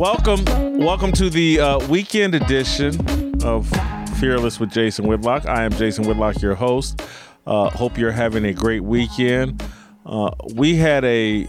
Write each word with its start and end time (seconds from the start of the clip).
Welcome, 0.00 0.46
welcome 0.78 1.12
to 1.12 1.28
the 1.28 1.60
uh, 1.60 1.88
weekend 1.88 2.34
edition 2.34 3.44
of 3.44 3.68
Fearless 4.18 4.58
with 4.58 4.70
Jason 4.70 5.06
Whitlock. 5.06 5.44
I 5.44 5.64
am 5.64 5.72
Jason 5.72 6.06
Whitlock, 6.06 6.40
your 6.40 6.54
host. 6.54 7.02
Uh, 7.46 7.68
hope 7.68 7.98
you're 7.98 8.10
having 8.10 8.46
a 8.46 8.54
great 8.54 8.82
weekend. 8.82 9.62
Uh, 10.06 10.30
we 10.54 10.76
had 10.76 11.04
a 11.04 11.46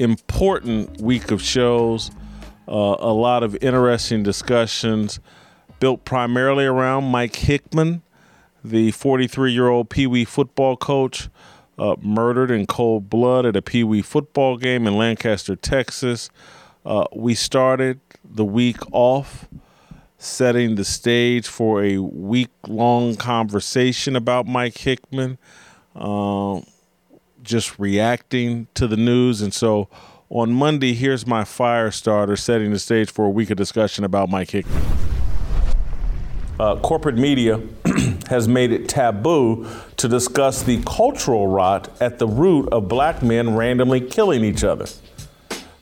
important 0.00 1.00
week 1.00 1.30
of 1.30 1.40
shows, 1.40 2.10
uh, 2.66 2.96
a 2.98 3.12
lot 3.12 3.44
of 3.44 3.56
interesting 3.62 4.24
discussions, 4.24 5.20
built 5.78 6.04
primarily 6.04 6.64
around 6.64 7.04
Mike 7.04 7.36
Hickman, 7.36 8.02
the 8.64 8.90
43 8.90 9.52
year 9.52 9.68
old 9.68 9.88
Pee 9.88 10.08
Wee 10.08 10.24
football 10.24 10.76
coach. 10.76 11.28
Uh, 11.78 11.94
murdered 12.02 12.50
in 12.50 12.66
cold 12.66 13.08
blood 13.08 13.46
at 13.46 13.54
a 13.54 13.62
Pee 13.62 13.84
Wee 13.84 14.02
football 14.02 14.56
game 14.56 14.84
in 14.86 14.96
Lancaster, 14.96 15.54
Texas. 15.54 16.28
Uh, 16.84 17.06
we 17.14 17.34
started 17.34 18.00
the 18.24 18.44
week 18.44 18.78
off 18.92 19.48
setting 20.18 20.76
the 20.76 20.84
stage 20.84 21.46
for 21.48 21.82
a 21.82 21.98
week 21.98 22.50
long 22.68 23.16
conversation 23.16 24.14
about 24.14 24.46
Mike 24.46 24.78
Hickman, 24.78 25.36
uh, 25.96 26.60
just 27.42 27.78
reacting 27.78 28.68
to 28.74 28.86
the 28.86 28.96
news. 28.96 29.42
And 29.42 29.52
so 29.52 29.88
on 30.30 30.52
Monday, 30.52 30.94
here's 30.94 31.26
my 31.26 31.44
fire 31.44 31.90
starter 31.90 32.36
setting 32.36 32.70
the 32.70 32.78
stage 32.78 33.10
for 33.10 33.24
a 33.24 33.30
week 33.30 33.50
of 33.50 33.56
discussion 33.56 34.04
about 34.04 34.28
Mike 34.28 34.50
Hickman. 34.50 34.82
Uh, 36.60 36.76
corporate 36.76 37.16
media 37.16 37.60
has 38.28 38.46
made 38.46 38.70
it 38.70 38.88
taboo 38.88 39.66
to 39.96 40.08
discuss 40.08 40.62
the 40.62 40.80
cultural 40.86 41.48
rot 41.48 41.90
at 42.00 42.18
the 42.20 42.26
root 42.26 42.68
of 42.72 42.88
black 42.88 43.22
men 43.22 43.56
randomly 43.56 44.00
killing 44.00 44.44
each 44.44 44.62
other. 44.62 44.86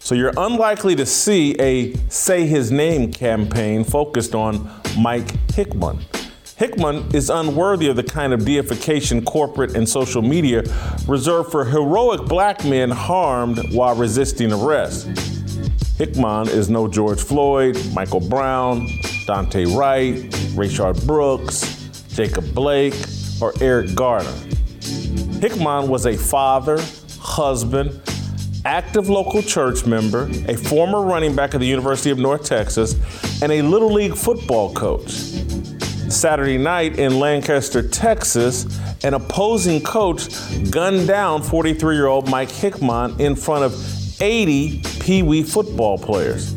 So 0.03 0.15
you're 0.15 0.33
unlikely 0.39 0.97
to 0.97 1.05
see 1.05 1.55
a 1.61 1.95
Say 2.09 2.47
His 2.47 2.73
Name 2.73 3.13
campaign 3.13 3.85
focused 3.85 4.35
on 4.35 4.69
Mike 4.99 5.31
Hickman. 5.53 6.01
Hickman 6.57 7.15
is 7.15 7.29
unworthy 7.29 7.89
of 7.89 7.97
the 7.97 8.03
kind 8.03 8.33
of 8.33 8.45
deification 8.45 9.23
corporate 9.23 9.77
and 9.77 9.87
social 9.87 10.23
media 10.23 10.63
reserve 11.07 11.51
for 11.51 11.67
heroic 11.67 12.27
black 12.27 12.65
men 12.65 12.91
harmed 12.91 13.61
while 13.75 13.95
resisting 13.95 14.53
arrest. 14.53 15.07
Hickman 15.99 16.49
is 16.49 16.71
no 16.71 16.89
George 16.89 17.21
Floyd, 17.21 17.79
Michael 17.93 18.21
Brown, 18.21 18.87
Daunte 19.27 19.77
Wright, 19.77 20.15
Rayshard 20.57 21.07
Brooks, 21.07 21.91
Jacob 22.15 22.55
Blake, 22.55 22.95
or 23.43 23.53
Eric 23.61 23.95
Garner. 23.95 24.35
Hickman 25.41 25.89
was 25.89 26.07
a 26.07 26.17
father, 26.17 26.81
husband, 27.19 28.01
active 28.71 29.09
local 29.09 29.43
church 29.43 29.85
member, 29.85 30.31
a 30.47 30.57
former 30.57 31.03
running 31.03 31.35
back 31.35 31.55
at 31.55 31.61
the 31.61 31.67
University 31.67 32.11
of 32.11 32.19
North 32.19 32.45
Texas, 32.45 32.95
and 33.43 33.51
a 33.51 33.63
Little 33.63 33.93
League 33.93 34.15
football 34.15 34.73
coach. 34.73 35.11
Saturday 35.11 36.57
night 36.57 36.97
in 36.97 37.19
Lancaster, 37.19 37.87
Texas, 37.87 38.79
an 39.03 39.15
opposing 39.15 39.83
coach 39.83 40.29
gunned 40.71 41.09
down 41.09 41.43
43 41.43 41.97
year 41.97 42.07
old 42.07 42.31
Mike 42.31 42.51
Hickman 42.51 43.21
in 43.21 43.35
front 43.35 43.65
of 43.65 44.23
80 44.23 44.83
Pee 45.01 45.25
Wee 45.25 45.43
football 45.43 45.99
players. 45.99 46.55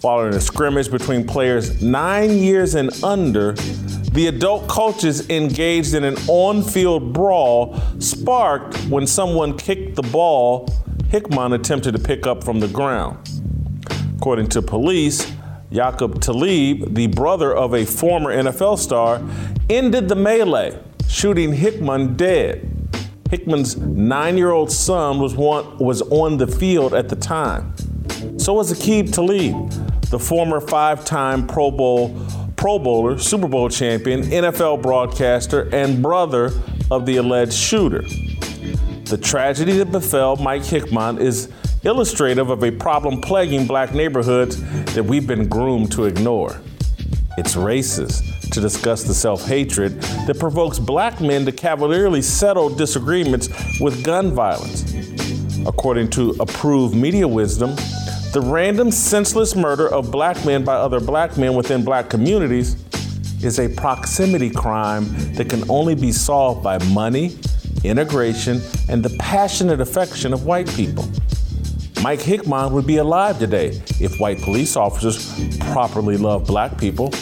Following 0.00 0.34
a 0.34 0.40
scrimmage 0.40 0.90
between 0.90 1.24
players 1.24 1.80
nine 1.80 2.30
years 2.38 2.74
and 2.74 2.90
under, 3.04 3.52
the 3.52 4.26
adult 4.26 4.66
coaches 4.66 5.30
engaged 5.30 5.94
in 5.94 6.02
an 6.02 6.16
on 6.26 6.60
field 6.60 7.12
brawl 7.12 7.78
sparked 8.00 8.76
when 8.88 9.06
someone 9.06 9.56
kicked 9.56 9.94
the 9.94 10.02
ball 10.02 10.68
Hickman 11.08 11.54
attempted 11.54 11.92
to 11.92 11.98
pick 11.98 12.26
up 12.26 12.44
from 12.44 12.60
the 12.60 12.68
ground. 12.68 13.16
According 14.16 14.48
to 14.50 14.62
police, 14.62 15.24
Yaqub 15.70 16.20
Talib, 16.20 16.94
the 16.94 17.06
brother 17.06 17.54
of 17.54 17.74
a 17.74 17.84
former 17.86 18.30
NFL 18.34 18.78
star, 18.78 19.22
ended 19.70 20.08
the 20.08 20.16
melee, 20.16 20.78
shooting 21.08 21.54
Hickman 21.54 22.16
dead. 22.16 22.70
Hickman's 23.30 23.76
nine 23.76 24.36
year 24.36 24.50
old 24.50 24.70
son 24.70 25.18
was, 25.18 25.34
one, 25.34 25.78
was 25.78 26.02
on 26.02 26.36
the 26.36 26.46
field 26.46 26.92
at 26.92 27.08
the 27.08 27.16
time. 27.16 27.74
So 28.38 28.54
was 28.54 28.72
Aqib 28.72 29.12
Talib, 29.12 29.70
the 30.10 30.18
former 30.18 30.60
five 30.60 31.04
time 31.04 31.46
Pro 31.46 31.70
Bowl 31.70 32.18
Pro 32.56 32.78
Bowler, 32.78 33.18
Super 33.18 33.46
Bowl 33.46 33.68
champion, 33.68 34.22
NFL 34.24 34.82
broadcaster, 34.82 35.72
and 35.72 36.02
brother 36.02 36.50
of 36.90 37.06
the 37.06 37.16
alleged 37.16 37.52
shooter. 37.52 38.04
The 39.08 39.16
tragedy 39.16 39.78
that 39.78 39.90
befell 39.90 40.36
Mike 40.36 40.64
Hickman 40.64 41.16
is 41.16 41.50
illustrative 41.82 42.50
of 42.50 42.62
a 42.62 42.70
problem 42.70 43.22
plaguing 43.22 43.66
black 43.66 43.94
neighborhoods 43.94 44.60
that 44.92 45.02
we've 45.02 45.26
been 45.26 45.48
groomed 45.48 45.90
to 45.92 46.04
ignore. 46.04 46.60
It's 47.38 47.54
racist 47.54 48.50
to 48.50 48.60
discuss 48.60 49.04
the 49.04 49.14
self 49.14 49.46
hatred 49.46 50.02
that 50.26 50.38
provokes 50.38 50.78
black 50.78 51.22
men 51.22 51.46
to 51.46 51.52
cavalierly 51.52 52.20
settle 52.20 52.68
disagreements 52.68 53.48
with 53.80 54.04
gun 54.04 54.32
violence. 54.32 54.92
According 55.66 56.10
to 56.10 56.36
approved 56.38 56.94
media 56.94 57.26
wisdom, 57.26 57.76
the 58.34 58.42
random, 58.44 58.90
senseless 58.90 59.56
murder 59.56 59.88
of 59.88 60.10
black 60.10 60.44
men 60.44 60.64
by 60.64 60.74
other 60.74 61.00
black 61.00 61.38
men 61.38 61.54
within 61.54 61.82
black 61.82 62.10
communities 62.10 62.76
is 63.42 63.58
a 63.58 63.70
proximity 63.70 64.50
crime 64.50 65.06
that 65.32 65.48
can 65.48 65.62
only 65.70 65.94
be 65.94 66.12
solved 66.12 66.62
by 66.62 66.76
money, 66.88 67.38
integration, 67.84 68.60
and 68.88 69.02
the 69.02 69.16
passionate 69.18 69.80
affection 69.80 70.32
of 70.32 70.44
white 70.44 70.68
people. 70.70 71.08
Mike 72.02 72.20
Hickman 72.20 72.72
would 72.72 72.86
be 72.86 72.98
alive 72.98 73.38
today 73.38 73.80
if 74.00 74.20
white 74.20 74.40
police 74.40 74.76
officers 74.76 75.58
properly 75.72 76.16
loved 76.16 76.46
black 76.46 76.78
people. 76.78 77.12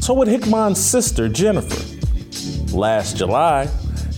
So 0.00 0.14
would 0.14 0.28
Hickman's 0.28 0.82
sister, 0.82 1.28
Jennifer. 1.28 1.84
Last 2.74 3.16
July, 3.16 3.68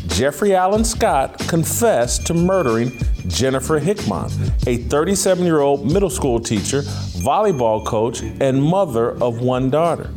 Jeffrey 0.08 0.54
Allen 0.54 0.84
Scott 0.84 1.38
confessed 1.48 2.26
to 2.26 2.34
murdering 2.34 2.92
Jennifer 3.26 3.78
Hickman, 3.78 4.30
a 4.66 4.76
37 4.76 5.44
year 5.44 5.60
old 5.60 5.90
middle 5.90 6.10
school 6.10 6.40
teacher, 6.40 6.82
volleyball 7.22 7.84
coach, 7.86 8.22
and 8.22 8.62
mother 8.62 9.12
of 9.22 9.40
one 9.40 9.70
daughter. 9.70 10.10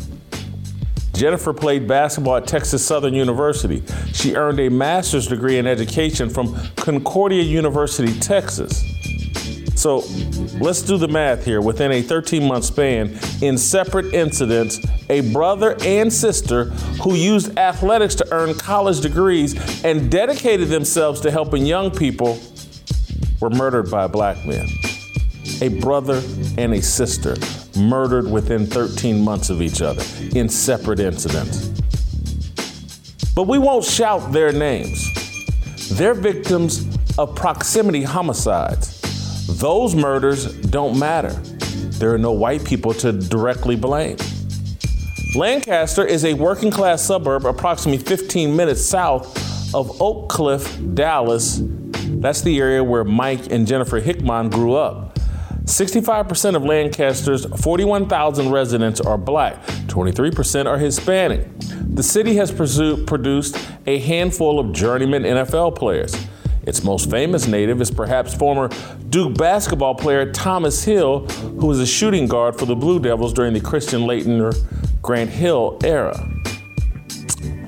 Jennifer 1.13 1.53
played 1.53 1.87
basketball 1.87 2.37
at 2.37 2.47
Texas 2.47 2.85
Southern 2.85 3.13
University. 3.13 3.83
She 4.13 4.35
earned 4.35 4.59
a 4.59 4.69
master's 4.69 5.27
degree 5.27 5.57
in 5.57 5.67
education 5.67 6.29
from 6.29 6.55
Concordia 6.75 7.43
University, 7.43 8.19
Texas. 8.19 8.83
So 9.75 10.03
let's 10.59 10.81
do 10.81 10.97
the 10.97 11.07
math 11.07 11.45
here. 11.45 11.61
Within 11.61 11.91
a 11.91 12.01
13 12.01 12.47
month 12.47 12.65
span, 12.65 13.19
in 13.41 13.57
separate 13.57 14.13
incidents, 14.13 14.79
a 15.09 15.31
brother 15.31 15.75
and 15.83 16.11
sister 16.11 16.65
who 17.03 17.15
used 17.15 17.57
athletics 17.59 18.15
to 18.15 18.27
earn 18.33 18.55
college 18.55 19.01
degrees 19.01 19.53
and 19.83 20.09
dedicated 20.09 20.69
themselves 20.69 21.21
to 21.21 21.31
helping 21.31 21.65
young 21.65 21.91
people 21.91 22.39
were 23.39 23.49
murdered 23.49 23.91
by 23.91 24.07
black 24.07 24.37
men. 24.45 24.67
A 25.61 25.67
brother 25.67 26.21
and 26.57 26.73
a 26.73 26.81
sister 26.81 27.35
murdered 27.75 28.29
within 28.29 28.65
13 28.65 29.23
months 29.23 29.49
of 29.49 29.61
each 29.61 29.81
other 29.81 30.03
in 30.35 30.49
separate 30.49 30.99
incidents. 30.99 31.67
But 33.35 33.47
we 33.47 33.57
won't 33.57 33.83
shout 33.83 34.31
their 34.31 34.51
names. 34.51 35.09
They're 35.89 36.13
victims 36.13 36.85
of 37.17 37.35
proximity 37.35 38.03
homicides. 38.03 39.01
Those 39.59 39.95
murders 39.95 40.55
don't 40.61 40.97
matter. 40.97 41.33
There 41.99 42.13
are 42.13 42.17
no 42.17 42.31
white 42.31 42.63
people 42.63 42.93
to 42.95 43.11
directly 43.11 43.75
blame. 43.75 44.17
Lancaster 45.35 46.05
is 46.05 46.25
a 46.25 46.33
working 46.33 46.71
class 46.71 47.01
suburb 47.01 47.45
approximately 47.45 48.03
15 48.03 48.55
minutes 48.55 48.81
south 48.81 49.73
of 49.73 50.01
Oak 50.01 50.29
Cliff, 50.29 50.79
Dallas, 50.93 51.61
that's 52.23 52.41
the 52.41 52.57
area 52.59 52.83
where 52.83 53.03
Mike 53.03 53.51
and 53.51 53.67
Jennifer 53.67 53.99
Hickman 53.99 54.49
grew 54.49 54.75
up. 54.75 55.19
65% 55.65 56.55
of 56.55 56.63
Lancaster's 56.63 57.45
41,000 57.45 58.49
residents 58.49 58.99
are 58.99 59.17
black, 59.17 59.61
23% 59.87 60.65
are 60.65 60.77
Hispanic. 60.77 61.47
The 61.95 62.03
city 62.03 62.35
has 62.35 62.51
produced 62.51 63.57
a 63.85 63.99
handful 63.99 64.59
of 64.59 64.73
journeyman 64.73 65.23
NFL 65.23 65.77
players. 65.77 66.15
Its 66.63 66.83
most 66.83 67.09
famous 67.09 67.47
native 67.47 67.79
is 67.81 67.91
perhaps 67.91 68.33
former 68.33 68.69
Duke 69.09 69.37
basketball 69.37 69.95
player 69.95 70.31
Thomas 70.31 70.83
Hill, 70.83 71.27
who 71.27 71.67
was 71.67 71.79
a 71.79 71.85
shooting 71.85 72.27
guard 72.27 72.57
for 72.57 72.65
the 72.65 72.75
Blue 72.75 72.99
Devils 72.99 73.31
during 73.31 73.53
the 73.53 73.61
Christian 73.61 74.01
Laettner 74.01 74.53
Grant 75.01 75.29
Hill 75.29 75.77
era. 75.83 76.13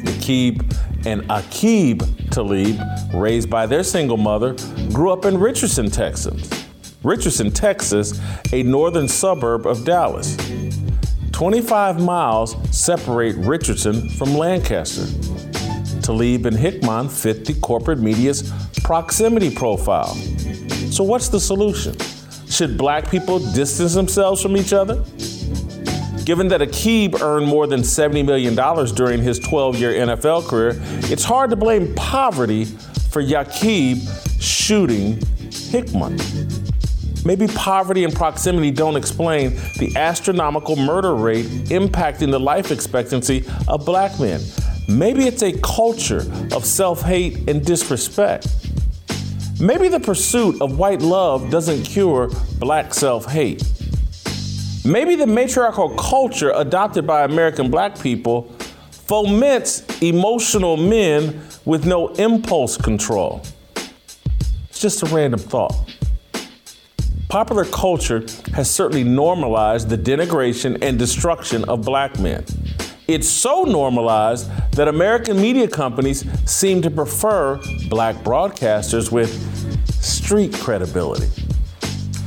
Aqib 0.04 0.60
and 1.06 1.22
Yaqub 1.24 2.30
Talib, 2.32 2.80
raised 3.14 3.50
by 3.50 3.66
their 3.66 3.84
single 3.84 4.18
mother, 4.18 4.54
grew 4.92 5.12
up 5.12 5.26
in 5.26 5.38
Richardson, 5.38 5.90
Texas. 5.90 6.65
Richardson, 7.06 7.52
Texas, 7.52 8.20
a 8.52 8.64
northern 8.64 9.08
suburb 9.08 9.68
of 9.68 9.86
Dallas. 9.86 10.36
25 11.34 12.02
miles 12.02 12.56
separate 12.76 13.36
Richardson 13.36 14.10
from 14.10 14.34
Lancaster. 14.34 15.06
Talib 16.02 16.48
and 16.48 16.58
Hickman 16.58 17.08
fit 17.10 17.46
the 17.46 17.54
corporate 17.62 18.00
media's 18.00 18.52
proximity 18.84 19.54
profile. 19.54 20.16
So, 20.92 21.04
what's 21.04 21.30
the 21.30 21.40
solution? 21.40 21.96
Should 22.50 22.76
black 22.76 23.12
people 23.12 23.38
distance 23.40 23.94
themselves 23.94 24.42
from 24.42 24.58
each 24.58 24.74
other? 24.74 24.96
Given 26.26 26.48
that 26.48 26.62
Aqib 26.62 27.22
earned 27.22 27.46
more 27.46 27.68
than 27.68 27.82
$70 27.82 28.26
million 28.26 28.56
during 28.96 29.22
his 29.22 29.38
12 29.38 29.76
year 29.76 29.94
NFL 29.94 30.48
career, 30.48 30.72
it's 31.12 31.24
hard 31.24 31.52
to 31.52 31.56
blame 31.56 31.94
poverty 31.94 32.66
for 32.66 33.22
Yaqub 33.22 34.42
shooting 34.42 35.22
Hickman. 35.52 36.18
Maybe 37.26 37.48
poverty 37.48 38.04
and 38.04 38.14
proximity 38.14 38.70
don't 38.70 38.96
explain 38.96 39.56
the 39.80 39.92
astronomical 39.96 40.76
murder 40.76 41.16
rate 41.16 41.48
impacting 41.70 42.30
the 42.30 42.40
life 42.40 42.72
expectancy 42.72 43.44
of 43.68 43.84
black 43.84 44.20
men. 44.20 44.42
Maybe 44.88 45.26
it's 45.26 45.42
a 45.42 45.52
culture 45.62 46.24
of 46.52 46.64
self 46.64 47.02
hate 47.02 47.50
and 47.50 47.66
disrespect. 47.66 48.48
Maybe 49.60 49.88
the 49.88 50.00
pursuit 50.00 50.62
of 50.62 50.78
white 50.78 51.02
love 51.02 51.50
doesn't 51.50 51.84
cure 51.84 52.30
black 52.60 52.94
self 52.94 53.26
hate. 53.26 53.64
Maybe 54.86 55.16
the 55.16 55.26
matriarchal 55.26 55.96
culture 55.98 56.52
adopted 56.56 57.08
by 57.08 57.24
American 57.24 57.72
black 57.72 58.00
people 58.00 58.44
foments 58.92 59.84
emotional 60.04 60.78
men 60.78 61.42
with 61.66 61.88
no 61.88 62.10
impulse 62.10 62.78
control. 62.78 63.42
It's 64.70 64.80
just 64.80 65.02
a 65.02 65.08
random 65.08 65.40
thought. 65.40 65.95
Popular 67.30 67.66
culture 67.66 68.24
has 68.54 68.70
certainly 68.70 69.04
normalized 69.04 69.90
the 69.90 69.98
denigration 69.98 70.78
and 70.82 70.98
destruction 70.98 71.64
of 71.66 71.84
black 71.84 72.20
men. 72.20 72.46
It's 73.08 73.28
so 73.28 73.64
normalized 73.64 74.50
that 74.74 74.88
American 74.88 75.40
media 75.40 75.68
companies 75.68 76.26
seem 76.50 76.82
to 76.84 76.92
prefer 76.92 77.60
black 77.90 78.16
broadcasters 78.18 79.12
with 79.12 79.32
street 80.02 80.54
credibility. 80.54 81.30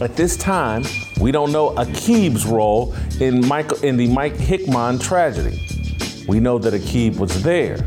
At 0.00 0.16
this 0.16 0.36
time, 0.36 0.84
we 1.20 1.32
don't 1.32 1.50
know 1.52 1.70
Aqib's 1.70 2.46
role 2.46 2.94
in, 3.20 3.46
Mike, 3.46 3.82
in 3.82 3.96
the 3.96 4.08
Mike 4.08 4.36
Hickman 4.36 4.98
tragedy. 4.98 5.60
We 6.28 6.38
know 6.38 6.58
that 6.58 6.74
Aqib 6.74 7.18
was 7.18 7.42
there. 7.42 7.78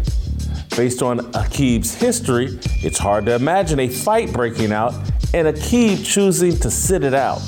Based 0.75 1.01
on 1.01 1.19
Aqib's 1.33 1.93
history, 1.93 2.59
it's 2.83 2.97
hard 2.97 3.25
to 3.27 3.35
imagine 3.35 3.79
a 3.79 3.87
fight 3.87 4.33
breaking 4.33 4.71
out 4.71 4.93
and 5.33 5.47
Aqib 5.47 6.05
choosing 6.05 6.57
to 6.57 6.69
sit 6.69 7.03
it 7.03 7.13
out. 7.13 7.41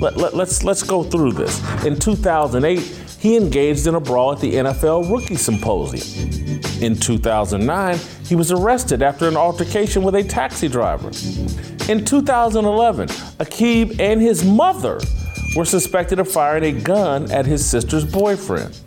Let, 0.00 0.16
let, 0.16 0.34
let's, 0.34 0.64
let's 0.64 0.82
go 0.82 1.02
through 1.02 1.32
this. 1.32 1.60
In 1.84 1.98
2008, 1.98 2.78
he 3.20 3.36
engaged 3.36 3.86
in 3.86 3.94
a 3.94 4.00
brawl 4.00 4.32
at 4.32 4.40
the 4.40 4.54
NFL 4.54 5.10
Rookie 5.10 5.36
Symposium. 5.36 6.60
In 6.82 6.96
2009, 6.96 7.98
he 8.26 8.34
was 8.34 8.52
arrested 8.52 9.02
after 9.02 9.28
an 9.28 9.36
altercation 9.36 10.02
with 10.02 10.14
a 10.14 10.22
taxi 10.22 10.68
driver. 10.68 11.08
In 11.90 12.04
2011, 12.04 13.08
Aqib 13.08 14.00
and 14.00 14.20
his 14.20 14.44
mother 14.44 15.00
were 15.56 15.64
suspected 15.64 16.18
of 16.18 16.30
firing 16.30 16.64
a 16.64 16.80
gun 16.80 17.30
at 17.30 17.46
his 17.46 17.64
sister's 17.64 18.04
boyfriend. 18.04 18.78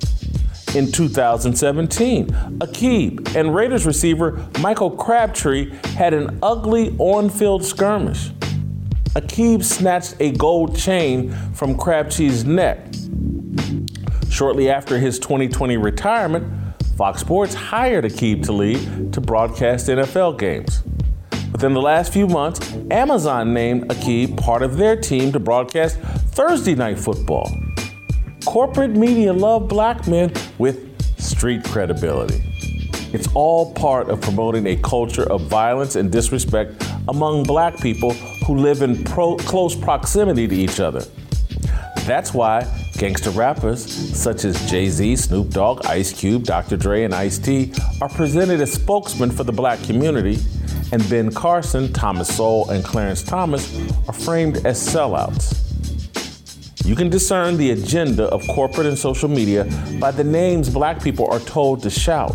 In 0.78 0.92
2017, 0.92 2.28
Aqib 2.60 3.36
and 3.36 3.56
Raiders 3.56 3.88
receiver 3.88 4.48
Michael 4.60 4.92
Crabtree 4.92 5.72
had 5.96 6.14
an 6.14 6.38
ugly 6.44 6.96
on 7.00 7.32
field 7.32 7.66
skirmish. 7.66 8.30
Aqib 9.16 9.64
snatched 9.64 10.18
a 10.20 10.34
gold 10.34 10.78
chain 10.78 11.32
from 11.56 11.76
Crabtree's 11.76 12.46
neck. 12.46 12.78
Shortly 14.30 14.70
after 14.70 15.00
his 15.00 15.18
2020 15.18 15.78
retirement, 15.78 16.46
Fox 16.96 17.22
Sports 17.22 17.56
hired 17.56 18.04
Aqib 18.04 18.46
Talib 18.46 19.12
to 19.14 19.20
broadcast 19.20 19.88
NFL 19.88 20.38
games. 20.38 20.84
Within 21.52 21.74
the 21.74 21.82
last 21.82 22.14
few 22.14 22.28
months, 22.28 22.60
Amazon 22.92 23.52
named 23.52 23.90
Aqib 23.90 24.38
part 24.38 24.62
of 24.62 24.78
their 24.78 24.96
team 24.96 25.32
to 25.32 25.40
broadcast 25.40 25.98
Thursday 25.98 26.76
Night 26.76 27.00
Football. 27.00 27.67
Corporate 28.48 28.92
media 28.92 29.34
love 29.34 29.68
black 29.68 30.08
men 30.08 30.32
with 30.58 30.80
street 31.20 31.66
credibility. 31.66 32.42
It's 33.12 33.28
all 33.34 33.74
part 33.74 34.08
of 34.08 34.22
promoting 34.22 34.68
a 34.68 34.78
culture 34.78 35.30
of 35.30 35.42
violence 35.42 35.98
and 35.98 36.10
disrespect 36.10 36.82
among 37.10 37.44
black 37.44 37.78
people 37.82 38.14
who 38.14 38.56
live 38.56 38.84
in 38.84 39.04
pro- 39.04 39.36
close 39.36 39.76
proximity 39.76 40.48
to 40.48 40.56
each 40.56 40.80
other. 40.80 41.04
That's 42.06 42.34
why 42.34 42.66
gangster 42.98 43.32
rappers 43.32 43.86
such 44.18 44.46
as 44.46 44.72
Jay 44.72 44.88
Z, 44.88 45.18
Snoop 45.18 45.50
Dogg, 45.50 45.86
Ice 45.86 46.14
Cube, 46.14 46.44
Dr. 46.44 46.78
Dre, 46.78 47.04
and 47.04 47.14
Ice 47.14 47.38
T 47.38 47.74
are 48.02 48.10
presented 48.10 48.62
as 48.62 48.72
spokesmen 48.72 49.30
for 49.30 49.44
the 49.44 49.52
black 49.52 49.84
community 49.84 50.40
and 50.94 51.08
Ben 51.10 51.34
Carson, 51.34 51.92
Thomas 51.92 52.34
Sowell, 52.34 52.70
and 52.70 52.82
Clarence 52.82 53.24
Thomas 53.24 53.78
are 54.08 54.14
framed 54.14 54.66
as 54.66 54.80
sellouts. 54.80 55.67
You 56.88 56.96
can 56.96 57.10
discern 57.10 57.58
the 57.58 57.72
agenda 57.72 58.28
of 58.28 58.48
corporate 58.48 58.88
and 58.88 58.98
social 58.98 59.28
media 59.28 59.66
by 60.00 60.10
the 60.12 60.24
names 60.24 60.70
black 60.70 61.04
people 61.04 61.30
are 61.30 61.42
told 61.42 61.84
to 61.84 61.90
shout, 61.90 62.34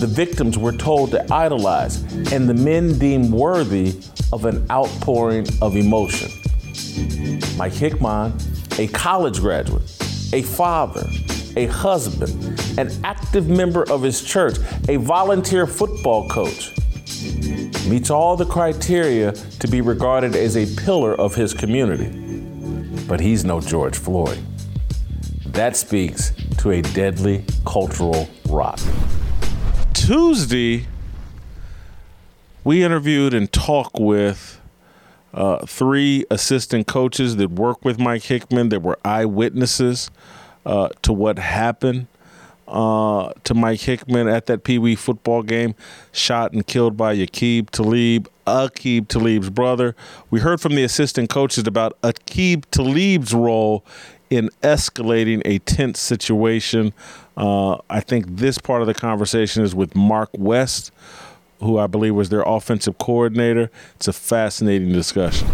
the 0.00 0.08
victims 0.08 0.58
we're 0.58 0.76
told 0.76 1.12
to 1.12 1.32
idolize, 1.32 2.02
and 2.32 2.48
the 2.48 2.54
men 2.54 2.98
deemed 2.98 3.30
worthy 3.32 3.94
of 4.32 4.46
an 4.46 4.68
outpouring 4.68 5.46
of 5.62 5.76
emotion. 5.76 6.28
Mike 7.56 7.72
Hickman, 7.72 8.32
a 8.80 8.88
college 8.88 9.38
graduate, 9.38 9.84
a 10.32 10.42
father, 10.42 11.08
a 11.56 11.66
husband, 11.66 12.60
an 12.76 12.90
active 13.04 13.48
member 13.48 13.88
of 13.92 14.02
his 14.02 14.24
church, 14.24 14.56
a 14.88 14.96
volunteer 14.96 15.68
football 15.68 16.28
coach, 16.28 16.76
meets 17.86 18.10
all 18.10 18.36
the 18.36 18.44
criteria 18.44 19.30
to 19.30 19.68
be 19.68 19.80
regarded 19.80 20.34
as 20.34 20.56
a 20.56 20.66
pillar 20.82 21.14
of 21.14 21.36
his 21.36 21.54
community. 21.54 22.23
But 23.06 23.20
he's 23.20 23.44
no 23.44 23.60
George 23.60 23.96
Floyd. 23.96 24.38
That 25.46 25.76
speaks 25.76 26.32
to 26.58 26.70
a 26.72 26.82
deadly 26.82 27.44
cultural 27.64 28.28
rot. 28.48 28.82
Tuesday, 29.92 30.86
we 32.64 32.82
interviewed 32.82 33.34
and 33.34 33.52
talked 33.52 34.00
with 34.00 34.60
uh, 35.32 35.66
three 35.66 36.24
assistant 36.30 36.86
coaches 36.86 37.36
that 37.36 37.50
work 37.50 37.84
with 37.84 37.98
Mike 37.98 38.22
Hickman 38.22 38.70
that 38.70 38.80
were 38.80 38.98
eyewitnesses 39.04 40.10
uh, 40.64 40.88
to 41.02 41.12
what 41.12 41.38
happened 41.38 42.06
uh, 42.66 43.32
to 43.44 43.54
Mike 43.54 43.80
Hickman 43.80 44.28
at 44.28 44.46
that 44.46 44.64
Pee 44.64 44.78
Wee 44.78 44.94
football 44.94 45.42
game, 45.42 45.74
shot 46.12 46.52
and 46.52 46.66
killed 46.66 46.96
by 46.96 47.14
Yaqub 47.16 47.70
Talib, 47.70 48.28
Aqib 48.46 49.08
Talib's 49.08 49.50
brother. 49.50 49.94
We 50.30 50.40
heard 50.40 50.60
from 50.60 50.74
the 50.74 50.84
assistant 50.84 51.30
coaches 51.30 51.66
about 51.66 52.00
Aqib 52.02 52.64
Talib's 52.70 53.34
role 53.34 53.84
in 54.30 54.50
escalating 54.62 55.42
a 55.44 55.58
tense 55.60 56.00
situation. 56.00 56.92
Uh, 57.36 57.78
I 57.90 58.00
think 58.00 58.36
this 58.36 58.58
part 58.58 58.80
of 58.80 58.86
the 58.86 58.94
conversation 58.94 59.62
is 59.62 59.74
with 59.74 59.94
Mark 59.94 60.30
West, 60.32 60.92
who 61.60 61.78
I 61.78 61.86
believe 61.86 62.14
was 62.14 62.28
their 62.28 62.42
offensive 62.42 62.98
coordinator. 62.98 63.70
It's 63.96 64.08
a 64.08 64.12
fascinating 64.12 64.92
discussion. 64.92 65.48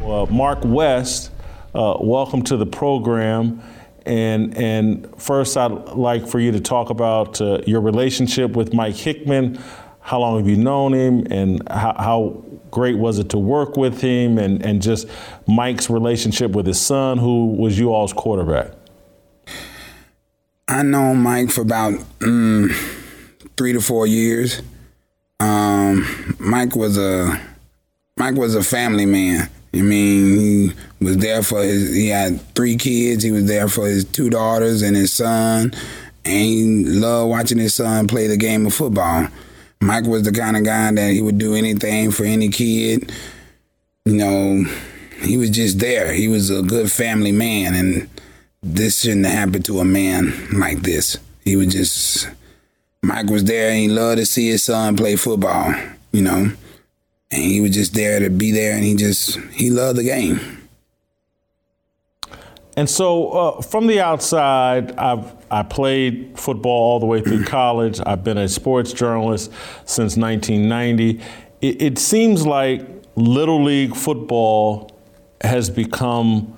Well, 0.00 0.26
Mark 0.26 0.60
West, 0.64 1.30
uh, 1.74 1.96
welcome 2.00 2.42
to 2.44 2.56
the 2.56 2.66
program. 2.66 3.62
And 4.04 4.56
and 4.56 5.12
first, 5.16 5.56
I'd 5.56 5.70
like 5.90 6.26
for 6.26 6.40
you 6.40 6.52
to 6.52 6.60
talk 6.60 6.90
about 6.90 7.40
uh, 7.40 7.60
your 7.66 7.80
relationship 7.80 8.52
with 8.52 8.74
Mike 8.74 8.96
Hickman. 8.96 9.58
How 10.00 10.18
long 10.18 10.38
have 10.38 10.48
you 10.48 10.56
known 10.56 10.92
him, 10.92 11.26
and 11.30 11.62
how, 11.68 11.94
how 11.96 12.44
great 12.72 12.98
was 12.98 13.20
it 13.20 13.28
to 13.30 13.38
work 13.38 13.76
with 13.76 14.00
him, 14.00 14.36
and, 14.38 14.60
and 14.64 14.82
just 14.82 15.06
Mike's 15.46 15.88
relationship 15.88 16.50
with 16.50 16.66
his 16.66 16.80
son, 16.80 17.18
who 17.18 17.52
was 17.52 17.78
you 17.78 17.94
all's 17.94 18.12
quarterback? 18.12 18.72
I 20.66 20.82
know 20.82 21.14
Mike 21.14 21.50
for 21.50 21.60
about 21.60 21.92
mm, 22.18 22.74
three 23.56 23.72
to 23.74 23.80
four 23.80 24.06
years. 24.06 24.62
Um, 25.38 26.36
Mike 26.40 26.74
was 26.74 26.98
a 26.98 27.40
Mike 28.16 28.34
was 28.34 28.54
a 28.54 28.62
family 28.62 29.06
man. 29.06 29.50
I 29.74 29.82
mean, 29.82 30.38
he 30.38 30.72
was 31.02 31.18
there 31.18 31.42
for 31.42 31.62
his. 31.62 31.94
He 31.94 32.08
had 32.08 32.40
three 32.54 32.76
kids. 32.76 33.22
He 33.22 33.30
was 33.30 33.46
there 33.46 33.68
for 33.68 33.86
his 33.86 34.04
two 34.04 34.30
daughters 34.30 34.82
and 34.82 34.96
his 34.96 35.12
son, 35.12 35.72
and 36.24 36.44
he 36.44 36.84
loved 36.84 37.30
watching 37.30 37.58
his 37.58 37.74
son 37.74 38.06
play 38.06 38.26
the 38.26 38.36
game 38.36 38.66
of 38.66 38.74
football. 38.74 39.28
Mike 39.80 40.06
was 40.06 40.22
the 40.22 40.32
kind 40.32 40.56
of 40.56 40.64
guy 40.64 40.92
that 40.92 41.12
he 41.12 41.20
would 41.20 41.38
do 41.38 41.54
anything 41.54 42.12
for 42.12 42.24
any 42.24 42.48
kid. 42.48 43.12
You 44.04 44.14
know, 44.14 44.64
he 45.20 45.36
was 45.36 45.50
just 45.50 45.78
there. 45.80 46.12
He 46.12 46.28
was 46.28 46.50
a 46.50 46.62
good 46.62 46.90
family 46.90 47.32
man, 47.32 47.74
and 47.74 48.08
this 48.62 49.00
shouldn't 49.00 49.26
have 49.26 49.34
happened 49.34 49.64
to 49.66 49.80
a 49.80 49.84
man 49.84 50.48
like 50.52 50.82
this. 50.82 51.18
He 51.44 51.56
was 51.56 51.72
just 51.72 52.28
Mike 53.02 53.28
was 53.28 53.44
there, 53.44 53.70
and 53.70 53.78
he 53.78 53.88
loved 53.88 54.18
to 54.18 54.26
see 54.26 54.48
his 54.48 54.62
son 54.62 54.96
play 54.96 55.16
football. 55.16 55.74
You 56.12 56.22
know, 56.22 56.52
and 57.32 57.42
he 57.42 57.60
was 57.60 57.72
just 57.72 57.94
there 57.94 58.20
to 58.20 58.30
be 58.30 58.52
there, 58.52 58.74
and 58.74 58.84
he 58.84 58.94
just 58.94 59.38
he 59.50 59.70
loved 59.70 59.98
the 59.98 60.04
game. 60.04 60.61
And 62.76 62.88
so, 62.88 63.28
uh, 63.30 63.62
from 63.62 63.86
the 63.86 64.00
outside, 64.00 64.96
I've 64.96 65.34
I 65.50 65.62
played 65.62 66.38
football 66.38 66.92
all 66.92 67.00
the 67.00 67.06
way 67.06 67.20
through 67.20 67.44
college. 67.46 68.00
I've 68.06 68.24
been 68.24 68.38
a 68.38 68.48
sports 68.48 68.92
journalist 68.94 69.52
since 69.84 70.16
1990. 70.16 71.20
It, 71.60 71.82
it 71.82 71.98
seems 71.98 72.46
like 72.46 72.86
little 73.14 73.62
league 73.62 73.94
football 73.94 74.90
has 75.42 75.68
become 75.68 76.56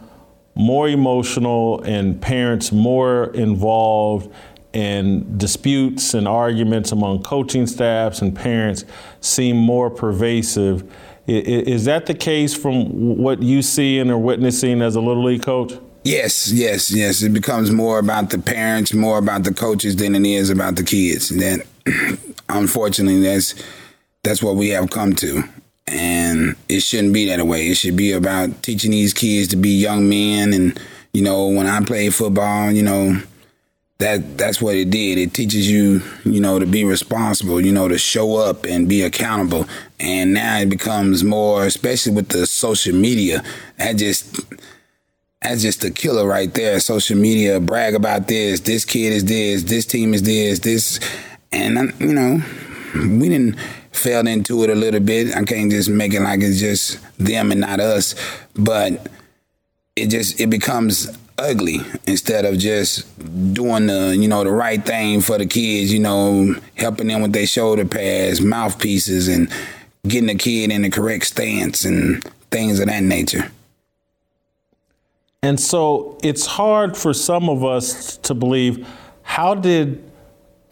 more 0.54 0.88
emotional 0.88 1.82
and 1.82 2.22
parents 2.22 2.70
more 2.70 3.34
involved 3.34 4.32
and 4.72 5.38
disputes 5.38 6.14
and 6.14 6.28
arguments 6.28 6.92
among 6.92 7.22
coaching 7.24 7.66
staffs 7.66 8.20
and 8.22 8.36
parents 8.36 8.84
seem 9.20 9.56
more 9.56 9.90
pervasive. 9.90 10.88
Is 11.26 11.86
that 11.86 12.06
the 12.06 12.14
case 12.14 12.54
from 12.54 13.16
what 13.16 13.42
you 13.42 13.62
see 13.62 13.98
and 13.98 14.10
are 14.10 14.18
witnessing 14.18 14.82
as 14.82 14.94
a 14.94 15.00
little 15.00 15.24
league 15.24 15.42
coach? 15.42 15.72
Yes, 16.04 16.52
yes, 16.52 16.90
yes. 16.90 17.22
It 17.22 17.32
becomes 17.32 17.70
more 17.70 17.98
about 17.98 18.30
the 18.30 18.38
parents, 18.38 18.92
more 18.92 19.18
about 19.18 19.44
the 19.44 19.54
coaches 19.54 19.96
than 19.96 20.14
it 20.14 20.26
is 20.26 20.50
about 20.50 20.76
the 20.76 20.84
kids. 20.84 21.30
That 21.30 21.66
unfortunately 22.48 23.22
that's 23.22 23.54
that's 24.22 24.42
what 24.42 24.56
we 24.56 24.70
have 24.70 24.90
come 24.90 25.14
to. 25.16 25.44
And 25.86 26.56
it 26.68 26.80
shouldn't 26.80 27.14
be 27.14 27.26
that 27.28 27.46
way. 27.46 27.68
It 27.68 27.76
should 27.76 27.96
be 27.96 28.12
about 28.12 28.62
teaching 28.62 28.90
these 28.90 29.14
kids 29.14 29.48
to 29.48 29.56
be 29.56 29.70
young 29.70 30.08
men 30.08 30.52
and 30.52 30.78
you 31.12 31.22
know, 31.22 31.46
when 31.48 31.68
I 31.68 31.80
played 31.84 32.12
football, 32.12 32.72
you 32.72 32.82
know, 32.82 33.22
that 33.98 34.36
that's 34.36 34.60
what 34.60 34.74
it 34.74 34.90
did. 34.90 35.18
It 35.18 35.32
teaches 35.32 35.70
you, 35.70 36.02
you 36.24 36.40
know, 36.40 36.58
to 36.58 36.66
be 36.66 36.84
responsible, 36.84 37.60
you 37.60 37.72
know, 37.72 37.88
to 37.88 37.98
show 37.98 38.36
up 38.36 38.64
and 38.66 38.88
be 38.88 39.02
accountable. 39.02 39.66
And 40.00 40.34
now 40.34 40.58
it 40.58 40.68
becomes 40.68 41.22
more, 41.22 41.64
especially 41.64 42.12
with 42.14 42.30
the 42.30 42.46
social 42.46 42.94
media. 42.94 43.42
That 43.78 43.96
just 43.96 44.40
that's 45.44 45.60
just 45.60 45.84
a 45.84 45.90
killer 45.90 46.26
right 46.26 46.52
there. 46.54 46.80
Social 46.80 47.18
media 47.18 47.60
brag 47.60 47.94
about 47.94 48.28
this. 48.28 48.60
This 48.60 48.86
kid 48.86 49.12
is 49.12 49.26
this. 49.26 49.62
This 49.62 49.84
team 49.84 50.14
is 50.14 50.22
this. 50.22 50.58
This, 50.60 50.98
and 51.52 51.92
you 52.00 52.14
know, 52.14 52.42
we 52.94 53.28
didn't 53.28 53.58
fell 53.92 54.26
into 54.26 54.64
it 54.64 54.70
a 54.70 54.74
little 54.74 55.00
bit. 55.00 55.36
I 55.36 55.44
can't 55.44 55.70
just 55.70 55.90
make 55.90 56.14
it 56.14 56.20
like 56.20 56.40
it's 56.40 56.58
just 56.58 56.98
them 57.18 57.52
and 57.52 57.60
not 57.60 57.78
us, 57.78 58.14
but 58.54 59.06
it 59.96 60.08
just 60.08 60.40
it 60.40 60.48
becomes 60.48 61.14
ugly 61.36 61.80
instead 62.06 62.46
of 62.46 62.56
just 62.56 63.04
doing 63.52 63.86
the 63.86 64.16
you 64.16 64.28
know 64.28 64.44
the 64.44 64.50
right 64.50 64.86
thing 64.86 65.20
for 65.20 65.36
the 65.36 65.46
kids 65.46 65.92
you 65.92 65.98
know 65.98 66.54
helping 66.76 67.08
them 67.08 67.22
with 67.22 67.32
their 67.32 67.44
shoulder 67.44 67.84
pads 67.84 68.40
mouthpieces 68.40 69.26
and 69.26 69.50
getting 70.06 70.28
the 70.28 70.34
kid 70.36 70.70
in 70.70 70.82
the 70.82 70.90
correct 70.90 71.24
stance 71.24 71.84
and 71.84 72.22
things 72.52 72.78
of 72.78 72.86
that 72.86 73.02
nature 73.02 73.50
and 75.44 75.60
so 75.60 76.18
it's 76.22 76.46
hard 76.46 76.96
for 76.96 77.12
some 77.12 77.48
of 77.48 77.64
us 77.64 78.16
to 78.18 78.34
believe 78.34 78.86
how 79.22 79.54
did 79.54 80.02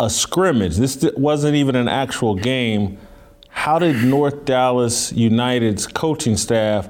a 0.01 0.09
scrimmage 0.09 0.77
this 0.77 1.05
wasn't 1.17 1.55
even 1.55 1.77
an 1.77 1.89
actual 1.89 2.35
game 2.35 2.99
how 3.49 3.79
did 3.79 3.97
north 4.05 4.45
dallas 4.45 5.13
united's 5.13 5.87
coaching 5.87 6.37
staff 6.37 6.89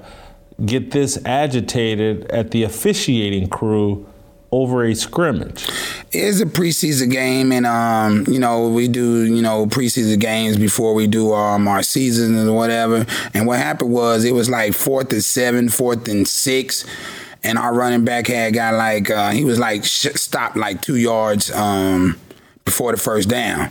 get 0.64 0.90
this 0.92 1.18
agitated 1.24 2.24
at 2.30 2.50
the 2.52 2.62
officiating 2.62 3.48
crew 3.48 4.06
over 4.52 4.84
a 4.84 4.94
scrimmage? 4.94 5.66
It's 6.12 6.40
a 6.40 6.46
preseason 6.46 7.10
game, 7.10 7.50
and 7.52 7.66
um, 7.66 8.26
you 8.28 8.38
know 8.38 8.68
we 8.68 8.86
do 8.86 9.24
you 9.24 9.42
know 9.42 9.66
preseason 9.66 10.20
games 10.20 10.58
before 10.58 10.94
we 10.94 11.06
do 11.06 11.32
um 11.32 11.66
our 11.66 11.82
season 11.82 12.38
or 12.46 12.52
whatever. 12.52 13.06
And 13.34 13.46
what 13.46 13.58
happened 13.58 13.92
was 13.92 14.24
it 14.24 14.34
was 14.34 14.50
like 14.50 14.74
fourth 14.74 15.12
and 15.12 15.24
seven, 15.24 15.68
fourth 15.68 16.06
and 16.06 16.28
six, 16.28 16.84
and 17.44 17.58
our 17.58 17.74
running 17.74 18.04
back 18.04 18.26
had 18.26 18.54
got 18.54 18.74
like 18.74 19.10
uh, 19.10 19.30
he 19.30 19.44
was 19.44 19.58
like 19.58 19.84
stopped 19.84 20.56
like 20.56 20.82
two 20.82 20.96
yards 20.96 21.50
um 21.52 22.18
before 22.64 22.92
the 22.92 22.98
first 22.98 23.28
down, 23.28 23.70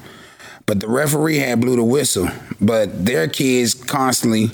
but 0.66 0.80
the 0.80 0.88
referee 0.88 1.38
had 1.38 1.62
blew 1.62 1.76
the 1.76 1.84
whistle. 1.84 2.28
But 2.60 3.06
their 3.06 3.28
kids 3.28 3.74
constantly 3.74 4.52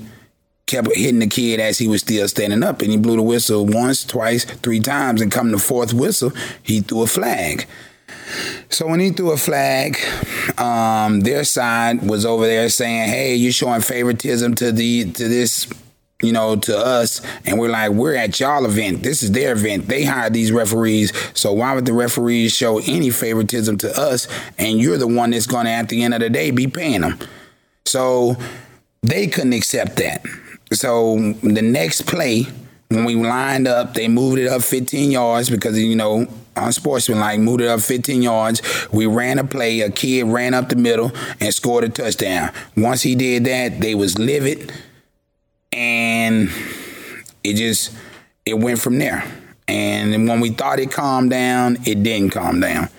kept 0.67 0.93
hitting 0.95 1.19
the 1.19 1.27
kid 1.27 1.59
as 1.59 1.79
he 1.79 1.87
was 1.87 2.01
still 2.01 2.27
standing 2.27 2.61
up, 2.61 2.81
and 2.81 2.91
he 2.91 2.97
blew 2.97 3.15
the 3.15 3.23
whistle 3.23 3.65
once, 3.65 4.03
twice, 4.03 4.45
three 4.45 4.79
times, 4.79 5.21
and 5.21 5.31
come 5.31 5.51
the 5.51 5.57
fourth 5.57 5.93
whistle, 5.93 6.31
he 6.61 6.81
threw 6.81 7.01
a 7.01 7.07
flag. 7.07 7.65
So 8.69 8.87
when 8.87 8.99
he 8.99 9.11
threw 9.11 9.31
a 9.31 9.37
flag, 9.37 9.97
um, 10.59 11.21
their 11.21 11.43
side 11.45 12.07
was 12.07 12.25
over 12.25 12.45
there 12.45 12.69
saying, 12.69 13.09
"Hey, 13.09 13.35
you're 13.35 13.53
showing 13.53 13.81
favoritism 13.81 14.55
to 14.55 14.71
the 14.71 15.11
to 15.11 15.27
this." 15.27 15.67
You 16.21 16.31
know, 16.31 16.55
to 16.55 16.75
us, 16.75 17.21
and 17.45 17.59
we're 17.59 17.69
like, 17.69 17.91
we're 17.91 18.15
at 18.15 18.39
y'all 18.39 18.65
event. 18.65 19.03
This 19.03 19.21
is 19.21 19.31
their 19.33 19.51
event. 19.51 19.87
They 19.87 20.03
hired 20.03 20.33
these 20.33 20.51
referees, 20.51 21.13
so 21.37 21.53
why 21.53 21.75
would 21.75 21.85
the 21.85 21.93
referees 21.93 22.55
show 22.55 22.79
any 22.79 23.11
favoritism 23.11 23.77
to 23.79 24.01
us? 24.01 24.27
And 24.57 24.79
you're 24.79 24.97
the 24.97 25.05
one 25.05 25.29
that's 25.29 25.45
going 25.45 25.65
to, 25.65 25.71
at 25.71 25.89
the 25.89 26.01
end 26.01 26.15
of 26.15 26.21
the 26.21 26.31
day, 26.31 26.49
be 26.49 26.65
paying 26.65 27.01
them. 27.01 27.19
So 27.85 28.35
they 29.03 29.27
couldn't 29.27 29.53
accept 29.53 29.97
that. 29.97 30.25
So 30.73 31.17
the 31.43 31.61
next 31.61 32.07
play, 32.07 32.47
when 32.89 33.05
we 33.05 33.15
lined 33.15 33.67
up, 33.67 33.93
they 33.93 34.07
moved 34.07 34.39
it 34.39 34.47
up 34.47 34.61
15 34.61 35.11
yards 35.11 35.49
because 35.49 35.77
you 35.77 35.95
know 35.95 36.27
unsportsmanlike 36.55 37.39
moved 37.39 37.61
it 37.61 37.67
up 37.67 37.81
15 37.81 38.21
yards. 38.21 38.61
We 38.91 39.05
ran 39.05 39.39
a 39.39 39.43
play. 39.43 39.81
A 39.81 39.91
kid 39.91 40.23
ran 40.23 40.53
up 40.53 40.69
the 40.69 40.75
middle 40.75 41.11
and 41.39 41.53
scored 41.53 41.83
a 41.83 41.89
touchdown. 41.89 42.51
Once 42.75 43.01
he 43.01 43.15
did 43.15 43.45
that, 43.45 43.79
they 43.79 43.95
was 43.95 44.17
livid, 44.17 44.73
and 45.77 46.49
it 47.43 47.53
just 47.53 47.95
it 48.45 48.55
went 48.55 48.79
from 48.79 48.97
there. 48.97 49.23
And 49.67 50.27
when 50.27 50.39
we 50.39 50.49
thought 50.49 50.79
it 50.79 50.91
calmed 50.91 51.29
down, 51.29 51.77
it 51.85 52.01
didn't 52.01 52.31
calm 52.31 52.59
down. 52.59 52.89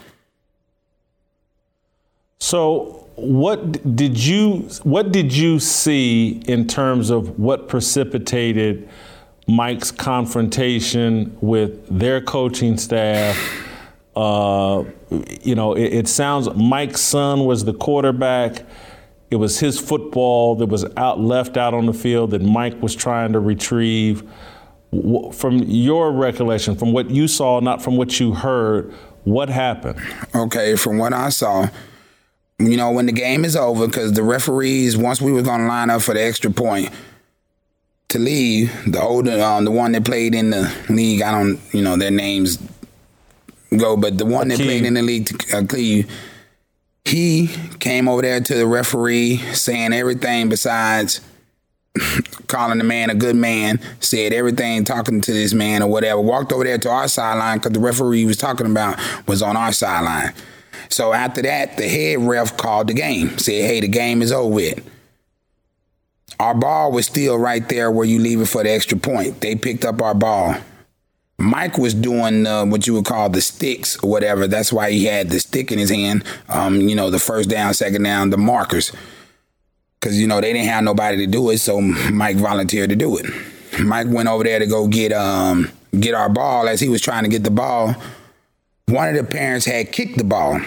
So 2.38 3.06
what 3.16 3.96
did 3.96 4.24
you 4.24 4.68
what 4.84 5.10
did 5.10 5.34
you 5.34 5.58
see 5.58 6.40
in 6.46 6.68
terms 6.68 7.10
of 7.10 7.38
what 7.38 7.68
precipitated 7.68 8.88
Mike's 9.48 9.90
confrontation 9.90 11.36
with 11.40 11.86
their 11.88 12.20
coaching 12.20 12.76
staff? 12.76 13.36
Uh, 14.14 14.84
you 15.42 15.54
know, 15.54 15.74
it, 15.74 15.94
it, 15.94 16.08
sounds 16.08 16.52
Mike's 16.54 17.00
son 17.00 17.44
was 17.44 17.64
the 17.64 17.72
quarterback. 17.72 18.64
It 19.30 19.36
was 19.36 19.58
his 19.58 19.78
football 19.78 20.54
that 20.56 20.66
was 20.66 20.84
out 20.96 21.20
left 21.20 21.56
out 21.56 21.74
on 21.74 21.86
the 21.86 21.92
field 21.92 22.30
that 22.30 22.42
Mike 22.42 22.80
was 22.82 22.94
trying 22.94 23.32
to 23.32 23.40
retrieve. 23.40 24.22
From 25.32 25.58
your 25.58 26.12
recollection, 26.12 26.74
from 26.74 26.92
what 26.94 27.10
you 27.10 27.28
saw, 27.28 27.60
not 27.60 27.82
from 27.82 27.98
what 27.98 28.18
you 28.18 28.32
heard, 28.32 28.94
what 29.24 29.50
happened? 29.50 30.00
Okay, 30.34 30.76
from 30.76 30.96
what 30.96 31.12
I 31.12 31.28
saw, 31.28 31.68
you 32.58 32.76
know, 32.76 32.90
when 32.90 33.04
the 33.06 33.12
game 33.12 33.44
is 33.44 33.54
over, 33.54 33.86
because 33.86 34.14
the 34.14 34.22
referees, 34.22 34.96
once 34.96 35.20
we 35.20 35.30
were 35.30 35.42
going 35.42 35.60
to 35.60 35.66
line 35.66 35.90
up 35.90 36.02
for 36.02 36.14
the 36.14 36.22
extra 36.22 36.50
point 36.50 36.90
to 38.08 38.18
leave, 38.18 38.72
the 38.90 39.00
older, 39.00 39.40
um, 39.42 39.66
the 39.66 39.70
one 39.70 39.92
that 39.92 40.04
played 40.04 40.34
in 40.34 40.50
the 40.50 40.74
league, 40.88 41.20
I 41.20 41.30
don't, 41.30 41.60
you 41.72 41.82
know, 41.82 41.96
their 41.96 42.10
names 42.10 42.58
go, 43.76 43.96
but 43.96 44.16
the 44.16 44.24
one 44.24 44.48
that 44.48 44.58
played 44.58 44.86
in 44.86 44.94
the 44.94 45.02
league, 45.02 45.26
to 45.26 45.58
uh, 45.58 45.64
Cleve, 45.66 46.10
he 47.08 47.48
came 47.80 48.08
over 48.08 48.22
there 48.22 48.40
to 48.40 48.54
the 48.54 48.66
referee 48.66 49.38
saying 49.52 49.92
everything 49.92 50.48
besides 50.48 51.20
calling 52.46 52.78
the 52.78 52.84
man 52.84 53.10
a 53.10 53.14
good 53.14 53.36
man, 53.36 53.80
said 54.00 54.32
everything 54.32 54.84
talking 54.84 55.20
to 55.20 55.32
this 55.32 55.52
man 55.52 55.82
or 55.82 55.88
whatever, 55.88 56.20
walked 56.20 56.52
over 56.52 56.64
there 56.64 56.78
to 56.78 56.88
our 56.88 57.08
sideline 57.08 57.58
because 57.58 57.72
the 57.72 57.80
referee 57.80 58.24
was 58.24 58.36
talking 58.36 58.66
about 58.66 58.98
was 59.26 59.42
on 59.42 59.56
our 59.56 59.72
sideline. 59.72 60.32
So 60.90 61.12
after 61.12 61.42
that, 61.42 61.76
the 61.76 61.88
head 61.88 62.20
ref 62.20 62.56
called 62.56 62.88
the 62.88 62.94
game, 62.94 63.36
said, 63.38 63.64
hey, 63.64 63.80
the 63.80 63.88
game 63.88 64.22
is 64.22 64.32
over 64.32 64.54
with. 64.54 64.90
Our 66.40 66.54
ball 66.54 66.92
was 66.92 67.06
still 67.06 67.36
right 67.36 67.68
there 67.68 67.90
where 67.90 68.06
you 68.06 68.20
leave 68.20 68.40
it 68.40 68.46
for 68.46 68.62
the 68.62 68.70
extra 68.70 68.96
point. 68.96 69.40
They 69.40 69.56
picked 69.56 69.84
up 69.84 70.00
our 70.00 70.14
ball. 70.14 70.56
Mike 71.38 71.78
was 71.78 71.94
doing 71.94 72.46
uh, 72.46 72.64
what 72.64 72.86
you 72.86 72.94
would 72.94 73.04
call 73.04 73.30
the 73.30 73.40
sticks 73.40 73.96
or 74.02 74.10
whatever. 74.10 74.48
That's 74.48 74.72
why 74.72 74.90
he 74.90 75.04
had 75.04 75.30
the 75.30 75.38
stick 75.38 75.70
in 75.70 75.78
his 75.78 75.90
hand. 75.90 76.24
Um, 76.48 76.80
you 76.80 76.96
know, 76.96 77.10
the 77.10 77.20
first 77.20 77.48
down, 77.48 77.74
second 77.74 78.02
down, 78.02 78.30
the 78.30 78.36
markers. 78.36 78.92
Because, 80.00 80.20
you 80.20 80.26
know, 80.26 80.40
they 80.40 80.52
didn't 80.52 80.68
have 80.68 80.84
nobody 80.84 81.16
to 81.18 81.26
do 81.26 81.50
it, 81.50 81.58
so 81.58 81.80
Mike 81.80 82.36
volunteered 82.36 82.90
to 82.90 82.96
do 82.96 83.16
it. 83.16 83.26
Mike 83.80 84.08
went 84.08 84.28
over 84.28 84.44
there 84.44 84.58
to 84.58 84.66
go 84.66 84.88
get 84.88 85.12
um 85.12 85.70
get 85.98 86.14
our 86.14 86.28
ball. 86.28 86.68
As 86.68 86.80
he 86.80 86.88
was 86.88 87.00
trying 87.00 87.24
to 87.24 87.30
get 87.30 87.44
the 87.44 87.50
ball, 87.50 87.94
one 88.86 89.08
of 89.08 89.14
the 89.14 89.24
parents 89.24 89.66
had 89.66 89.92
kicked 89.92 90.18
the 90.18 90.24
ball. 90.24 90.60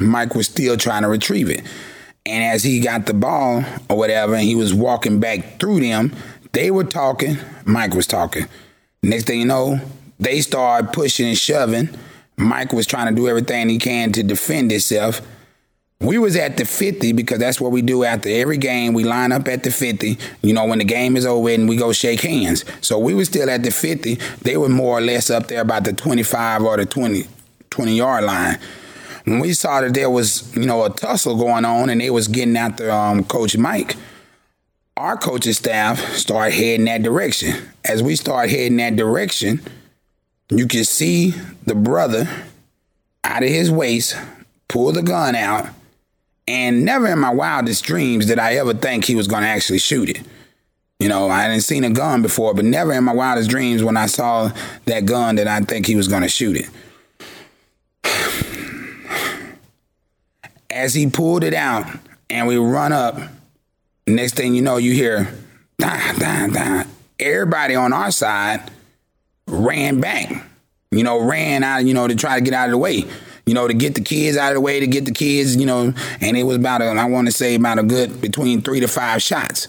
Mike 0.00 0.34
was 0.34 0.46
still 0.46 0.76
trying 0.76 1.02
to 1.02 1.08
retrieve 1.08 1.50
it. 1.50 1.62
And 2.26 2.42
as 2.42 2.62
he 2.64 2.80
got 2.80 3.06
the 3.06 3.14
ball 3.14 3.64
or 3.90 3.98
whatever, 3.98 4.34
and 4.34 4.44
he 4.44 4.54
was 4.54 4.72
walking 4.72 5.20
back 5.20 5.60
through 5.60 5.80
them, 5.80 6.14
they 6.52 6.70
were 6.70 6.84
talking. 6.84 7.36
Mike 7.66 7.92
was 7.92 8.06
talking. 8.06 8.46
Next 9.04 9.24
thing 9.26 9.40
you 9.40 9.46
know, 9.46 9.78
they 10.18 10.40
started 10.40 10.92
pushing 10.92 11.26
and 11.26 11.36
shoving. 11.36 11.90
Mike 12.38 12.72
was 12.72 12.86
trying 12.86 13.14
to 13.14 13.14
do 13.14 13.28
everything 13.28 13.68
he 13.68 13.78
can 13.78 14.12
to 14.12 14.22
defend 14.22 14.70
himself. 14.70 15.20
We 16.00 16.16
was 16.16 16.36
at 16.36 16.56
the 16.56 16.64
50 16.64 17.12
because 17.12 17.38
that's 17.38 17.60
what 17.60 17.70
we 17.70 17.82
do 17.82 18.04
after 18.04 18.30
every 18.30 18.56
game. 18.56 18.94
We 18.94 19.04
line 19.04 19.30
up 19.30 19.46
at 19.46 19.62
the 19.62 19.70
50. 19.70 20.18
You 20.40 20.54
know, 20.54 20.64
when 20.64 20.78
the 20.78 20.84
game 20.84 21.16
is 21.16 21.26
over 21.26 21.50
and 21.50 21.68
we 21.68 21.76
go 21.76 21.92
shake 21.92 22.22
hands. 22.22 22.64
So 22.80 22.98
we 22.98 23.12
were 23.14 23.26
still 23.26 23.50
at 23.50 23.62
the 23.62 23.70
50. 23.70 24.14
They 24.40 24.56
were 24.56 24.70
more 24.70 24.98
or 24.98 25.00
less 25.02 25.28
up 25.28 25.48
there 25.48 25.60
about 25.60 25.84
the 25.84 25.92
25 25.92 26.62
or 26.62 26.78
the 26.78 26.86
20, 26.86 27.26
20 27.68 27.96
yard 27.96 28.24
line. 28.24 28.58
When 29.24 29.38
we 29.38 29.52
saw 29.52 29.82
that 29.82 29.92
there 29.92 30.10
was, 30.10 30.54
you 30.56 30.64
know, 30.64 30.82
a 30.84 30.90
tussle 30.90 31.36
going 31.36 31.66
on 31.66 31.90
and 31.90 32.00
they 32.00 32.10
was 32.10 32.26
getting 32.26 32.56
after 32.56 32.90
um, 32.90 33.24
Coach 33.24 33.56
Mike, 33.56 33.96
our 34.96 35.16
coaching 35.16 35.52
staff 35.52 35.98
start 36.14 36.52
heading 36.52 36.86
that 36.86 37.02
direction. 37.02 37.68
As 37.84 38.02
we 38.02 38.16
start 38.16 38.50
heading 38.50 38.76
that 38.76 38.96
direction, 38.96 39.60
you 40.50 40.68
can 40.68 40.84
see 40.84 41.30
the 41.66 41.74
brother 41.74 42.28
out 43.24 43.42
of 43.42 43.48
his 43.48 43.70
waist 43.70 44.16
pull 44.68 44.92
the 44.92 45.02
gun 45.02 45.34
out 45.34 45.68
and 46.46 46.84
never 46.84 47.08
in 47.08 47.18
my 47.18 47.30
wildest 47.30 47.84
dreams 47.84 48.26
did 48.26 48.38
I 48.38 48.54
ever 48.54 48.74
think 48.74 49.04
he 49.04 49.14
was 49.14 49.26
going 49.26 49.42
to 49.42 49.48
actually 49.48 49.78
shoot 49.78 50.10
it. 50.10 50.22
You 50.98 51.08
know, 51.08 51.28
I 51.28 51.42
hadn't 51.42 51.62
seen 51.62 51.84
a 51.84 51.90
gun 51.90 52.22
before, 52.22 52.54
but 52.54 52.64
never 52.64 52.92
in 52.92 53.04
my 53.04 53.14
wildest 53.14 53.50
dreams 53.50 53.82
when 53.82 53.96
I 53.96 54.06
saw 54.06 54.52
that 54.84 55.06
gun 55.06 55.36
did 55.36 55.46
I 55.46 55.60
think 55.60 55.86
he 55.86 55.96
was 55.96 56.08
going 56.08 56.22
to 56.22 56.28
shoot 56.28 56.56
it. 56.56 56.68
As 60.70 60.94
he 60.94 61.08
pulled 61.08 61.44
it 61.44 61.54
out 61.54 61.86
and 62.30 62.46
we 62.46 62.56
run 62.56 62.92
up, 62.92 63.18
next 64.06 64.34
thing 64.34 64.54
you 64.54 64.62
know, 64.62 64.76
you 64.76 64.92
hear, 64.92 65.32
da, 65.78 66.12
da, 66.14 66.46
da. 66.48 66.84
Everybody 67.18 67.74
on 67.74 67.92
our 67.92 68.10
side 68.10 68.70
ran 69.46 70.00
back, 70.00 70.44
you 70.90 71.04
know, 71.04 71.24
ran 71.24 71.62
out, 71.62 71.84
you 71.84 71.94
know, 71.94 72.08
to 72.08 72.14
try 72.14 72.38
to 72.38 72.44
get 72.44 72.54
out 72.54 72.66
of 72.66 72.72
the 72.72 72.78
way 72.78 73.04
you 73.46 73.52
know, 73.52 73.68
to 73.68 73.74
get 73.74 73.94
the 73.94 74.00
kids 74.00 74.36
out 74.36 74.52
of 74.52 74.54
the 74.54 74.60
way, 74.60 74.80
to 74.80 74.86
get 74.86 75.04
the 75.04 75.12
kids, 75.12 75.56
you 75.56 75.66
know, 75.66 75.92
and 76.20 76.36
it 76.36 76.44
was 76.44 76.56
about 76.56 76.80
a, 76.80 76.86
I 76.86 77.04
want 77.04 77.26
to 77.26 77.32
say 77.32 77.54
about 77.54 77.78
a 77.78 77.82
good 77.82 78.20
between 78.20 78.62
three 78.62 78.80
to 78.80 78.88
five 78.88 79.22
shots. 79.22 79.68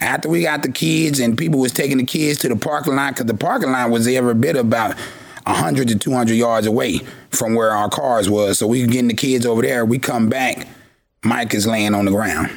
After 0.00 0.28
we 0.28 0.42
got 0.42 0.62
the 0.62 0.70
kids 0.70 1.18
and 1.18 1.36
people 1.36 1.58
was 1.58 1.72
taking 1.72 1.96
the 1.96 2.04
kids 2.04 2.40
to 2.40 2.48
the 2.48 2.56
parking 2.56 2.94
lot, 2.94 3.14
because 3.14 3.26
the 3.26 3.34
parking 3.34 3.72
lot 3.72 3.90
was 3.90 4.06
every 4.06 4.34
bit 4.34 4.56
about 4.56 4.96
100 5.46 5.88
to 5.88 5.98
200 5.98 6.34
yards 6.34 6.66
away 6.66 6.98
from 7.30 7.54
where 7.54 7.70
our 7.70 7.88
cars 7.88 8.28
was. 8.28 8.58
So 8.58 8.66
we 8.66 8.86
getting 8.86 9.08
the 9.08 9.14
kids 9.14 9.46
over 9.46 9.62
there. 9.62 9.84
We 9.84 9.98
come 9.98 10.28
back, 10.28 10.68
Mike 11.24 11.54
is 11.54 11.66
laying 11.66 11.94
on 11.94 12.04
the 12.04 12.10
ground. 12.10 12.50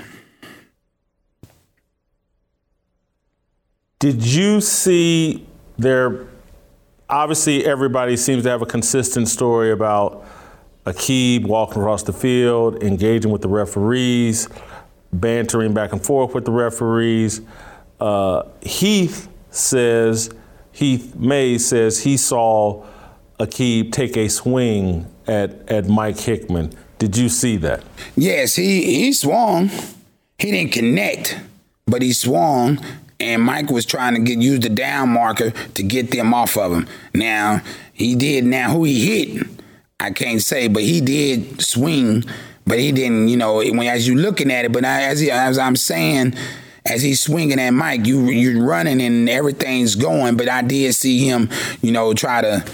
Did 4.04 4.22
you 4.22 4.60
see 4.60 5.46
there? 5.78 6.28
Obviously, 7.10 7.66
everybody 7.66 8.18
seems 8.18 8.44
to 8.44 8.50
have 8.50 8.62
a 8.62 8.66
consistent 8.66 9.30
story 9.30 9.72
about 9.72 10.26
Aqib 10.86 11.46
walking 11.46 11.82
across 11.82 12.04
the 12.04 12.12
field, 12.12 12.84
engaging 12.84 13.32
with 13.32 13.42
the 13.42 13.48
referees, 13.48 14.50
bantering 15.14 15.74
back 15.74 15.94
and 15.94 16.04
forth 16.04 16.36
with 16.36 16.44
the 16.44 16.52
referees. 16.52 17.40
Uh, 17.98 18.44
Heath 18.62 19.30
says, 19.52 20.30
Heath 20.74 21.16
May 21.16 21.58
says 21.58 22.04
he 22.04 22.18
saw 22.18 22.86
Aqib 23.40 23.94
take 23.94 24.18
a 24.18 24.28
swing 24.28 25.08
at, 25.28 25.72
at 25.72 25.88
Mike 25.88 26.20
Hickman. 26.20 26.74
Did 27.00 27.16
you 27.16 27.30
see 27.30 27.56
that? 27.56 27.86
Yes, 28.18 28.58
he, 28.58 28.84
he 28.84 29.14
swung. 29.14 29.70
He 30.38 30.52
didn't 30.52 30.74
connect, 30.74 31.38
but 31.88 32.02
he 32.02 32.12
swung 32.12 32.84
and 33.24 33.42
Mike 33.42 33.70
was 33.70 33.86
trying 33.86 34.16
to 34.16 34.22
get 34.22 34.40
use 34.40 34.60
the 34.60 34.70
down 34.70 35.10
marker 35.10 35.52
to 35.52 35.84
get 35.84 36.12
them 36.12 36.34
off 36.34 36.58
of 36.58 36.72
him. 36.72 36.88
Now 37.14 37.62
he 37.94 38.16
did. 38.16 38.44
Now 38.44 38.72
who 38.72 38.84
he 38.84 39.06
hit, 39.06 39.48
I 40.00 40.12
can't 40.12 40.42
say, 40.42 40.68
but 40.68 40.84
he 40.84 41.02
did 41.02 41.62
swing, 41.62 42.24
but 42.66 42.80
he 42.80 42.92
didn't, 42.92 43.30
you 43.30 43.38
know, 43.38 43.56
when 43.56 43.82
as 43.84 44.08
you 44.08 44.16
looking 44.16 44.52
at 44.52 44.66
it. 44.66 44.72
But 44.72 44.84
as 44.84 45.20
he, 45.20 45.32
as 45.32 45.58
I'm 45.58 45.76
saying, 45.76 46.36
as 46.86 47.02
he's 47.02 47.22
swinging 47.22 47.60
at 47.60 47.72
Mike, 47.72 48.06
you 48.06 48.26
you're 48.26 48.66
running 48.66 49.02
and 49.02 49.30
everything's 49.30 49.96
going. 49.96 50.36
But 50.36 50.50
I 50.50 50.62
did 50.62 50.94
see 50.96 51.26
him, 51.26 51.50
you 51.82 51.92
know, 51.92 52.14
try 52.14 52.42
to, 52.42 52.66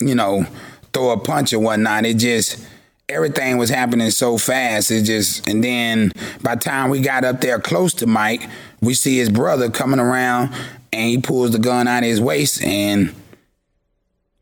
you 0.00 0.14
know, 0.14 0.44
throw 0.92 1.10
a 1.10 1.18
punch 1.18 1.52
or 1.52 1.58
whatnot. 1.60 2.04
It 2.04 2.18
just 2.18 2.66
everything 3.08 3.58
was 3.58 3.70
happening 3.70 4.10
so 4.10 4.38
fast. 4.38 4.90
It 4.90 5.02
just 5.02 5.48
and 5.48 5.62
then 5.62 6.12
by 6.42 6.54
the 6.54 6.60
time 6.60 6.90
we 6.90 7.00
got 7.00 7.24
up 7.24 7.40
there 7.40 7.58
close 7.58 7.94
to 7.94 8.06
Mike, 8.06 8.48
we 8.80 8.94
see 8.94 9.18
his 9.18 9.30
brother 9.30 9.70
coming 9.70 10.00
around 10.00 10.54
and 10.92 11.08
he 11.08 11.18
pulls 11.18 11.52
the 11.52 11.58
gun 11.58 11.86
out 11.86 12.02
of 12.02 12.08
his 12.08 12.20
waist 12.20 12.62
and 12.62 13.14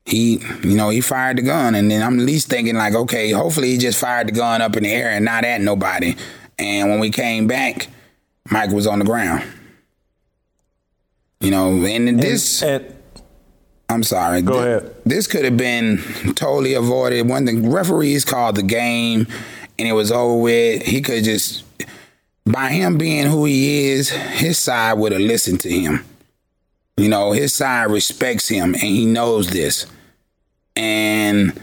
he, 0.08 0.38
you 0.62 0.74
know, 0.74 0.88
he 0.88 1.02
fired 1.02 1.36
the 1.36 1.42
gun, 1.42 1.74
and 1.74 1.90
then 1.90 2.02
I'm 2.02 2.18
at 2.18 2.24
least 2.24 2.48
thinking 2.48 2.74
like, 2.74 2.94
okay, 2.94 3.30
hopefully 3.30 3.72
he 3.72 3.78
just 3.78 3.98
fired 4.00 4.28
the 4.28 4.32
gun 4.32 4.62
up 4.62 4.74
in 4.74 4.84
the 4.84 4.90
air 4.90 5.10
and 5.10 5.22
not 5.22 5.44
at 5.44 5.60
nobody. 5.60 6.16
And 6.58 6.88
when 6.88 6.98
we 6.98 7.10
came 7.10 7.46
back, 7.46 7.88
Mike 8.50 8.70
was 8.70 8.86
on 8.86 9.00
the 9.00 9.04
ground. 9.04 9.44
You 11.40 11.50
know, 11.50 11.84
and 11.84 12.18
this. 12.18 12.62
And, 12.62 12.86
and, 12.86 12.94
I'm 13.90 14.02
sorry. 14.02 14.42
Go 14.42 14.54
th- 14.54 14.82
ahead. 14.82 14.96
This 15.04 15.26
could 15.26 15.44
have 15.44 15.56
been 15.56 15.98
totally 16.34 16.74
avoided. 16.74 17.28
When 17.28 17.44
the 17.44 17.56
referees 17.68 18.24
called 18.24 18.56
the 18.56 18.62
game 18.62 19.26
and 19.78 19.88
it 19.88 19.92
was 19.92 20.12
over 20.12 20.36
with, 20.36 20.82
he 20.82 21.00
could 21.00 21.24
just, 21.24 21.64
by 22.52 22.70
him 22.70 22.96
being 22.98 23.26
who 23.26 23.44
he 23.44 23.88
is, 23.88 24.10
his 24.10 24.58
side 24.58 24.94
would 24.94 25.12
have 25.12 25.20
listened 25.20 25.60
to 25.60 25.70
him. 25.70 26.04
You 26.96 27.08
know, 27.08 27.32
his 27.32 27.54
side 27.54 27.90
respects 27.90 28.48
him 28.48 28.74
and 28.74 28.82
he 28.82 29.06
knows 29.06 29.50
this. 29.50 29.86
And 30.74 31.60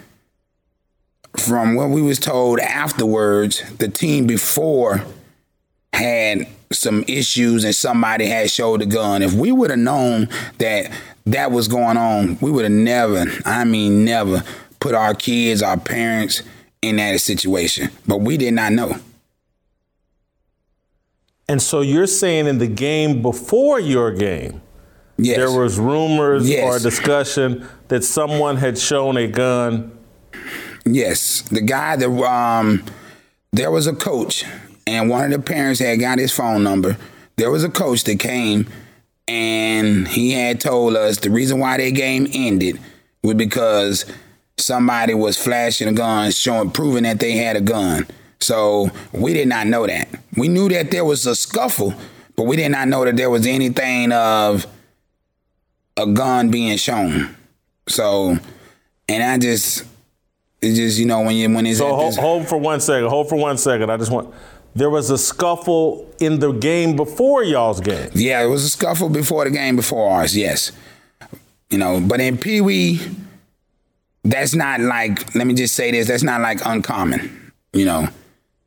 from 1.37 1.75
what 1.75 1.89
we 1.89 2.01
was 2.01 2.19
told 2.19 2.59
afterwards, 2.59 3.63
the 3.77 3.89
team 3.89 4.27
before 4.27 5.03
had 5.91 6.47
some 6.71 7.03
issues 7.07 7.63
and 7.63 7.75
somebody 7.75 8.27
had 8.27 8.49
showed 8.51 8.81
a 8.81 8.85
gun. 8.85 9.21
If 9.21 9.33
we 9.33 9.51
would 9.51 9.71
have 9.71 9.79
known 9.79 10.29
that 10.59 10.91
that 11.25 11.51
was 11.51 11.67
going 11.67 11.97
on, 11.97 12.37
we 12.41 12.51
would 12.51 12.63
have 12.63 12.71
never, 12.71 13.25
I 13.45 13.63
mean 13.63 14.05
never, 14.05 14.43
put 14.79 14.93
our 14.93 15.13
kids, 15.15 15.63
our 15.63 15.77
parents 15.77 16.43
in 16.81 16.97
that 16.97 17.19
situation. 17.21 17.89
But 18.07 18.21
we 18.21 18.37
did 18.37 18.53
not 18.53 18.71
know. 18.71 18.99
And 21.47 21.61
so 21.61 21.81
you're 21.81 22.07
saying 22.07 22.47
in 22.47 22.57
the 22.57 22.67
game 22.67 23.21
before 23.21 23.79
your 23.79 24.11
game, 24.11 24.61
Yes. 25.17 25.37
There 25.37 25.51
was 25.51 25.79
rumors 25.79 26.49
yes. 26.49 26.63
or 26.63 26.83
discussion 26.83 27.67
that 27.87 28.03
someone 28.03 28.57
had 28.57 28.77
shown 28.77 29.15
a 29.15 29.27
gun. 29.27 29.97
Yes, 30.85 31.41
the 31.43 31.61
guy 31.61 31.95
that 31.95 32.09
um, 32.09 32.83
there 33.51 33.71
was 33.71 33.87
a 33.87 33.93
coach, 33.93 34.43
and 34.85 35.09
one 35.09 35.23
of 35.25 35.31
the 35.31 35.39
parents 35.39 35.79
had 35.79 35.99
got 35.99 36.19
his 36.19 36.33
phone 36.33 36.63
number. 36.63 36.97
There 37.37 37.49
was 37.49 37.63
a 37.63 37.69
coach 37.69 38.03
that 38.03 38.19
came, 38.19 38.67
and 39.27 40.07
he 40.07 40.31
had 40.31 40.59
told 40.59 40.95
us 40.95 41.17
the 41.17 41.31
reason 41.31 41.59
why 41.59 41.77
their 41.77 41.91
game 41.91 42.27
ended 42.33 42.79
was 43.23 43.35
because 43.35 44.05
somebody 44.57 45.13
was 45.13 45.37
flashing 45.37 45.87
a 45.87 45.93
gun, 45.93 46.29
showing, 46.31 46.71
proving 46.71 47.03
that 47.03 47.19
they 47.19 47.31
had 47.33 47.55
a 47.55 47.61
gun. 47.61 48.05
So 48.45 48.91
we 49.11 49.33
did 49.33 49.47
not 49.47 49.65
know 49.65 49.87
that. 49.87 50.07
We 50.37 50.49
knew 50.49 50.69
that 50.69 50.91
there 50.91 51.03
was 51.03 51.25
a 51.25 51.35
scuffle, 51.35 51.95
but 52.35 52.43
we 52.43 52.55
did 52.55 52.69
not 52.69 52.87
know 52.87 53.03
that 53.03 53.17
there 53.17 53.31
was 53.31 53.47
anything 53.47 54.11
of 54.11 54.67
a 55.97 56.05
gun 56.05 56.51
being 56.51 56.77
shown. 56.77 57.35
So, 57.87 58.37
and 59.09 59.23
I 59.23 59.39
just, 59.39 59.83
it's 60.61 60.77
just 60.77 60.99
you 60.99 61.07
know 61.07 61.21
when 61.21 61.35
you 61.35 61.51
when 61.51 61.65
it's 61.65 61.79
so 61.79 61.95
hold, 61.95 62.15
hold 62.17 62.47
for 62.47 62.59
one 62.59 62.79
second. 62.81 63.09
Hold 63.09 63.29
for 63.29 63.35
one 63.35 63.57
second. 63.57 63.89
I 63.89 63.97
just 63.97 64.11
want. 64.11 64.31
There 64.75 64.91
was 64.91 65.09
a 65.09 65.17
scuffle 65.17 66.07
in 66.19 66.37
the 66.37 66.51
game 66.51 66.95
before 66.95 67.43
y'all's 67.43 67.81
game. 67.81 68.11
Yeah, 68.13 68.43
it 68.43 68.47
was 68.47 68.63
a 68.63 68.69
scuffle 68.69 69.09
before 69.09 69.45
the 69.45 69.49
game 69.49 69.75
before 69.75 70.11
ours. 70.11 70.37
Yes, 70.37 70.71
you 71.71 71.79
know, 71.79 71.99
but 71.99 72.19
in 72.19 72.37
Pee 72.37 72.61
Wee, 72.61 73.01
that's 74.23 74.53
not 74.53 74.81
like. 74.81 75.33
Let 75.33 75.47
me 75.47 75.55
just 75.55 75.73
say 75.73 75.89
this. 75.89 76.07
That's 76.07 76.21
not 76.21 76.41
like 76.41 76.63
uncommon. 76.63 77.51
You 77.73 77.85
know, 77.85 78.07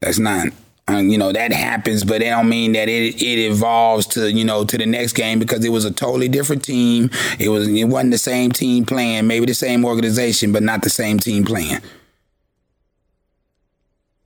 that's 0.01 0.19
not 0.19 0.49
um, 0.89 1.11
you 1.11 1.19
know 1.19 1.33
that 1.33 1.53
happens, 1.53 2.03
but 2.03 2.23
it 2.23 2.31
don't 2.31 2.49
mean 2.49 2.73
that 2.73 2.89
it 2.89 3.23
it 3.23 3.39
evolves 3.51 4.07
to 4.09 4.33
you 4.33 4.45
know 4.45 4.65
to 4.65 4.79
the 4.79 4.87
next 4.87 5.13
game 5.13 5.39
because 5.39 5.65
it 5.65 5.69
was 5.69 5.85
a 5.85 5.91
totally 5.91 6.29
different 6.29 6.65
team. 6.65 7.11
It 7.39 7.51
was 7.51 7.69
it 7.69 7.85
wasn't 7.85 8.13
the 8.13 8.19
same 8.19 8.53
team 8.53 8.87
playing, 8.87 9.27
maybe 9.27 9.45
the 9.45 9.55
same 9.55 9.85
organization, 9.85 10.51
but 10.51 10.63
not 10.63 10.83
the 10.83 10.91
same 10.91 11.19
team 11.19 11.45
playing. 11.45 11.81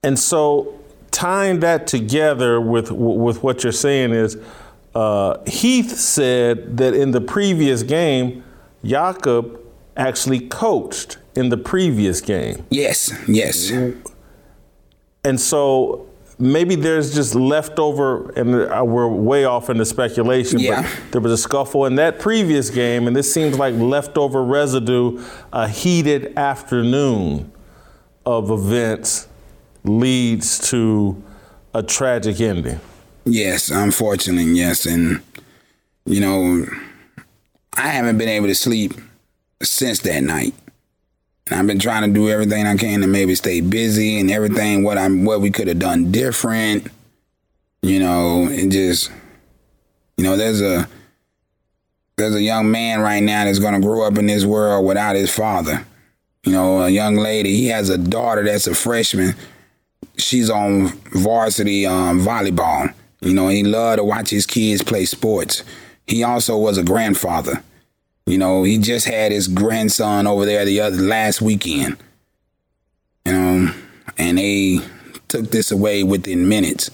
And 0.04 0.18
so 0.18 0.78
tying 1.10 1.60
that 1.60 1.88
together 1.88 2.60
with 2.60 2.92
with 2.92 3.42
what 3.42 3.64
you're 3.64 3.72
saying 3.72 4.12
is 4.12 4.36
uh, 4.94 5.42
Heath 5.46 5.96
said 5.96 6.76
that 6.76 6.94
in 6.94 7.10
the 7.10 7.20
previous 7.20 7.82
game, 7.82 8.44
Yaqub 8.84 9.58
actually 9.96 10.40
coached 10.40 11.18
in 11.34 11.48
the 11.48 11.56
previous 11.56 12.20
game. 12.20 12.64
Yes, 12.70 13.12
yes. 13.26 13.72
And 15.24 15.40
so 15.40 16.06
maybe 16.38 16.74
there's 16.74 17.14
just 17.14 17.34
leftover, 17.34 18.30
and 18.32 18.50
we're 18.90 19.06
way 19.08 19.44
off 19.44 19.70
into 19.70 19.84
speculation, 19.84 20.58
Yeah. 20.58 20.82
but 20.82 21.12
there 21.12 21.20
was 21.20 21.32
a 21.32 21.38
scuffle 21.38 21.86
in 21.86 21.94
that 21.96 22.18
previous 22.18 22.70
game, 22.70 23.06
and 23.06 23.14
this 23.14 23.32
seems 23.32 23.56
like 23.58 23.74
leftover 23.76 24.42
residue, 24.42 25.22
a 25.52 25.68
heated 25.68 26.36
afternoon 26.36 27.52
of 28.26 28.50
events 28.50 29.28
leads 29.84 30.58
to 30.70 31.22
a 31.74 31.82
tragic 31.82 32.40
ending. 32.40 32.80
Yes, 33.24 33.70
unfortunately, 33.70 34.52
yes. 34.52 34.84
And, 34.86 35.22
you 36.04 36.20
know, 36.20 36.66
I 37.76 37.88
haven't 37.88 38.18
been 38.18 38.28
able 38.28 38.48
to 38.48 38.54
sleep 38.54 38.94
since 39.62 40.00
that 40.00 40.22
night. 40.24 40.54
And 41.46 41.58
I've 41.58 41.66
been 41.66 41.78
trying 41.78 42.02
to 42.02 42.14
do 42.14 42.28
everything 42.28 42.66
I 42.66 42.76
can 42.76 43.00
to 43.00 43.06
maybe 43.06 43.34
stay 43.34 43.60
busy 43.60 44.18
and 44.18 44.30
everything 44.30 44.84
what 44.84 44.98
I'm 44.98 45.24
what 45.24 45.40
we 45.40 45.50
could 45.50 45.68
have 45.68 45.78
done 45.78 46.12
different. 46.12 46.88
You 47.82 47.98
know, 47.98 48.46
and 48.46 48.70
just 48.70 49.10
you 50.16 50.24
know, 50.24 50.36
there's 50.36 50.60
a 50.60 50.88
there's 52.16 52.34
a 52.34 52.42
young 52.42 52.70
man 52.70 53.00
right 53.00 53.22
now 53.22 53.44
that's 53.44 53.58
gonna 53.58 53.80
grow 53.80 54.06
up 54.06 54.18
in 54.18 54.26
this 54.26 54.44
world 54.44 54.86
without 54.86 55.16
his 55.16 55.34
father. 55.34 55.84
You 56.44 56.52
know, 56.52 56.82
a 56.82 56.88
young 56.88 57.16
lady, 57.16 57.56
he 57.56 57.68
has 57.68 57.88
a 57.88 57.98
daughter 57.98 58.44
that's 58.44 58.66
a 58.66 58.74
freshman. 58.74 59.34
She's 60.16 60.50
on 60.50 60.88
varsity 61.12 61.86
um, 61.86 62.20
volleyball. 62.20 62.92
You 63.20 63.34
know, 63.34 63.48
he 63.48 63.62
loved 63.62 63.98
to 63.98 64.04
watch 64.04 64.30
his 64.30 64.46
kids 64.46 64.82
play 64.82 65.04
sports. 65.04 65.62
He 66.06 66.22
also 66.24 66.58
was 66.58 66.78
a 66.78 66.82
grandfather. 66.82 67.62
You 68.26 68.38
know, 68.38 68.62
he 68.62 68.78
just 68.78 69.06
had 69.06 69.32
his 69.32 69.48
grandson 69.48 70.26
over 70.26 70.46
there 70.46 70.64
the 70.64 70.80
other 70.80 70.96
last 70.96 71.42
weekend. 71.42 71.96
You 73.24 73.32
know, 73.32 73.74
and 74.18 74.38
they 74.38 74.80
took 75.28 75.50
this 75.50 75.70
away 75.70 76.02
within 76.02 76.48
minutes. 76.48 76.90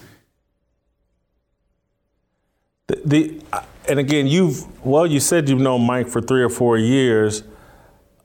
The, 2.87 3.03
the 3.05 3.43
and 3.89 3.99
again, 3.99 4.27
you've 4.27 4.65
well, 4.85 5.07
you 5.07 5.21
said 5.21 5.49
you've 5.49 5.61
known 5.61 5.83
Mike 5.87 6.09
for 6.09 6.21
three 6.21 6.43
or 6.43 6.51
four 6.51 6.79
years. 6.79 7.43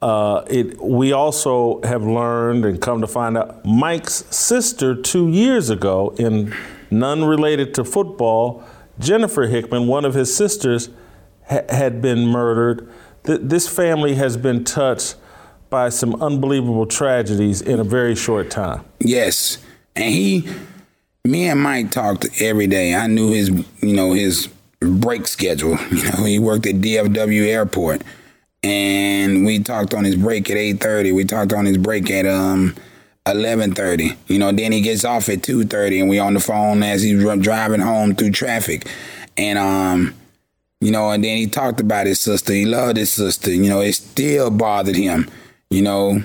Uh, 0.00 0.44
it 0.48 0.80
we 0.82 1.12
also 1.12 1.80
have 1.82 2.02
learned 2.02 2.64
and 2.64 2.80
come 2.80 3.00
to 3.00 3.06
find 3.06 3.38
out 3.38 3.64
Mike's 3.64 4.24
sister 4.34 4.94
two 4.94 5.28
years 5.28 5.70
ago, 5.70 6.14
in 6.18 6.54
none 6.90 7.24
related 7.24 7.74
to 7.74 7.84
football, 7.84 8.62
Jennifer 8.98 9.46
Hickman, 9.46 9.86
one 9.86 10.04
of 10.04 10.14
his 10.14 10.34
sisters, 10.34 10.90
ha- 11.48 11.64
had 11.68 12.00
been 12.02 12.26
murdered. 12.26 12.88
Th- 13.24 13.40
this 13.42 13.68
family 13.68 14.14
has 14.14 14.36
been 14.36 14.64
touched 14.64 15.16
by 15.70 15.88
some 15.88 16.20
unbelievable 16.22 16.86
tragedies 16.86 17.60
in 17.60 17.80
a 17.80 17.84
very 17.84 18.14
short 18.14 18.50
time. 18.50 18.84
Yes. 19.00 19.58
And 19.96 20.12
he 20.12 20.48
me 21.24 21.48
and 21.48 21.60
Mike 21.60 21.90
talked 21.90 22.26
every 22.40 22.66
day. 22.66 22.94
I 22.94 23.06
knew 23.06 23.32
his 23.32 23.48
you 23.80 23.94
know, 23.94 24.12
his 24.12 24.48
break 24.80 25.26
schedule. 25.26 25.78
You 25.90 26.04
know, 26.04 26.24
he 26.24 26.38
worked 26.38 26.66
at 26.66 26.76
DFW 26.76 27.46
airport. 27.46 28.02
And 28.62 29.44
we 29.44 29.58
talked 29.58 29.92
on 29.94 30.04
his 30.04 30.16
break 30.16 30.48
at 30.50 30.56
eight 30.56 30.80
thirty. 30.80 31.12
We 31.12 31.24
talked 31.24 31.52
on 31.52 31.66
his 31.66 31.76
break 31.76 32.10
at 32.10 32.24
um 32.26 32.74
eleven 33.26 33.74
thirty. 33.74 34.12
You 34.26 34.38
know, 34.38 34.52
then 34.52 34.72
he 34.72 34.80
gets 34.80 35.04
off 35.04 35.28
at 35.28 35.42
two 35.42 35.64
thirty, 35.64 36.00
and 36.00 36.08
we 36.08 36.18
on 36.18 36.34
the 36.34 36.40
phone 36.40 36.82
as 36.82 37.02
he's 37.02 37.18
dri- 37.20 37.38
driving 37.40 37.80
home 37.80 38.14
through 38.14 38.30
traffic. 38.30 38.88
And 39.36 39.58
um, 39.58 40.14
you 40.84 40.90
know, 40.90 41.10
and 41.10 41.24
then 41.24 41.38
he 41.38 41.46
talked 41.46 41.80
about 41.80 42.06
his 42.06 42.20
sister. 42.20 42.52
He 42.52 42.66
loved 42.66 42.98
his 42.98 43.10
sister. 43.10 43.50
You 43.50 43.70
know, 43.70 43.80
it 43.80 43.94
still 43.94 44.50
bothered 44.50 44.96
him. 44.96 45.30
You 45.70 45.80
know, 45.80 46.22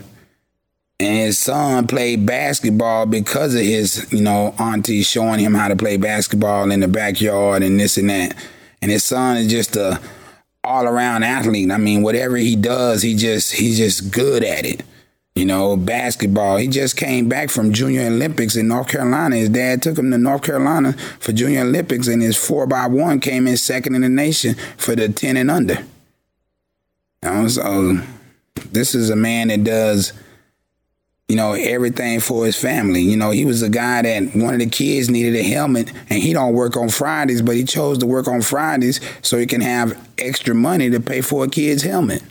and 1.00 1.18
his 1.18 1.40
son 1.40 1.88
played 1.88 2.26
basketball 2.26 3.06
because 3.06 3.56
of 3.56 3.62
his, 3.62 4.12
you 4.12 4.22
know, 4.22 4.54
auntie 4.60 5.02
showing 5.02 5.40
him 5.40 5.54
how 5.54 5.70
to 5.70 5.78
play 5.78 5.96
basketball 5.96 6.72
in 6.72 6.82
the 6.82 6.90
backyard 6.90 7.64
and 7.64 7.80
this 7.80 7.98
and 7.98 8.10
that. 8.10 8.36
And 8.82 8.92
his 8.92 9.06
son 9.06 9.38
is 9.38 9.50
just 9.50 9.78
a 9.78 9.98
all 10.66 10.84
around 10.84 11.24
athlete. 11.24 11.72
I 11.72 11.78
mean, 11.78 12.02
whatever 12.02 12.36
he 12.36 12.58
does, 12.58 13.02
he 13.02 13.16
just 13.16 13.54
he's 13.54 13.78
just 13.78 14.12
good 14.12 14.44
at 14.44 14.66
it. 14.66 14.84
You 15.40 15.46
know, 15.46 15.78
basketball. 15.78 16.58
He 16.58 16.68
just 16.68 16.98
came 16.98 17.30
back 17.30 17.50
from 17.50 17.72
Junior 17.72 18.08
Olympics 18.08 18.58
in 18.58 18.68
North 18.68 18.90
Carolina. 18.90 19.38
His 19.38 19.48
dad 19.48 19.82
took 19.82 19.98
him 19.98 20.12
to 20.12 20.18
North 20.18 20.44
Carolina 20.44 20.92
for 21.22 21.32
Junior 21.32 21.62
Olympics, 21.62 22.10
and 22.10 22.22
his 22.22 22.36
four 22.36 22.68
by 22.68 22.88
one 22.88 23.22
came 23.22 23.48
in 23.48 23.56
second 23.56 23.96
in 23.96 24.02
the 24.02 24.10
nation 24.10 24.56
for 24.76 24.98
the 24.98 25.08
ten 25.08 25.38
and 25.38 25.50
under. 25.50 25.78
Know, 27.24 27.48
so 27.48 28.02
this 28.74 28.94
is 28.94 29.10
a 29.10 29.16
man 29.16 29.48
that 29.48 29.64
does 29.64 30.12
you 31.30 31.38
know, 31.38 31.54
everything 31.54 32.20
for 32.20 32.46
his 32.46 32.58
family. 32.58 33.02
You 33.02 33.16
know, 33.16 33.32
he 33.32 33.46
was 33.46 33.62
a 33.62 33.70
guy 33.70 34.02
that 34.02 34.36
one 34.36 34.56
of 34.56 34.60
the 34.60 34.66
kids 34.66 35.10
needed 35.10 35.36
a 35.36 35.44
helmet 35.44 35.94
and 36.10 36.22
he 36.22 36.34
don't 36.34 36.54
work 36.54 36.76
on 36.76 36.90
Fridays, 36.90 37.42
but 37.42 37.56
he 37.56 37.64
chose 37.64 38.00
to 38.00 38.06
work 38.06 38.28
on 38.28 38.42
Fridays 38.42 39.00
so 39.22 39.38
he 39.38 39.46
can 39.46 39.62
have 39.62 40.10
extra 40.18 40.54
money 40.54 40.90
to 40.90 41.00
pay 41.00 41.22
for 41.22 41.46
a 41.46 41.48
kid's 41.48 41.84
helmet. 41.84 42.24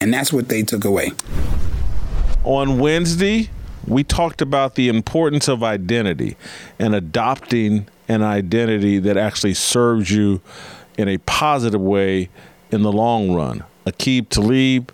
And 0.00 0.14
that's 0.14 0.32
what 0.32 0.48
they 0.48 0.62
took 0.62 0.84
away. 0.84 1.10
On 2.44 2.78
Wednesday, 2.78 3.50
we 3.84 4.04
talked 4.04 4.40
about 4.40 4.76
the 4.76 4.88
importance 4.88 5.48
of 5.48 5.64
identity 5.64 6.36
and 6.78 6.94
adopting 6.94 7.88
an 8.06 8.22
identity 8.22 9.00
that 9.00 9.16
actually 9.16 9.54
serves 9.54 10.12
you 10.12 10.40
in 10.96 11.08
a 11.08 11.18
positive 11.18 11.80
way 11.80 12.28
in 12.70 12.82
the 12.82 12.92
long 12.92 13.32
run. 13.32 13.64
Aqib 13.86 14.28
Talib 14.28 14.92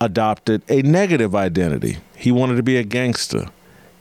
adopted 0.00 0.62
a 0.70 0.80
negative 0.80 1.34
identity. 1.34 1.98
He 2.16 2.32
wanted 2.32 2.56
to 2.56 2.62
be 2.62 2.78
a 2.78 2.84
gangster. 2.84 3.50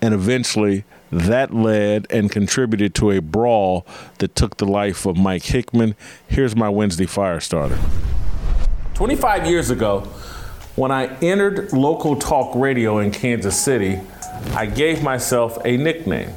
And 0.01 0.13
eventually, 0.13 0.85
that 1.11 1.53
led 1.53 2.07
and 2.09 2.31
contributed 2.31 2.95
to 2.95 3.11
a 3.11 3.19
brawl 3.19 3.85
that 4.19 4.35
took 4.35 4.55
the 4.55 4.65
life 4.65 5.05
of 5.05 5.17
Mike 5.17 5.43
Hickman. 5.43 5.95
Here's 6.29 6.55
my 6.55 6.69
Wednesday 6.69 7.07
fire 7.07 7.41
starter. 7.41 7.77
25 8.97 9.45
years 9.45 9.69
ago, 9.69 9.99
when 10.75 10.89
I 10.89 11.15
entered 11.19 11.71
local 11.71 12.15
talk 12.15 12.55
radio 12.55 12.97
in 12.97 13.11
Kansas 13.11 13.55
City, 13.55 14.01
I 14.55 14.65
gave 14.65 15.03
myself 15.03 15.59
a 15.65 15.77
nickname, 15.77 16.33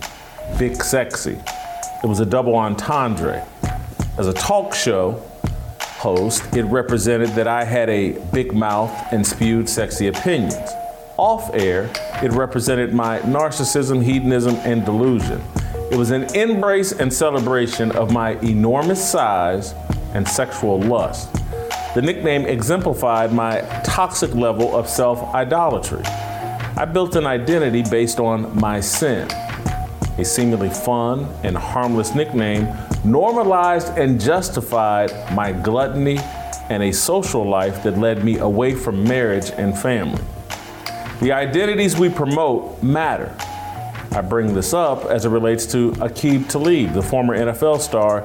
Big 0.58 0.82
Sexy. 0.84 1.38
It 2.04 2.06
was 2.06 2.20
a 2.20 2.26
double 2.26 2.54
entendre. 2.54 3.46
As 4.18 4.26
a 4.26 4.34
talk 4.34 4.74
show 4.74 5.12
host, 5.80 6.54
it 6.54 6.64
represented 6.64 7.30
that 7.30 7.48
I 7.48 7.64
had 7.64 7.88
a 7.88 8.18
big 8.30 8.52
mouth 8.52 8.90
and 9.10 9.26
spewed 9.26 9.66
sexy 9.66 10.08
opinions. 10.08 10.54
Off 11.16 11.48
air, 11.54 11.90
it 12.22 12.30
represented 12.32 12.92
my 12.92 13.20
narcissism, 13.20 14.04
hedonism, 14.04 14.56
and 14.56 14.84
delusion. 14.84 15.40
It 15.90 15.96
was 15.96 16.10
an 16.10 16.24
embrace 16.36 16.92
and 16.92 17.10
celebration 17.10 17.90
of 17.92 18.12
my 18.12 18.32
enormous 18.40 19.02
size 19.02 19.72
and 20.12 20.28
sexual 20.28 20.78
lust. 20.78 21.34
The 21.92 22.02
nickname 22.02 22.46
exemplified 22.46 23.32
my 23.32 23.62
toxic 23.82 24.32
level 24.32 24.76
of 24.76 24.88
self 24.88 25.34
idolatry. 25.34 26.04
I 26.76 26.84
built 26.84 27.16
an 27.16 27.26
identity 27.26 27.82
based 27.82 28.20
on 28.20 28.56
my 28.58 28.78
sin. 28.78 29.28
A 30.16 30.24
seemingly 30.24 30.70
fun 30.70 31.26
and 31.42 31.56
harmless 31.56 32.14
nickname 32.14 32.68
normalized 33.04 33.88
and 33.98 34.20
justified 34.20 35.10
my 35.34 35.50
gluttony 35.50 36.18
and 36.68 36.84
a 36.84 36.92
social 36.92 37.44
life 37.44 37.82
that 37.82 37.98
led 37.98 38.24
me 38.24 38.38
away 38.38 38.74
from 38.76 39.02
marriage 39.02 39.50
and 39.56 39.76
family. 39.76 40.22
The 41.20 41.32
identities 41.32 41.98
we 41.98 42.08
promote 42.08 42.80
matter. 42.84 43.34
I 44.12 44.20
bring 44.22 44.54
this 44.54 44.72
up 44.72 45.06
as 45.06 45.24
it 45.24 45.30
relates 45.30 45.66
to 45.72 45.90
Aqib 45.92 46.48
Talib, 46.48 46.92
the 46.92 47.02
former 47.02 47.36
NFL 47.36 47.80
star, 47.80 48.22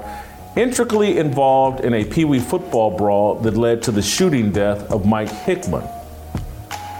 intricately 0.55 1.17
involved 1.17 1.83
in 1.83 1.93
a 1.93 2.05
Pee 2.05 2.25
Wee 2.25 2.39
football 2.39 2.95
brawl 2.97 3.35
that 3.41 3.57
led 3.57 3.81
to 3.83 3.91
the 3.91 4.01
shooting 4.01 4.51
death 4.51 4.89
of 4.91 5.05
Mike 5.05 5.29
Hickman. 5.29 5.87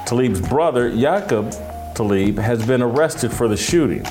Talib's 0.06 0.42
brother, 0.42 0.90
Yaqub 0.92 1.96
Talib, 1.96 2.38
has 2.38 2.66
been 2.66 2.82
arrested 2.82 3.32
for 3.32 3.48
the 3.48 3.58
shooting. 3.58 4.06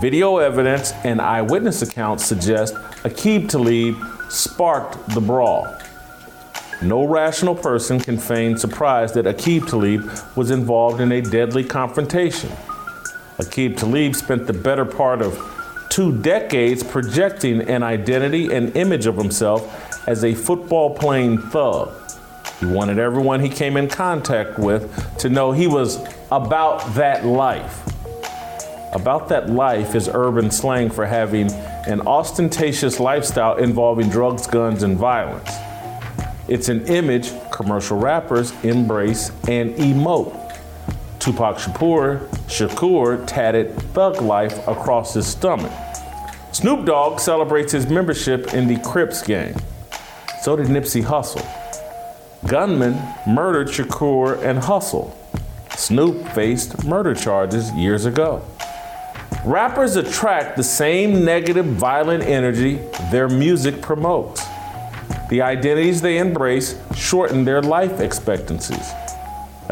Video 0.00 0.38
evidence 0.38 0.92
and 1.04 1.20
eyewitness 1.20 1.82
accounts 1.82 2.24
suggest 2.24 2.74
Aqib 3.04 3.48
Talib 3.48 3.96
sparked 4.30 5.08
the 5.10 5.20
brawl. 5.20 5.78
No 6.82 7.06
rational 7.06 7.54
person 7.54 8.00
can 8.00 8.18
feign 8.18 8.56
surprise 8.56 9.12
that 9.12 9.24
Aqib 9.24 9.68
Talib 9.68 10.10
was 10.36 10.50
involved 10.50 11.00
in 11.00 11.12
a 11.12 11.20
deadly 11.20 11.62
confrontation. 11.62 12.50
Aqib 13.38 13.76
Talib 13.76 14.16
spent 14.16 14.46
the 14.46 14.52
better 14.52 14.84
part 14.84 15.22
of 15.22 15.36
two 15.92 16.16
decades 16.22 16.82
projecting 16.82 17.60
an 17.68 17.82
identity 17.82 18.50
and 18.50 18.74
image 18.78 19.04
of 19.04 19.14
himself 19.14 20.08
as 20.08 20.24
a 20.24 20.34
football 20.34 20.94
playing 20.94 21.36
thug. 21.36 21.92
He 22.60 22.64
wanted 22.64 22.98
everyone 22.98 23.40
he 23.40 23.50
came 23.50 23.76
in 23.76 23.88
contact 23.88 24.58
with 24.58 25.18
to 25.18 25.28
know 25.28 25.52
he 25.52 25.66
was 25.66 26.02
about 26.30 26.94
that 26.94 27.26
life. 27.26 27.82
About 28.94 29.28
That 29.28 29.50
Life 29.50 29.94
is 29.94 30.08
urban 30.08 30.50
slang 30.50 30.88
for 30.88 31.04
having 31.04 31.52
an 31.52 32.00
ostentatious 32.06 32.98
lifestyle 32.98 33.58
involving 33.58 34.08
drugs, 34.08 34.46
guns, 34.46 34.84
and 34.84 34.96
violence. 34.96 35.50
It's 36.48 36.70
an 36.70 36.86
image 36.86 37.32
commercial 37.50 37.98
rappers 37.98 38.52
embrace 38.64 39.30
and 39.46 39.74
emote. 39.74 40.38
Tupac 41.18 41.58
Shakur, 41.58 42.31
Shakur 42.52 43.26
tatted 43.26 43.74
thug 43.94 44.20
life 44.20 44.58
across 44.68 45.14
his 45.14 45.26
stomach. 45.26 45.72
Snoop 46.52 46.84
Dogg 46.84 47.18
celebrates 47.18 47.72
his 47.72 47.86
membership 47.86 48.52
in 48.52 48.68
the 48.68 48.78
Crips 48.80 49.22
gang. 49.22 49.56
So 50.42 50.56
did 50.56 50.66
Nipsey 50.66 51.02
Hussle. 51.02 51.42
Gunmen 52.46 53.00
murdered 53.26 53.68
Shakur 53.68 54.42
and 54.42 54.58
Hussle. 54.58 55.14
Snoop 55.76 56.28
faced 56.28 56.84
murder 56.84 57.14
charges 57.14 57.72
years 57.72 58.04
ago. 58.04 58.42
Rappers 59.46 59.96
attract 59.96 60.58
the 60.58 60.62
same 60.62 61.24
negative, 61.24 61.64
violent 61.64 62.22
energy 62.22 62.76
their 63.10 63.30
music 63.30 63.80
promotes. 63.80 64.44
The 65.30 65.40
identities 65.40 66.02
they 66.02 66.18
embrace 66.18 66.78
shorten 66.94 67.46
their 67.46 67.62
life 67.62 67.98
expectancies. 68.00 68.92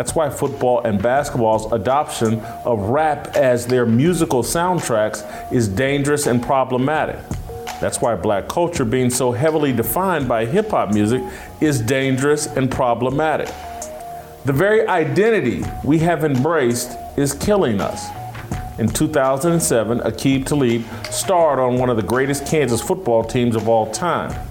That's 0.00 0.14
why 0.14 0.30
football 0.30 0.80
and 0.80 1.02
basketball's 1.02 1.70
adoption 1.72 2.40
of 2.64 2.88
rap 2.88 3.36
as 3.36 3.66
their 3.66 3.84
musical 3.84 4.42
soundtracks 4.42 5.52
is 5.52 5.68
dangerous 5.68 6.26
and 6.26 6.42
problematic. 6.42 7.18
That's 7.82 8.00
why 8.00 8.14
black 8.14 8.48
culture, 8.48 8.86
being 8.86 9.10
so 9.10 9.30
heavily 9.30 9.74
defined 9.74 10.26
by 10.26 10.46
hip 10.46 10.70
hop 10.70 10.94
music, 10.94 11.22
is 11.60 11.82
dangerous 11.82 12.46
and 12.46 12.70
problematic. 12.70 13.48
The 14.46 14.54
very 14.54 14.88
identity 14.88 15.64
we 15.84 15.98
have 15.98 16.24
embraced 16.24 16.96
is 17.18 17.34
killing 17.34 17.82
us. 17.82 18.08
In 18.78 18.88
2007, 18.88 19.98
Aqib 19.98 20.46
Talib 20.46 20.82
starred 21.10 21.58
on 21.58 21.78
one 21.78 21.90
of 21.90 21.98
the 21.98 22.02
greatest 22.02 22.46
Kansas 22.46 22.80
football 22.80 23.22
teams 23.22 23.54
of 23.54 23.68
all 23.68 23.90
time. 23.90 24.49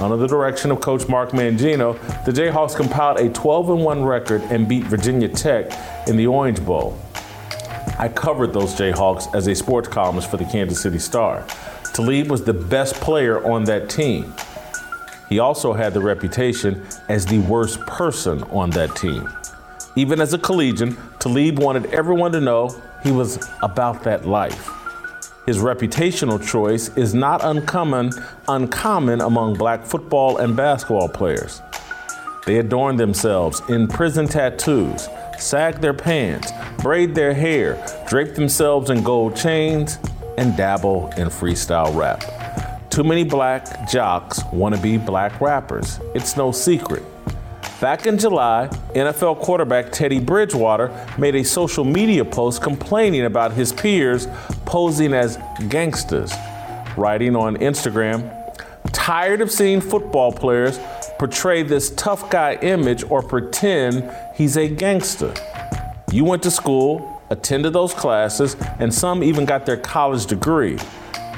Under 0.00 0.16
the 0.16 0.26
direction 0.26 0.70
of 0.70 0.80
Coach 0.80 1.06
Mark 1.08 1.32
Mangino, 1.32 1.92
the 2.24 2.32
Jayhawks 2.32 2.74
compiled 2.74 3.20
a 3.20 3.28
12 3.28 3.68
1 3.68 4.02
record 4.02 4.40
and 4.44 4.66
beat 4.66 4.84
Virginia 4.84 5.28
Tech 5.28 5.70
in 6.08 6.16
the 6.16 6.26
Orange 6.26 6.64
Bowl. 6.64 6.98
I 7.98 8.08
covered 8.08 8.54
those 8.54 8.74
Jayhawks 8.74 9.34
as 9.34 9.46
a 9.46 9.54
sports 9.54 9.88
columnist 9.88 10.30
for 10.30 10.38
the 10.38 10.46
Kansas 10.46 10.80
City 10.80 10.98
Star. 10.98 11.46
Talib 11.92 12.30
was 12.30 12.44
the 12.44 12.54
best 12.54 12.94
player 12.94 13.44
on 13.46 13.64
that 13.64 13.90
team. 13.90 14.32
He 15.28 15.38
also 15.38 15.74
had 15.74 15.92
the 15.92 16.00
reputation 16.00 16.82
as 17.10 17.26
the 17.26 17.40
worst 17.40 17.78
person 17.80 18.42
on 18.44 18.70
that 18.70 18.96
team. 18.96 19.28
Even 19.96 20.18
as 20.18 20.32
a 20.32 20.38
collegian, 20.38 20.96
Talib 21.18 21.58
wanted 21.58 21.84
everyone 21.92 22.32
to 22.32 22.40
know 22.40 22.74
he 23.02 23.12
was 23.12 23.50
about 23.60 24.02
that 24.04 24.26
life. 24.26 24.79
His 25.46 25.58
reputational 25.58 26.42
choice 26.46 26.94
is 26.96 27.14
not 27.14 27.42
uncommon, 27.42 28.12
uncommon 28.46 29.20
among 29.20 29.54
black 29.54 29.84
football 29.84 30.36
and 30.36 30.54
basketball 30.54 31.08
players. 31.08 31.62
They 32.46 32.58
adorn 32.58 32.96
themselves 32.96 33.62
in 33.68 33.88
prison 33.88 34.28
tattoos, 34.28 35.08
sag 35.38 35.80
their 35.80 35.94
pants, 35.94 36.52
braid 36.78 37.14
their 37.14 37.32
hair, 37.32 37.82
drape 38.08 38.34
themselves 38.34 38.90
in 38.90 39.02
gold 39.02 39.34
chains, 39.34 39.98
and 40.36 40.56
dabble 40.56 41.08
in 41.16 41.28
freestyle 41.28 41.94
rap. 41.96 42.22
Too 42.90 43.04
many 43.04 43.24
black 43.24 43.88
jocks 43.88 44.42
want 44.52 44.74
to 44.74 44.80
be 44.80 44.98
black 44.98 45.40
rappers. 45.40 46.00
It's 46.14 46.36
no 46.36 46.52
secret. 46.52 47.02
Back 47.80 48.04
in 48.04 48.18
July, 48.18 48.68
NFL 48.94 49.40
quarterback 49.40 49.90
Teddy 49.90 50.20
Bridgewater 50.20 50.90
made 51.16 51.34
a 51.34 51.42
social 51.42 51.82
media 51.82 52.26
post 52.26 52.60
complaining 52.60 53.24
about 53.24 53.52
his 53.54 53.72
peers 53.72 54.28
posing 54.66 55.14
as 55.14 55.38
gangsters, 55.70 56.30
writing 56.98 57.34
on 57.34 57.56
Instagram, 57.56 58.30
tired 58.92 59.40
of 59.40 59.50
seeing 59.50 59.80
football 59.80 60.30
players 60.30 60.78
portray 61.18 61.62
this 61.62 61.88
tough 61.92 62.28
guy 62.28 62.56
image 62.56 63.02
or 63.04 63.22
pretend 63.22 64.14
he's 64.34 64.58
a 64.58 64.68
gangster. 64.68 65.32
You 66.12 66.26
went 66.26 66.42
to 66.42 66.50
school, 66.50 67.22
attended 67.30 67.72
those 67.72 67.94
classes, 67.94 68.56
and 68.78 68.92
some 68.92 69.24
even 69.24 69.46
got 69.46 69.64
their 69.64 69.78
college 69.78 70.26
degree. 70.26 70.78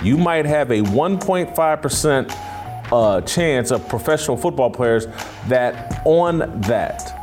You 0.03 0.17
might 0.17 0.47
have 0.47 0.73
a 0.73 0.81
1.5% 0.81 2.52
uh, 2.93 3.23
chance 3.23 3.71
of 3.71 3.89
professional 3.89 4.37
football 4.37 4.71
players 4.71 5.07
that 5.49 6.03
on 6.05 6.61
that. 6.61 7.19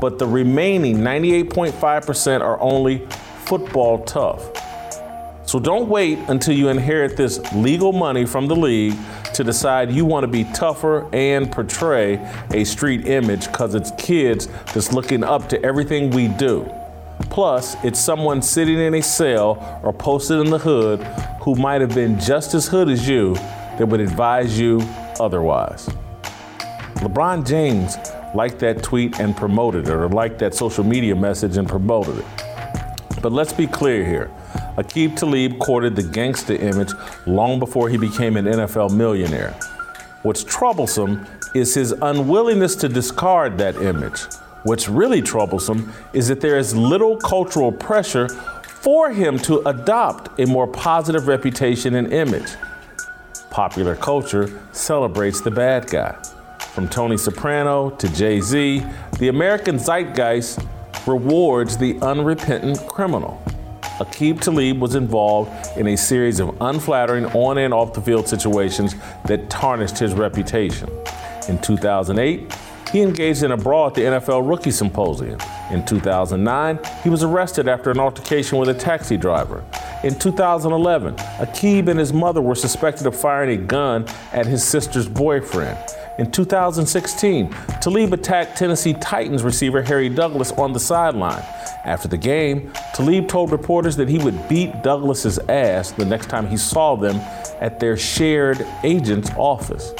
But 0.00 0.18
the 0.18 0.26
remaining 0.26 0.98
98.5% 0.98 2.40
are 2.40 2.60
only 2.60 3.06
football 3.46 4.04
tough. 4.04 4.50
So 5.46 5.60
don't 5.60 5.88
wait 5.88 6.18
until 6.26 6.54
you 6.56 6.68
inherit 6.68 7.16
this 7.16 7.40
legal 7.54 7.92
money 7.92 8.26
from 8.26 8.48
the 8.48 8.56
league 8.56 8.96
to 9.32 9.44
decide 9.44 9.92
you 9.92 10.04
want 10.04 10.24
to 10.24 10.28
be 10.28 10.42
tougher 10.52 11.08
and 11.14 11.50
portray 11.52 12.16
a 12.50 12.64
street 12.64 13.06
image 13.06 13.46
because 13.46 13.76
it's 13.76 13.92
kids 13.96 14.48
that's 14.74 14.92
looking 14.92 15.22
up 15.22 15.48
to 15.50 15.62
everything 15.64 16.10
we 16.10 16.26
do. 16.26 16.68
Plus, 17.30 17.76
it's 17.84 18.00
someone 18.00 18.42
sitting 18.42 18.78
in 18.78 18.94
a 18.94 19.02
cell 19.02 19.80
or 19.84 19.92
posted 19.92 20.40
in 20.40 20.50
the 20.50 20.58
hood 20.58 21.00
who 21.42 21.54
might 21.54 21.80
have 21.80 21.94
been 21.94 22.18
just 22.18 22.52
as 22.54 22.66
hood 22.66 22.88
as 22.88 23.08
you 23.08 23.36
that 23.78 23.86
would 23.86 24.00
advise 24.00 24.58
you 24.58 24.80
otherwise. 25.20 25.88
LeBron 26.96 27.46
James 27.46 27.96
liked 28.34 28.58
that 28.58 28.82
tweet 28.82 29.18
and 29.20 29.36
promoted 29.36 29.88
it, 29.88 29.90
or 29.90 30.08
liked 30.08 30.38
that 30.38 30.54
social 30.54 30.84
media 30.84 31.14
message 31.14 31.56
and 31.56 31.68
promoted 31.68 32.18
it. 32.18 32.24
But 33.22 33.32
let's 33.32 33.52
be 33.52 33.66
clear 33.66 34.04
here. 34.04 34.30
Aqib 34.76 35.16
Talib 35.16 35.58
courted 35.58 35.96
the 35.96 36.02
gangster 36.02 36.54
image 36.54 36.92
long 37.26 37.58
before 37.58 37.88
he 37.88 37.96
became 37.96 38.36
an 38.36 38.44
NFL 38.44 38.94
millionaire. 38.94 39.52
What's 40.22 40.44
troublesome 40.44 41.26
is 41.54 41.74
his 41.74 41.92
unwillingness 41.92 42.76
to 42.76 42.88
discard 42.88 43.56
that 43.58 43.76
image. 43.76 44.20
What's 44.64 44.88
really 44.88 45.22
troublesome 45.22 45.92
is 46.12 46.28
that 46.28 46.40
there 46.40 46.58
is 46.58 46.74
little 46.74 47.16
cultural 47.16 47.72
pressure 47.72 48.28
for 48.28 49.10
him 49.10 49.38
to 49.40 49.66
adopt 49.68 50.38
a 50.40 50.46
more 50.46 50.66
positive 50.66 51.28
reputation 51.28 51.94
and 51.94 52.12
image. 52.12 52.50
Popular 53.56 53.96
culture 53.96 54.50
celebrates 54.72 55.40
the 55.40 55.50
bad 55.50 55.86
guy. 55.86 56.12
From 56.74 56.86
Tony 56.90 57.16
Soprano 57.16 57.88
to 57.88 58.06
Jay 58.12 58.38
Z, 58.38 58.84
the 59.18 59.28
American 59.28 59.78
zeitgeist 59.78 60.62
rewards 61.06 61.78
the 61.78 61.98
unrepentant 62.02 62.86
criminal. 62.86 63.42
Aqib 63.98 64.42
Talib 64.42 64.78
was 64.78 64.94
involved 64.94 65.50
in 65.78 65.86
a 65.86 65.96
series 65.96 66.38
of 66.38 66.54
unflattering 66.60 67.24
on 67.32 67.56
and 67.56 67.72
off 67.72 67.94
the 67.94 68.02
field 68.02 68.28
situations 68.28 68.94
that 69.24 69.48
tarnished 69.48 69.98
his 69.98 70.12
reputation. 70.12 70.90
In 71.48 71.58
2008, 71.62 72.54
he 72.92 73.00
engaged 73.00 73.42
in 73.42 73.52
a 73.52 73.56
brawl 73.56 73.86
at 73.86 73.94
the 73.94 74.02
NFL 74.02 74.46
Rookie 74.46 74.70
Symposium. 74.70 75.40
In 75.70 75.82
2009, 75.86 76.78
he 77.02 77.08
was 77.08 77.22
arrested 77.22 77.68
after 77.68 77.90
an 77.90 78.00
altercation 78.00 78.58
with 78.58 78.68
a 78.68 78.74
taxi 78.74 79.16
driver. 79.16 79.64
In 80.04 80.18
2011, 80.18 81.16
Aqib 81.16 81.88
and 81.88 81.98
his 81.98 82.12
mother 82.12 82.42
were 82.42 82.54
suspected 82.54 83.06
of 83.06 83.18
firing 83.18 83.58
a 83.58 83.62
gun 83.62 84.06
at 84.32 84.46
his 84.46 84.62
sister's 84.62 85.08
boyfriend. 85.08 85.78
In 86.18 86.30
2016, 86.30 87.50
Talib 87.80 88.12
attacked 88.12 88.56
Tennessee 88.56 88.94
Titans 88.94 89.42
receiver 89.42 89.82
Harry 89.82 90.08
Douglas 90.08 90.52
on 90.52 90.72
the 90.72 90.80
sideline. 90.80 91.42
After 91.84 92.08
the 92.08 92.16
game, 92.18 92.72
Talib 92.94 93.28
told 93.28 93.52
reporters 93.52 93.96
that 93.96 94.08
he 94.08 94.18
would 94.18 94.48
beat 94.48 94.82
Douglas's 94.82 95.38
ass 95.48 95.92
the 95.92 96.04
next 96.04 96.28
time 96.28 96.46
he 96.46 96.56
saw 96.56 96.94
them 96.94 97.16
at 97.60 97.80
their 97.80 97.96
shared 97.96 98.66
agent's 98.82 99.30
office. 99.36 99.92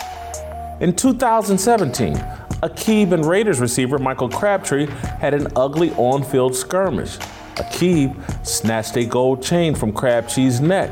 In 0.80 0.94
2017, 0.94 2.16
Aqib 2.62 3.12
and 3.12 3.24
Raiders 3.24 3.60
receiver 3.60 3.98
Michael 3.98 4.28
Crabtree 4.28 4.86
had 5.20 5.34
an 5.34 5.48
ugly 5.56 5.90
on 5.92 6.22
field 6.22 6.54
skirmish. 6.54 7.18
Aqib 7.56 8.46
snatched 8.46 8.96
a 8.96 9.04
gold 9.04 9.42
chain 9.42 9.74
from 9.74 9.92
Crabtree's 9.92 10.60
neck. 10.60 10.90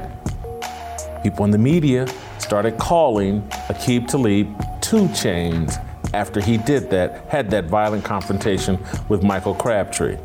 People 1.23 1.45
in 1.45 1.51
the 1.51 1.59
media 1.59 2.07
started 2.39 2.79
calling 2.79 3.43
Aqib 3.69 4.09
Talib 4.09 4.49
two 4.81 5.09
chains 5.13 5.77
after 6.15 6.41
he 6.41 6.57
did 6.57 6.91
that, 6.91 7.27
had 7.29 7.51
that 7.51 7.65
violent 7.65 8.05
confrontation 8.05 8.79
with 9.09 9.23
Michael 9.23 9.55
Crabtree. 9.55 10.17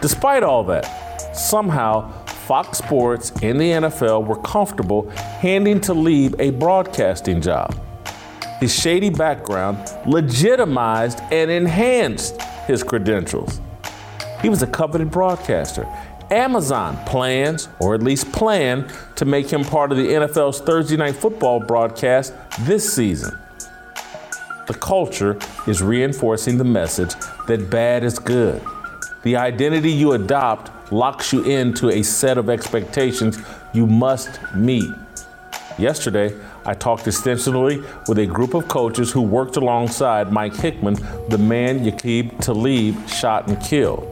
Despite 0.00 0.42
all 0.42 0.62
that, 0.64 1.36
somehow 1.36 2.10
Fox 2.26 2.78
Sports 2.78 3.30
and 3.42 3.60
the 3.60 3.70
NFL 3.70 4.26
were 4.26 4.36
comfortable 4.36 5.10
handing 5.10 5.80
Talib 5.80 6.36
a 6.38 6.50
broadcasting 6.50 7.40
job. 7.40 7.74
His 8.60 8.74
shady 8.74 9.10
background 9.10 9.78
legitimized 10.06 11.20
and 11.30 11.50
enhanced 11.50 12.40
his 12.66 12.82
credentials. 12.82 13.60
He 14.42 14.48
was 14.48 14.62
a 14.62 14.66
coveted 14.66 15.10
broadcaster. 15.10 15.86
Amazon 16.30 16.96
plans, 17.06 17.68
or 17.80 17.94
at 17.94 18.02
least 18.02 18.30
plan, 18.32 18.90
to 19.16 19.24
make 19.24 19.50
him 19.50 19.64
part 19.64 19.90
of 19.90 19.98
the 19.98 20.06
NFL's 20.06 20.60
Thursday 20.60 20.96
Night 20.96 21.16
Football 21.16 21.60
broadcast 21.60 22.34
this 22.60 22.92
season. 22.92 23.36
The 24.66 24.74
culture 24.74 25.38
is 25.66 25.82
reinforcing 25.82 26.58
the 26.58 26.64
message 26.64 27.14
that 27.46 27.70
bad 27.70 28.04
is 28.04 28.18
good. 28.18 28.62
The 29.22 29.36
identity 29.36 29.90
you 29.90 30.12
adopt 30.12 30.92
locks 30.92 31.32
you 31.32 31.42
into 31.44 31.90
a 31.90 32.02
set 32.02 32.38
of 32.38 32.50
expectations 32.50 33.38
you 33.72 33.86
must 33.86 34.40
meet. 34.54 34.90
Yesterday, 35.78 36.38
I 36.66 36.74
talked 36.74 37.06
extensively 37.06 37.82
with 38.08 38.18
a 38.18 38.26
group 38.26 38.54
of 38.54 38.68
coaches 38.68 39.10
who 39.10 39.22
worked 39.22 39.56
alongside 39.56 40.32
Mike 40.32 40.54
Hickman, 40.54 40.94
the 41.28 41.38
man 41.38 41.84
Aqib 41.86 42.40
Talib 42.40 43.08
shot 43.08 43.48
and 43.48 43.60
killed. 43.62 44.06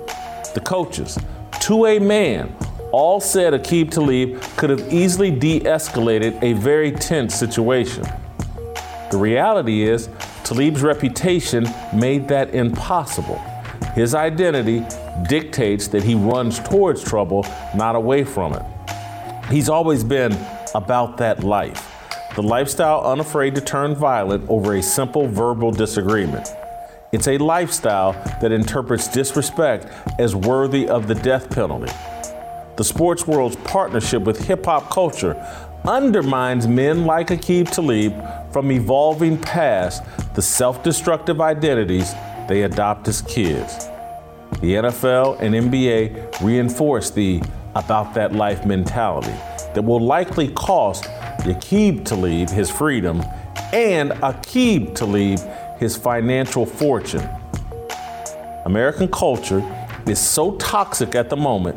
The 0.57 0.63
coaches, 0.63 1.19
to 1.61 1.85
a 1.85 1.99
man, 1.99 2.57
all 2.91 3.21
said 3.21 3.53
Aqib 3.53 3.91
Talib 3.91 4.41
could 4.57 4.71
have 4.71 4.91
easily 4.91 5.31
de 5.31 5.61
escalated 5.61 6.43
a 6.43 6.55
very 6.55 6.93
tense 6.93 7.35
situation. 7.35 8.03
The 9.11 9.19
reality 9.19 9.83
is, 9.83 10.09
Talib's 10.45 10.81
reputation 10.81 11.67
made 11.95 12.27
that 12.29 12.55
impossible. 12.55 13.37
His 13.95 14.15
identity 14.15 14.83
dictates 15.29 15.89
that 15.89 16.03
he 16.03 16.15
runs 16.15 16.59
towards 16.61 17.05
trouble, 17.05 17.45
not 17.75 17.95
away 17.95 18.25
from 18.25 18.55
it. 18.55 18.63
He's 19.51 19.69
always 19.69 20.03
been 20.03 20.35
about 20.75 21.19
that 21.19 21.45
life 21.45 21.93
the 22.35 22.43
lifestyle 22.43 23.01
unafraid 23.01 23.55
to 23.55 23.63
turn 23.63 23.95
violent 23.95 24.49
over 24.51 24.75
a 24.75 24.83
simple 24.83 25.27
verbal 25.27 25.71
disagreement. 25.71 26.49
It's 27.13 27.29
a 27.29 27.39
lifestyle 27.39 28.13
that 28.41 28.51
interprets 28.51 29.07
disrespect 29.09 29.87
as 30.19 30.35
worthy 30.35 30.89
of 30.89 31.07
the 31.07 31.15
death 31.15 31.49
penalty. 31.51 31.93
The 32.77 32.85
sports 32.85 33.27
world's 33.27 33.57
partnership 33.57 34.23
with 34.25 34.45
hip 34.47 34.65
hop 34.65 34.91
culture 34.91 35.35
undermines 35.87 36.67
men 36.67 37.05
like 37.05 37.29
Aqib 37.29 37.71
Talib 37.71 38.53
from 38.53 38.73
evolving 38.73 39.39
past 39.39 40.03
the 40.35 40.43
self 40.43 40.83
destructive 40.83 41.41
identities 41.41 42.13
they 42.49 42.63
adopt 42.63 43.07
as 43.07 43.23
kids. 43.23 43.87
The 44.61 44.75
NFL 44.75 45.41
and 45.41 45.55
NBA 45.55 46.41
reinforce 46.43 47.11
the 47.11 47.41
about 47.77 48.15
that 48.15 48.35
life 48.35 48.67
mentality 48.67 49.35
that 49.75 49.83
will 49.83 50.01
likely 50.01 50.49
cost 50.49 51.05
Aqib 51.45 52.05
Talib 52.05 52.51
his 52.51 52.69
freedom 52.71 53.23
and 53.73 54.11
Aqib 54.11 54.95
Talib 54.95 55.39
his 55.79 55.97
financial 55.97 56.67
fortune. 56.67 57.29
American 58.65 59.09
culture 59.09 59.63
is 60.07 60.21
so 60.21 60.57
toxic 60.57 61.15
at 61.15 61.31
the 61.31 61.37
moment 61.37 61.77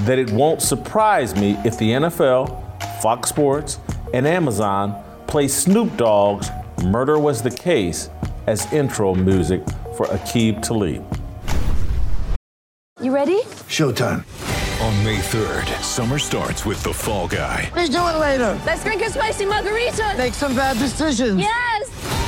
that 0.00 0.18
it 0.18 0.30
won't 0.30 0.60
surprise 0.60 1.34
me 1.34 1.56
if 1.64 1.78
the 1.78 1.90
NFL, 1.90 3.00
Fox 3.00 3.28
Sports, 3.28 3.78
and 4.12 4.26
Amazon 4.26 5.02
play 5.26 5.48
Snoop 5.48 5.96
Dogg's 5.96 6.50
Murder 6.84 7.18
Was 7.18 7.42
the 7.42 7.50
Case 7.50 8.10
as 8.46 8.70
intro 8.72 9.14
music 9.14 9.62
for 9.96 10.06
Aqib 10.06 10.62
Talib. 10.62 11.04
You 13.00 13.14
ready? 13.14 13.42
Showtime. 13.68 14.24
On 14.82 15.04
May 15.04 15.18
3rd, 15.18 15.82
summer 15.82 16.18
starts 16.18 16.64
with 16.64 16.82
The 16.82 16.92
Fall 16.92 17.28
Guy. 17.28 17.70
Let's 17.74 17.88
do 17.88 17.98
it 17.98 18.18
later. 18.18 18.60
Let's 18.66 18.82
drink 18.82 19.02
a 19.02 19.10
spicy 19.10 19.46
margarita. 19.46 20.14
Make 20.18 20.34
some 20.34 20.54
bad 20.54 20.78
decisions. 20.78 21.38
Yes. 21.38 22.23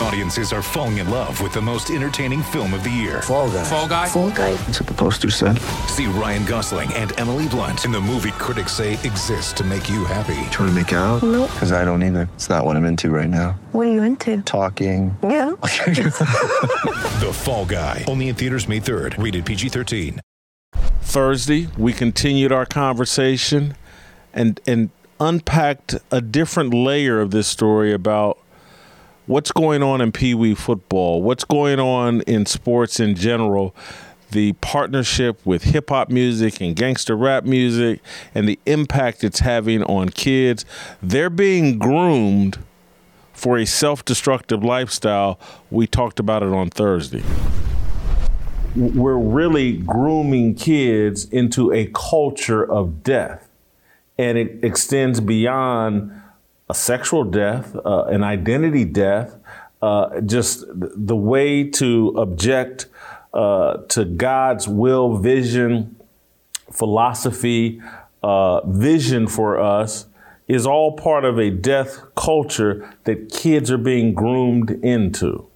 Audiences 0.00 0.52
are 0.52 0.62
falling 0.62 0.98
in 0.98 1.10
love 1.10 1.40
with 1.40 1.52
the 1.52 1.60
most 1.60 1.90
entertaining 1.90 2.40
film 2.42 2.72
of 2.72 2.84
the 2.84 2.90
year. 2.90 3.20
Fall 3.22 3.50
guy. 3.50 3.64
Fall 3.64 3.88
guy. 3.88 4.08
Fall 4.08 4.30
guy. 4.30 4.52
That's 4.54 4.80
what 4.80 4.86
the 4.88 4.94
poster 4.94 5.28
said. 5.28 5.58
See 5.88 6.06
Ryan 6.06 6.44
Gosling 6.44 6.92
and 6.94 7.18
Emily 7.18 7.48
Blunt 7.48 7.84
in 7.84 7.90
the 7.90 8.00
movie 8.00 8.30
critics 8.32 8.72
say 8.72 8.92
exists 8.92 9.52
to 9.54 9.64
make 9.64 9.90
you 9.90 10.04
happy. 10.04 10.38
Trying 10.50 10.68
to 10.68 10.72
make 10.72 10.92
it 10.92 10.96
out? 10.96 11.22
Nope. 11.24 11.50
Because 11.52 11.72
I 11.72 11.84
don't 11.84 12.02
either. 12.04 12.28
It's 12.34 12.48
not 12.48 12.64
what 12.64 12.76
I'm 12.76 12.84
into 12.84 13.10
right 13.10 13.28
now. 13.28 13.58
What 13.72 13.88
are 13.88 13.92
you 13.92 14.02
into? 14.04 14.40
Talking. 14.42 15.16
Yeah. 15.22 15.54
The 17.18 17.32
Fall 17.32 17.66
Guy. 17.66 18.04
Only 18.06 18.28
in 18.28 18.36
theaters 18.36 18.68
May 18.68 18.80
3rd. 18.80 19.20
Rated 19.22 19.44
PG-13. 19.44 20.20
Thursday, 21.02 21.66
we 21.76 21.92
continued 21.92 22.52
our 22.52 22.64
conversation 22.66 23.74
and 24.32 24.60
and 24.66 24.90
unpacked 25.18 25.96
a 26.12 26.20
different 26.20 26.72
layer 26.72 27.20
of 27.20 27.32
this 27.32 27.48
story 27.48 27.92
about 27.92 28.38
what's 29.28 29.52
going 29.52 29.82
on 29.82 30.00
in 30.00 30.10
Pee 30.10 30.34
Wee 30.34 30.54
football, 30.54 31.22
what's 31.22 31.44
going 31.44 31.78
on 31.78 32.22
in 32.22 32.46
sports 32.46 32.98
in 32.98 33.14
general, 33.14 33.74
the 34.30 34.54
partnership 34.54 35.38
with 35.44 35.64
hip 35.64 35.90
hop 35.90 36.08
music 36.08 36.60
and 36.60 36.74
gangster 36.74 37.16
rap 37.16 37.44
music, 37.44 38.00
and 38.34 38.48
the 38.48 38.58
impact 38.66 39.22
it's 39.22 39.40
having 39.40 39.82
on 39.84 40.08
kids. 40.08 40.64
They're 41.02 41.30
being 41.30 41.78
groomed 41.78 42.58
for 43.34 43.58
a 43.58 43.66
self 43.66 44.04
destructive 44.04 44.64
lifestyle. 44.64 45.38
We 45.70 45.86
talked 45.86 46.18
about 46.18 46.42
it 46.42 46.52
on 46.52 46.70
Thursday. 46.70 47.22
We're 48.74 49.18
really 49.18 49.76
grooming 49.76 50.54
kids 50.54 51.26
into 51.26 51.72
a 51.72 51.90
culture 51.94 52.64
of 52.64 53.02
death, 53.02 53.48
and 54.16 54.38
it 54.38 54.64
extends 54.64 55.20
beyond 55.20 56.17
a 56.68 56.74
sexual 56.74 57.24
death, 57.24 57.74
uh, 57.84 58.04
an 58.04 58.22
identity 58.22 58.84
death, 58.84 59.36
uh, 59.80 60.20
just 60.20 60.64
the 60.68 61.16
way 61.16 61.64
to 61.64 62.14
object 62.16 62.86
uh, 63.32 63.78
to 63.88 64.04
God's 64.04 64.68
will, 64.68 65.16
vision, 65.16 65.96
philosophy, 66.70 67.80
uh, 68.22 68.66
vision 68.66 69.26
for 69.26 69.58
us 69.58 70.06
is 70.48 70.66
all 70.66 70.92
part 70.96 71.24
of 71.24 71.38
a 71.38 71.50
death 71.50 72.02
culture 72.16 72.90
that 73.04 73.30
kids 73.30 73.70
are 73.70 73.78
being 73.78 74.14
groomed 74.14 74.70
into. 74.70 75.46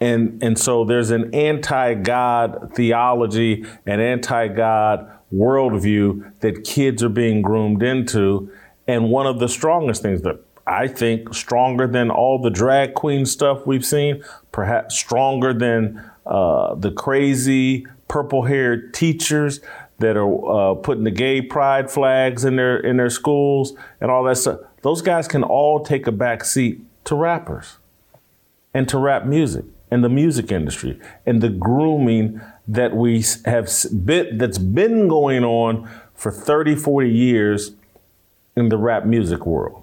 And, 0.00 0.42
and 0.42 0.58
so 0.58 0.84
there's 0.84 1.10
an 1.10 1.34
anti 1.34 1.94
God 1.94 2.72
theology, 2.74 3.64
an 3.86 4.00
anti 4.00 4.48
God 4.48 5.10
worldview 5.32 6.32
that 6.40 6.64
kids 6.64 7.02
are 7.02 7.08
being 7.08 7.40
groomed 7.40 7.82
into. 7.82 8.50
And 8.86 9.10
one 9.10 9.26
of 9.26 9.38
the 9.38 9.48
strongest 9.48 10.02
things 10.02 10.22
that 10.22 10.40
I 10.66 10.88
think 10.88 11.34
stronger 11.34 11.86
than 11.86 12.10
all 12.10 12.40
the 12.40 12.50
drag 12.50 12.94
queen 12.94 13.24
stuff 13.26 13.66
we've 13.66 13.84
seen, 13.84 14.22
perhaps 14.52 14.98
stronger 14.98 15.52
than 15.52 16.10
uh, 16.24 16.74
the 16.74 16.90
crazy 16.90 17.86
purple 18.08 18.44
haired 18.44 18.92
teachers 18.92 19.60
that 19.98 20.16
are 20.16 20.72
uh, 20.72 20.74
putting 20.74 21.04
the 21.04 21.10
gay 21.10 21.40
pride 21.40 21.90
flags 21.90 22.44
in 22.44 22.56
their 22.56 22.78
in 22.78 22.96
their 22.96 23.10
schools 23.10 23.74
and 24.00 24.10
all 24.10 24.24
that 24.24 24.36
stuff. 24.36 24.60
Those 24.82 25.02
guys 25.02 25.26
can 25.28 25.42
all 25.42 25.82
take 25.84 26.06
a 26.06 26.12
back 26.12 26.44
seat 26.44 26.80
to 27.04 27.14
rappers 27.14 27.78
and 28.74 28.88
to 28.88 28.98
rap 28.98 29.24
music 29.24 29.64
and 29.90 30.04
the 30.04 30.08
music 30.08 30.50
industry 30.50 31.00
and 31.24 31.40
the 31.40 31.48
grooming 31.48 32.40
that 32.68 32.94
we 32.94 33.24
have 33.44 33.70
been 34.04 34.36
that's 34.36 34.58
been 34.58 35.08
going 35.08 35.44
on 35.44 35.88
for 36.14 36.32
30, 36.32 36.74
40 36.74 37.10
years 37.10 37.72
in 38.56 38.68
the 38.68 38.76
rap 38.76 39.04
music 39.04 39.46
world. 39.46 39.82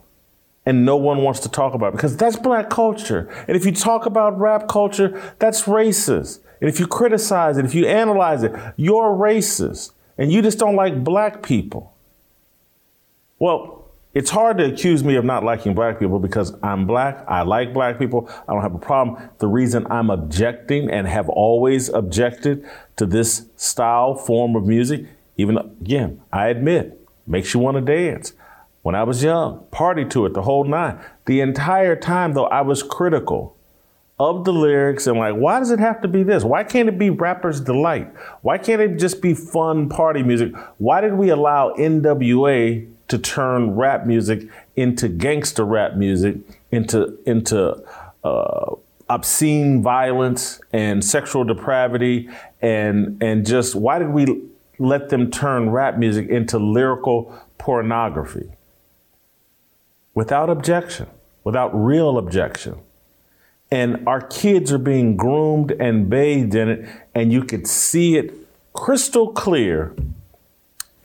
And 0.66 0.86
no 0.86 0.96
one 0.96 1.22
wants 1.22 1.42
to 1.42 1.50
talk 1.50 1.74
about 1.74 1.90
it 1.90 1.98
because 1.98 2.16
that's 2.16 2.38
black 2.38 2.70
culture. 2.70 3.30
And 3.48 3.58
if 3.58 3.66
you 3.66 3.74
talk 3.74 4.06
about 4.06 4.40
rap 4.40 4.68
culture, 4.68 5.22
that's 5.40 5.64
racist. 5.64 6.40
And 6.62 6.70
if 6.70 6.80
you 6.80 6.88
criticize 6.88 7.58
it, 7.58 7.66
if 7.66 7.76
you 7.76 7.86
analyze 7.86 8.44
it, 8.44 8.54
you're 8.78 9.12
racist. 9.14 9.92
And 10.18 10.32
you 10.32 10.42
just 10.42 10.60
don't 10.60 10.76
like 10.76 11.04
black 11.04 11.44
people. 11.44 11.94
Well, 13.40 13.84
it's 14.14 14.30
hard 14.30 14.60
to 14.60 14.66
accuse 14.66 15.04
me 15.04 15.16
of 15.16 15.26
not 15.26 15.44
liking 15.44 15.74
black 15.74 16.00
people 16.00 16.20
because 16.20 16.54
I'm 16.62 16.86
black. 16.86 17.26
I 17.28 17.42
like 17.42 17.74
black 17.74 17.98
people. 17.98 18.30
I 18.48 18.54
don't 18.54 18.62
have 18.62 18.76
a 18.76 18.80
problem. 18.80 19.30
The 19.40 19.48
reason 19.48 19.88
I'm 19.90 20.10
objecting 20.12 20.90
and 20.90 21.08
have 21.08 21.28
always 21.30 21.90
objected 21.90 22.64
to 22.96 23.08
this 23.08 23.48
style, 23.56 24.14
form 24.14 24.56
of 24.56 24.66
music, 24.66 25.08
even 25.36 25.58
again, 25.58 26.22
I 26.32 26.48
admit, 26.50 27.06
makes 27.26 27.54
you 27.54 27.60
want 27.60 27.76
to 27.76 27.82
dance. 27.82 28.34
When 28.84 28.96
I 28.96 29.04
was 29.04 29.24
young, 29.24 29.66
party 29.72 30.04
to 30.06 30.26
it, 30.26 30.34
the 30.34 30.42
whole 30.42 30.66
nine. 30.66 31.00
The 31.26 31.40
entire 31.40 31.96
time, 31.96 32.34
though, 32.34 32.48
I 32.48 32.62
was 32.62 32.84
critical 32.84 33.56
of 34.20 34.44
the 34.44 34.54
lyrics 34.54 35.08
and 35.08 35.18
like, 35.18 35.36
why 35.36 35.60
does 35.60 35.72
it 35.72 35.80
have 35.80 36.02
to 36.02 36.08
be 36.08 36.22
this? 36.22 36.44
Why 36.44 36.64
can't 36.64 36.88
it 36.88 37.00
be 37.00 37.10
rapper's 37.10 37.62
delight? 37.62 38.14
Why 38.42 38.58
can't 38.58 38.82
it 38.82 39.00
just 39.00 39.22
be 39.22 39.34
fun 39.34 39.90
party 39.90 40.22
music? 40.22 40.54
Why 40.78 41.02
did 41.02 41.14
we 41.14 41.30
allow 41.30 41.74
NWA 41.76 42.88
to 43.08 43.18
turn 43.18 43.72
rap 43.72 44.06
music 44.06 44.48
into 44.76 45.08
gangster 45.08 45.66
rap 45.66 45.96
music, 45.96 46.38
into 46.72 47.18
into 47.26 47.82
uh, 48.24 48.76
obscene 49.10 49.82
violence 49.82 50.60
and 50.72 51.04
sexual 51.04 51.44
depravity, 51.44 52.30
and 52.62 53.22
and 53.22 53.46
just 53.46 53.76
why 53.76 54.00
did 54.00 54.10
we 54.10 54.42
let 54.80 55.10
them 55.10 55.32
turn 55.32 55.70
rap 55.70 55.98
music 55.98 56.28
into 56.30 56.58
lyrical 56.58 57.34
pornography? 57.58 58.50
Without 60.14 60.50
objection, 60.50 61.08
without 61.44 61.72
real 61.74 62.18
objection. 62.18 62.80
And 63.72 64.08
our 64.08 64.22
kids 64.22 64.72
are 64.72 64.78
being 64.78 65.18
groomed 65.18 65.72
and 65.72 66.10
bathed 66.10 66.54
in 66.54 66.70
it, 66.70 66.90
and 67.16 67.34
you 67.34 67.44
could 67.44 67.68
see 67.68 68.18
it 68.18 68.34
crystal 68.74 69.32
clear 69.32 69.96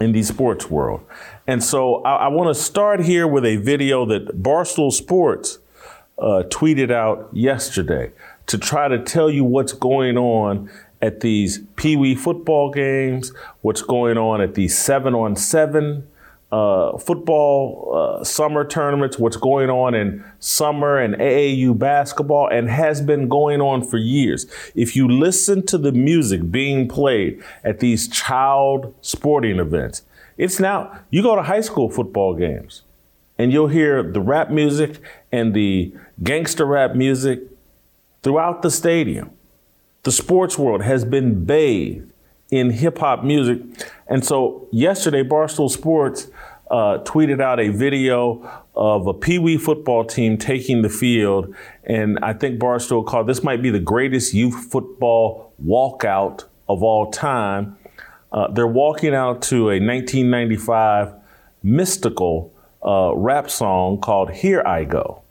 in 0.01 0.13
the 0.13 0.23
sports 0.23 0.71
world. 0.71 1.05
And 1.47 1.63
so 1.65 2.03
I, 2.03 2.27
I 2.27 2.29
want 2.29 2.55
to 2.55 2.63
start 2.63 3.01
here 3.01 3.27
with 3.27 3.45
a 3.45 3.57
video 3.57 4.05
that 4.07 4.43
Barstool 4.43 4.93
Sports 4.93 5.59
uh, 6.19 6.43
tweeted 6.49 6.91
out 6.91 7.29
yesterday 7.33 8.13
to 8.47 8.59
try 8.59 8.89
to 8.89 8.99
tell 8.99 9.31
you 9.31 9.45
what's 9.45 9.73
going 9.73 10.19
on 10.19 10.71
at 11.01 11.21
these 11.21 11.61
Pee 11.77 11.97
Wee 11.97 12.15
football 12.15 12.71
games, 12.71 13.33
what's 13.63 13.83
going 13.83 14.19
on 14.19 14.41
at 14.41 14.55
these 14.55 14.77
seven 14.77 15.15
on 15.15 15.37
seven 15.37 16.07
uh, 16.51 16.97
football 16.97 18.19
uh, 18.21 18.25
summer 18.25 18.65
tournaments, 18.65 19.19
what's 19.19 19.37
going 19.37 19.69
on 19.69 19.95
in 19.95 20.25
summer 20.39 20.99
and 20.99 21.15
AAU 21.17 21.79
basketball, 21.79 22.49
and 22.49 22.71
has 22.71 23.03
been 23.03 23.29
going 23.29 23.61
on 23.61 23.83
for 23.83 23.99
years. 23.99 24.47
If 24.75 24.97
you 24.97 25.09
listen 25.09 25.65
to 25.67 25.77
the 25.77 25.93
music 25.93 26.51
being 26.51 26.89
played 26.89 27.43
at 27.65 27.81
these 27.81 28.09
child 28.09 28.95
sporting 29.03 29.59
events, 29.59 30.03
it's 30.39 30.59
now, 30.59 31.01
you 31.11 31.23
go 31.23 31.37
to 31.37 31.43
high 31.43 31.61
school 31.61 31.91
football 31.91 32.35
games 32.35 32.83
and 33.37 33.53
you'll 33.53 33.69
hear 33.69 34.03
the 34.03 34.21
rap 34.21 34.51
music 34.51 35.01
and 35.31 35.53
the 35.53 35.93
gangster 36.23 36.65
rap 36.65 36.95
music 36.95 37.43
throughout 38.23 38.63
the 38.63 38.71
stadium. 38.71 39.31
The 40.05 40.13
sports 40.13 40.57
world 40.57 40.83
has 40.83 41.05
been 41.05 41.45
bathed 41.45 42.11
in 42.51 42.71
hip 42.71 42.99
hop 42.99 43.25
music. 43.25 43.61
And 44.07 44.25
so 44.25 44.67
yesterday, 44.73 45.23
Barstool 45.23 45.71
Sports 45.71 46.29
uh, 46.71 46.99
tweeted 47.05 47.41
out 47.41 47.61
a 47.61 47.69
video 47.69 48.49
of 48.75 49.07
a 49.07 49.15
Pee 49.15 49.39
Wee 49.39 49.57
football 49.57 50.05
team 50.05 50.37
taking 50.37 50.83
the 50.83 50.89
field. 50.89 51.55
And 51.85 52.19
I 52.23 52.33
think 52.33 52.61
Barstool 52.61 53.07
called 53.07 53.27
this 53.27 53.43
might 53.43 53.63
be 53.63 53.71
the 53.71 53.81
greatest 53.81 54.35
youth 54.35 54.71
football 54.71 55.53
walkout 55.65 56.45
of 56.69 56.83
all 56.83 57.11
time. 57.11 57.77
Uh, 58.31 58.49
they're 58.53 58.67
walking 58.67 59.15
out 59.15 59.43
to 59.43 59.71
a 59.71 59.81
1995 59.81 61.15
Mystikal 61.65 62.51
uh, 62.85 63.15
rap 63.17 63.51
song 63.51 64.01
called 64.01 64.31
Here 64.31 64.63
I 64.65 64.85
Go. 64.85 65.23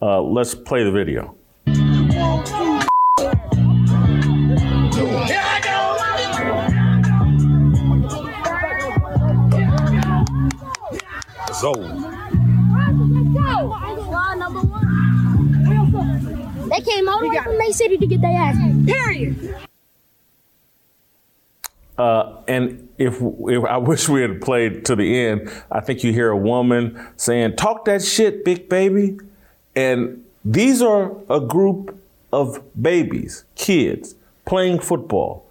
Uh, 0.00 0.22
let's 0.22 0.54
play 0.54 0.84
the 0.84 0.92
video. 0.92 1.36
They 16.68 16.80
came 16.80 17.08
all 17.08 17.20
the 17.20 17.28
way 17.28 17.40
from 17.42 17.56
May 17.56 17.72
City 17.72 17.96
to 17.96 18.06
get 18.06 18.20
their 18.20 18.32
ass. 18.32 18.56
Period. 18.84 19.56
Uh, 21.96 22.42
and 22.48 22.88
if, 22.98 23.18
if 23.20 23.64
I 23.64 23.78
wish 23.78 24.08
we 24.08 24.20
had 24.20 24.42
played 24.42 24.84
to 24.86 24.96
the 24.96 25.18
end, 25.18 25.50
I 25.70 25.80
think 25.80 26.04
you 26.04 26.12
hear 26.12 26.28
a 26.28 26.36
woman 26.36 27.00
saying, 27.16 27.56
"Talk 27.56 27.84
that 27.86 28.02
shit, 28.02 28.44
big 28.44 28.68
baby," 28.68 29.18
and 29.74 30.22
these 30.44 30.82
are 30.82 31.16
a 31.30 31.40
group 31.40 31.96
of 32.32 32.60
babies, 32.80 33.44
kids 33.54 34.16
playing 34.44 34.80
football. 34.80 35.46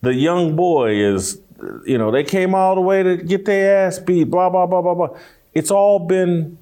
The 0.00 0.14
young 0.14 0.56
boy 0.56 0.94
is, 0.94 1.40
you 1.84 1.98
know, 1.98 2.10
they 2.10 2.24
came 2.24 2.54
all 2.54 2.76
the 2.76 2.80
way 2.80 3.02
to 3.02 3.16
get 3.18 3.44
their 3.44 3.86
ass 3.86 3.98
beat. 3.98 4.30
Blah 4.30 4.48
blah 4.48 4.66
blah 4.66 4.80
blah 4.80 4.94
blah. 4.94 5.08
It's 5.54 5.70
all 5.70 5.98
been 5.98 6.58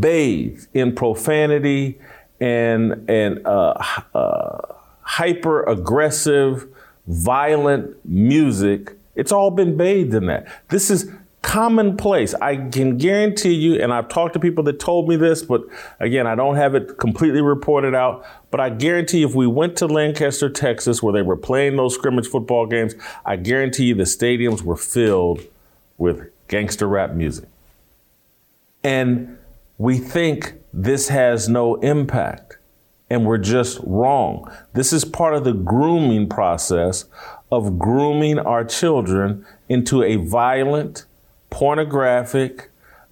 bathed 0.00 0.68
in 0.74 0.94
profanity 0.94 1.98
and 2.40 3.08
and 3.08 3.46
uh, 3.46 3.74
uh, 4.14 4.58
hyper 5.02 5.62
aggressive 5.64 6.66
violent 7.06 7.96
music, 8.04 8.96
it's 9.14 9.32
all 9.32 9.50
been 9.50 9.76
bathed 9.76 10.14
in 10.14 10.26
that. 10.26 10.46
This 10.68 10.90
is 10.90 11.10
commonplace. 11.42 12.34
I 12.34 12.56
can 12.56 12.96
guarantee 12.98 13.54
you, 13.54 13.82
and 13.82 13.92
I've 13.92 14.08
talked 14.08 14.34
to 14.34 14.40
people 14.40 14.62
that 14.64 14.78
told 14.78 15.08
me 15.08 15.16
this, 15.16 15.42
but 15.42 15.62
again, 15.98 16.26
I 16.26 16.34
don't 16.34 16.54
have 16.54 16.74
it 16.74 16.98
completely 16.98 17.40
reported 17.40 17.94
out. 17.94 18.24
But 18.50 18.60
I 18.60 18.70
guarantee 18.70 19.22
if 19.22 19.34
we 19.34 19.46
went 19.46 19.76
to 19.78 19.86
Lancaster, 19.86 20.48
Texas, 20.48 21.02
where 21.02 21.12
they 21.12 21.22
were 21.22 21.36
playing 21.36 21.76
those 21.76 21.94
scrimmage 21.94 22.28
football 22.28 22.66
games, 22.66 22.94
I 23.26 23.36
guarantee 23.36 23.86
you 23.86 23.94
the 23.94 24.04
stadiums 24.04 24.62
were 24.62 24.76
filled 24.76 25.42
with 25.98 26.30
gangster 26.48 26.86
rap 26.86 27.12
music. 27.12 27.48
And 28.84 29.38
we 29.78 29.98
think 29.98 30.54
this 30.72 31.08
has 31.08 31.48
no 31.48 31.76
impact 31.76 32.58
and 33.12 33.26
we're 33.26 33.36
just 33.36 33.78
wrong. 33.84 34.50
This 34.72 34.90
is 34.90 35.04
part 35.04 35.34
of 35.34 35.44
the 35.44 35.52
grooming 35.52 36.30
process 36.30 37.04
of 37.50 37.78
grooming 37.78 38.38
our 38.38 38.64
children 38.64 39.44
into 39.68 40.02
a 40.02 40.16
violent, 40.16 41.04
pornographic, 41.50 42.70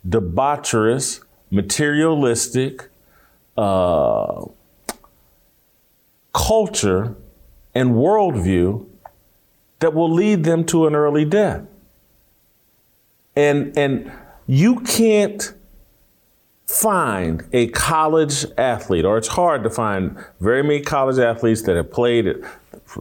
debaucherous, 0.08 1.22
materialistic 1.50 2.88
uh, 3.58 4.46
culture 6.32 7.14
and 7.74 7.90
worldview 7.90 8.86
that 9.80 9.92
will 9.92 10.10
lead 10.10 10.44
them 10.44 10.64
to 10.64 10.86
an 10.86 10.94
early 10.94 11.26
death. 11.26 11.66
And, 13.36 13.76
and 13.76 14.10
you 14.46 14.80
can't 14.80 15.52
find 16.70 17.42
a 17.52 17.66
college 17.68 18.46
athlete, 18.56 19.04
or 19.04 19.18
it's 19.18 19.28
hard 19.28 19.64
to 19.64 19.70
find 19.70 20.16
very 20.40 20.62
many 20.62 20.80
college 20.80 21.18
athletes 21.18 21.62
that 21.62 21.74
have 21.74 21.90
played 21.90 22.28
at 22.28 22.36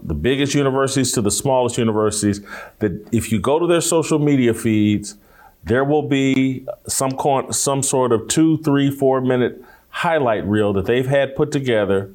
the 0.03 0.15
biggest 0.15 0.55
universities 0.55 1.11
to 1.11 1.22
the 1.22 1.30
smallest 1.30 1.78
universities, 1.78 2.41
that 2.80 3.07
if 3.11 3.32
you 3.32 3.39
go 3.39 3.59
to 3.59 3.67
their 3.67 3.82
social 3.82 4.17
media 4.17 4.55
feeds, 4.55 5.17
there 5.63 5.84
will 5.84 6.01
be 6.01 6.65
some, 6.88 7.11
some 7.51 7.84
sort 7.84 8.11
of 8.11 8.28
two, 8.28 8.57
three, 8.63 8.89
four 8.89 9.22
minute 9.22 9.63
highlight 9.89 10.43
reel 10.47 10.74
that 10.74 10.88
they've 10.88 11.07
had 11.07 11.36
put 11.36 11.51
together, 11.51 12.11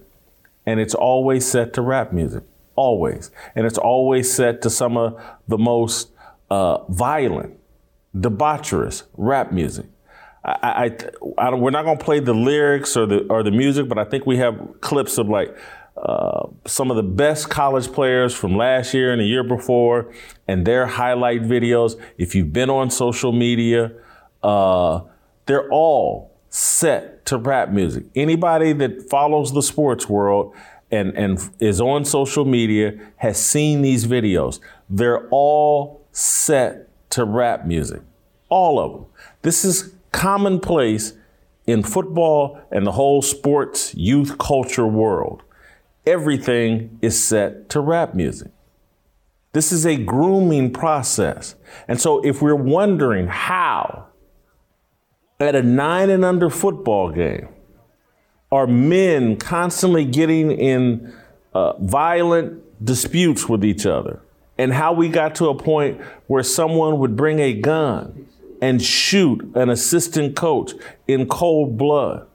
and 0.66 0.80
it's 0.80 0.94
always 0.94 1.46
set 1.46 1.72
to 1.74 1.82
rap 1.82 2.12
music. 2.12 2.42
Always. 2.74 3.30
And 3.54 3.64
it's 3.64 3.78
always 3.78 4.32
set 4.32 4.60
to 4.62 4.70
some 4.70 4.96
of 4.96 5.22
the 5.46 5.58
most 5.58 6.10
uh, 6.50 6.78
violent, 6.88 7.56
debaucherous 8.16 9.04
rap 9.16 9.52
music. 9.52 9.86
I, 10.44 10.96
I, 11.38 11.46
I 11.46 11.54
we're 11.54 11.70
not 11.70 11.84
going 11.84 11.98
to 11.98 12.04
play 12.04 12.20
the 12.20 12.34
lyrics 12.34 12.96
or 12.96 13.06
the 13.06 13.26
or 13.28 13.42
the 13.42 13.50
music, 13.50 13.88
but 13.88 13.98
I 13.98 14.04
think 14.04 14.26
we 14.26 14.36
have 14.38 14.80
clips 14.80 15.16
of 15.16 15.28
like 15.28 15.56
uh, 15.96 16.48
some 16.66 16.90
of 16.90 16.96
the 16.96 17.02
best 17.02 17.48
college 17.48 17.90
players 17.92 18.34
from 18.34 18.56
last 18.56 18.92
year 18.92 19.12
and 19.12 19.20
the 19.20 19.26
year 19.26 19.44
before, 19.44 20.12
and 20.46 20.66
their 20.66 20.86
highlight 20.86 21.42
videos. 21.42 21.98
If 22.18 22.34
you've 22.34 22.52
been 22.52 22.68
on 22.68 22.90
social 22.90 23.32
media, 23.32 23.92
uh, 24.42 25.00
they're 25.46 25.68
all 25.70 26.32
set 26.50 27.24
to 27.26 27.38
rap 27.38 27.70
music. 27.70 28.04
Anybody 28.14 28.72
that 28.74 29.08
follows 29.08 29.52
the 29.52 29.62
sports 29.62 30.08
world 30.08 30.54
and 30.90 31.16
and 31.16 31.50
is 31.58 31.80
on 31.80 32.04
social 32.04 32.44
media 32.44 32.98
has 33.16 33.42
seen 33.42 33.80
these 33.80 34.06
videos. 34.06 34.60
They're 34.90 35.26
all 35.30 36.06
set 36.12 36.88
to 37.10 37.24
rap 37.24 37.64
music, 37.64 38.02
all 38.50 38.78
of 38.78 38.92
them. 38.92 39.06
This 39.42 39.64
is 39.64 39.93
commonplace 40.14 41.12
in 41.66 41.82
football 41.82 42.60
and 42.70 42.86
the 42.86 42.92
whole 42.92 43.20
sports 43.20 43.94
youth 43.94 44.38
culture 44.38 44.86
world. 44.86 45.42
Everything 46.06 46.98
is 47.02 47.22
set 47.22 47.68
to 47.70 47.80
rap 47.80 48.14
music. 48.14 48.52
This 49.52 49.72
is 49.72 49.84
a 49.84 49.96
grooming 49.96 50.72
process. 50.72 51.56
And 51.88 52.00
so 52.00 52.24
if 52.24 52.40
we're 52.40 52.54
wondering 52.54 53.26
how 53.26 54.06
at 55.40 55.54
a 55.54 55.62
nine 55.62 56.10
and 56.10 56.24
under 56.24 56.48
football 56.48 57.10
game 57.10 57.48
are 58.52 58.66
men 58.66 59.36
constantly 59.36 60.04
getting 60.04 60.52
in 60.52 61.12
uh, 61.54 61.72
violent 61.78 62.62
disputes 62.84 63.48
with 63.48 63.64
each 63.64 63.84
other 63.84 64.20
and 64.58 64.72
how 64.72 64.92
we 64.92 65.08
got 65.08 65.34
to 65.36 65.48
a 65.48 65.54
point 65.54 66.00
where 66.28 66.42
someone 66.42 66.98
would 66.98 67.16
bring 67.16 67.40
a 67.40 67.52
gun 67.52 68.28
and 68.64 68.80
shoot 68.80 69.42
an 69.54 69.68
assistant 69.68 70.34
coach 70.34 70.72
in 71.06 71.26
cold 71.28 71.76
blood. 71.76 72.26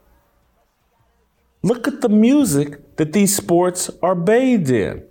Look 1.63 1.87
at 1.87 2.01
the 2.01 2.09
music 2.09 2.97
that 2.97 3.13
these 3.13 3.35
sports 3.35 3.89
are 4.03 4.13
bathed 4.13 4.69
in. 4.69 5.03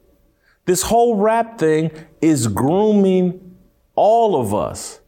This 0.64 0.82
whole 0.82 1.16
rap 1.16 1.58
thing 1.58 1.90
is 2.20 2.46
grooming 2.46 3.56
all 3.96 4.40
of 4.40 4.54
us 4.54 5.00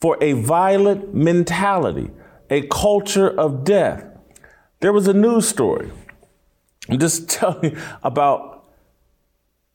for 0.00 0.16
a 0.22 0.32
violent 0.32 1.14
mentality, 1.14 2.10
a 2.48 2.62
culture 2.68 3.28
of 3.28 3.62
death. 3.62 4.06
There 4.80 4.94
was 4.94 5.06
a 5.06 5.12
news 5.12 5.46
story. 5.46 5.90
I'm 6.88 6.98
just 6.98 7.28
telling 7.38 7.72
you 7.72 7.78
about 8.02 8.53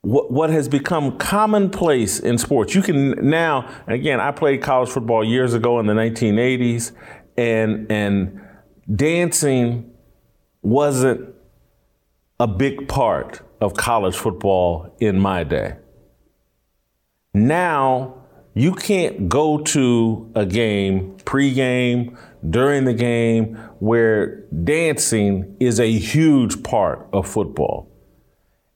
what, 0.01 0.31
what 0.31 0.49
has 0.49 0.69
become 0.69 1.17
commonplace 1.17 2.19
in 2.19 2.37
sports. 2.37 2.73
You 2.73 2.81
can 2.81 3.29
now, 3.29 3.69
again, 3.87 4.19
I 4.19 4.31
played 4.31 4.61
college 4.61 4.89
football 4.89 5.23
years 5.23 5.53
ago 5.53 5.79
in 5.79 5.87
the 5.87 5.93
1980s, 5.93 6.91
and 7.37 7.91
and 7.91 8.41
dancing 8.93 9.91
wasn't 10.61 11.33
a 12.39 12.47
big 12.47 12.87
part 12.87 13.41
of 13.61 13.73
college 13.73 14.15
football 14.15 14.95
in 14.99 15.19
my 15.19 15.43
day. 15.43 15.75
Now 17.33 18.15
you 18.53 18.73
can't 18.73 19.29
go 19.29 19.59
to 19.59 20.31
a 20.35 20.45
game, 20.45 21.17
pregame, 21.19 22.17
during 22.49 22.85
the 22.85 22.93
game, 22.93 23.55
where 23.79 24.41
dancing 24.63 25.55
is 25.59 25.79
a 25.79 25.91
huge 25.91 26.63
part 26.63 27.07
of 27.13 27.27
football. 27.27 27.89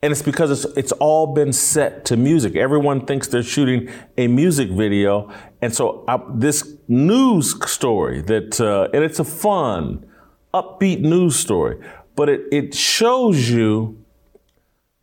And 0.03 0.11
it's 0.11 0.21
because 0.21 0.51
it's, 0.51 0.77
it's 0.77 0.91
all 0.91 1.27
been 1.27 1.53
set 1.53 2.03
to 2.05 2.17
music. 2.17 2.57
Everyone 2.57 3.05
thinks 3.05 3.29
they're 3.29 3.41
shooting 3.41 3.89
a 4.17 4.27
music 4.27 4.69
video. 4.69 5.31
And 5.61 5.73
so 5.73 6.03
I, 6.09 6.19
this 6.35 6.75
news 6.89 7.55
story 7.71 8.21
that, 8.23 8.59
uh, 8.59 8.89
and 8.93 9.01
it's 9.01 9.19
a 9.19 9.23
fun, 9.23 10.05
upbeat 10.53 10.99
news 10.99 11.37
story, 11.37 11.77
but 12.17 12.27
it, 12.27 12.41
it 12.51 12.75
shows 12.75 13.49
you 13.49 14.03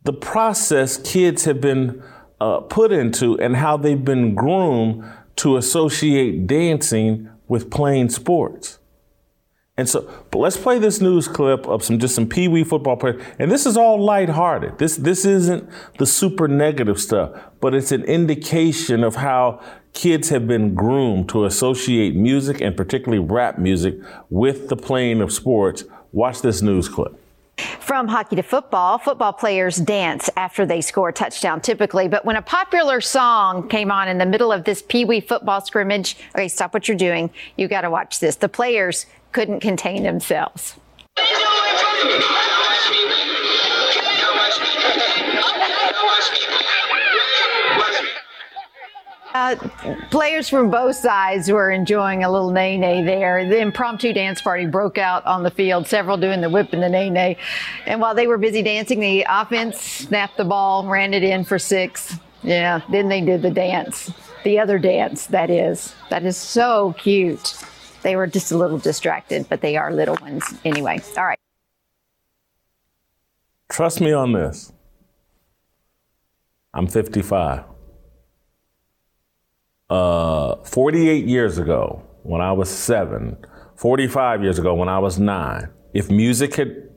the 0.03 0.13
process 0.13 0.99
kids 0.99 1.45
have 1.45 1.59
been 1.59 2.03
uh, 2.39 2.59
put 2.59 2.91
into 2.91 3.39
and 3.39 3.55
how 3.55 3.77
they've 3.77 4.05
been 4.05 4.35
groomed 4.35 5.03
to 5.37 5.57
associate 5.57 6.45
dancing 6.45 7.27
with 7.47 7.71
playing 7.71 8.09
sports. 8.09 8.77
And 9.81 9.89
so, 9.89 10.07
but 10.29 10.37
let's 10.37 10.57
play 10.57 10.77
this 10.77 11.01
news 11.01 11.27
clip 11.27 11.65
of 11.65 11.83
some 11.83 11.97
just 11.97 12.13
some 12.13 12.27
Pee 12.27 12.47
Wee 12.47 12.63
football 12.63 12.95
players. 12.95 13.19
And 13.39 13.51
this 13.51 13.65
is 13.65 13.75
all 13.75 13.99
lighthearted. 13.99 14.77
This 14.77 14.95
this 14.95 15.25
isn't 15.25 15.67
the 15.97 16.05
super 16.05 16.47
negative 16.47 16.99
stuff, 17.01 17.31
but 17.61 17.73
it's 17.73 17.91
an 17.91 18.03
indication 18.03 19.03
of 19.03 19.15
how 19.15 19.59
kids 19.93 20.29
have 20.29 20.47
been 20.47 20.75
groomed 20.75 21.29
to 21.29 21.45
associate 21.45 22.15
music 22.15 22.61
and 22.61 22.77
particularly 22.77 23.17
rap 23.17 23.57
music 23.57 23.95
with 24.29 24.69
the 24.69 24.77
playing 24.77 25.19
of 25.19 25.33
sports. 25.33 25.83
Watch 26.11 26.43
this 26.43 26.61
news 26.61 26.87
clip. 26.87 27.19
From 27.79 28.07
hockey 28.07 28.35
to 28.35 28.43
football, 28.43 28.99
football 28.99 29.33
players 29.33 29.77
dance 29.77 30.29
after 30.37 30.63
they 30.63 30.81
score 30.81 31.09
a 31.09 31.13
touchdown 31.13 31.59
typically. 31.59 32.07
But 32.07 32.23
when 32.23 32.35
a 32.35 32.41
popular 32.43 33.01
song 33.01 33.67
came 33.67 33.91
on 33.91 34.07
in 34.07 34.19
the 34.19 34.27
middle 34.27 34.51
of 34.51 34.63
this 34.63 34.83
Pee 34.83 35.05
Wee 35.05 35.21
football 35.21 35.61
scrimmage, 35.61 36.17
okay, 36.35 36.47
stop 36.47 36.71
what 36.71 36.87
you're 36.87 36.95
doing. 36.95 37.31
You 37.57 37.67
got 37.67 37.81
to 37.81 37.89
watch 37.89 38.19
this. 38.19 38.35
The 38.35 38.47
players 38.47 39.07
couldn't 39.31 39.59
contain 39.59 40.03
themselves. 40.03 40.75
Uh, 49.33 49.55
players 50.09 50.49
from 50.49 50.69
both 50.69 50.95
sides 50.95 51.49
were 51.49 51.71
enjoying 51.71 52.23
a 52.23 52.31
little 52.31 52.51
nay 52.51 52.77
nay 52.77 53.01
there. 53.01 53.47
The 53.47 53.59
impromptu 53.59 54.11
dance 54.11 54.41
party 54.41 54.65
broke 54.65 54.97
out 54.97 55.25
on 55.25 55.43
the 55.43 55.51
field, 55.51 55.87
several 55.87 56.17
doing 56.17 56.41
the 56.41 56.49
whip 56.49 56.73
and 56.73 56.83
the 56.83 56.89
nay 56.89 57.09
nay. 57.09 57.37
And 57.85 58.01
while 58.01 58.13
they 58.13 58.27
were 58.27 58.37
busy 58.37 58.61
dancing, 58.61 58.99
the 58.99 59.25
offense 59.29 59.79
snapped 59.79 60.35
the 60.35 60.43
ball, 60.43 60.85
ran 60.85 61.13
it 61.13 61.23
in 61.23 61.45
for 61.45 61.57
six. 61.57 62.17
Yeah, 62.43 62.81
then 62.91 63.07
they 63.07 63.21
did 63.21 63.41
the 63.41 63.51
dance. 63.51 64.11
The 64.43 64.59
other 64.59 64.77
dance, 64.77 65.27
that 65.27 65.49
is. 65.49 65.95
That 66.09 66.23
is 66.23 66.35
so 66.35 66.93
cute. 66.97 67.55
They 68.01 68.15
were 68.15 68.27
just 68.27 68.51
a 68.51 68.57
little 68.57 68.77
distracted, 68.77 69.47
but 69.49 69.61
they 69.61 69.77
are 69.77 69.91
little 69.93 70.17
ones 70.21 70.43
anyway. 70.65 70.99
All 71.17 71.25
right. 71.25 71.39
Trust 73.69 74.01
me 74.01 74.11
on 74.11 74.33
this. 74.33 74.73
I'm 76.73 76.87
55. 76.87 77.63
Uh, 79.89 80.55
48 80.63 81.25
years 81.25 81.57
ago, 81.57 82.03
when 82.23 82.41
I 82.41 82.53
was 82.53 82.69
seven, 82.69 83.37
45 83.75 84.43
years 84.43 84.57
ago, 84.57 84.73
when 84.73 84.87
I 84.89 84.99
was 84.99 85.19
nine, 85.19 85.69
if 85.93 86.09
music 86.09 86.55
had 86.55 86.89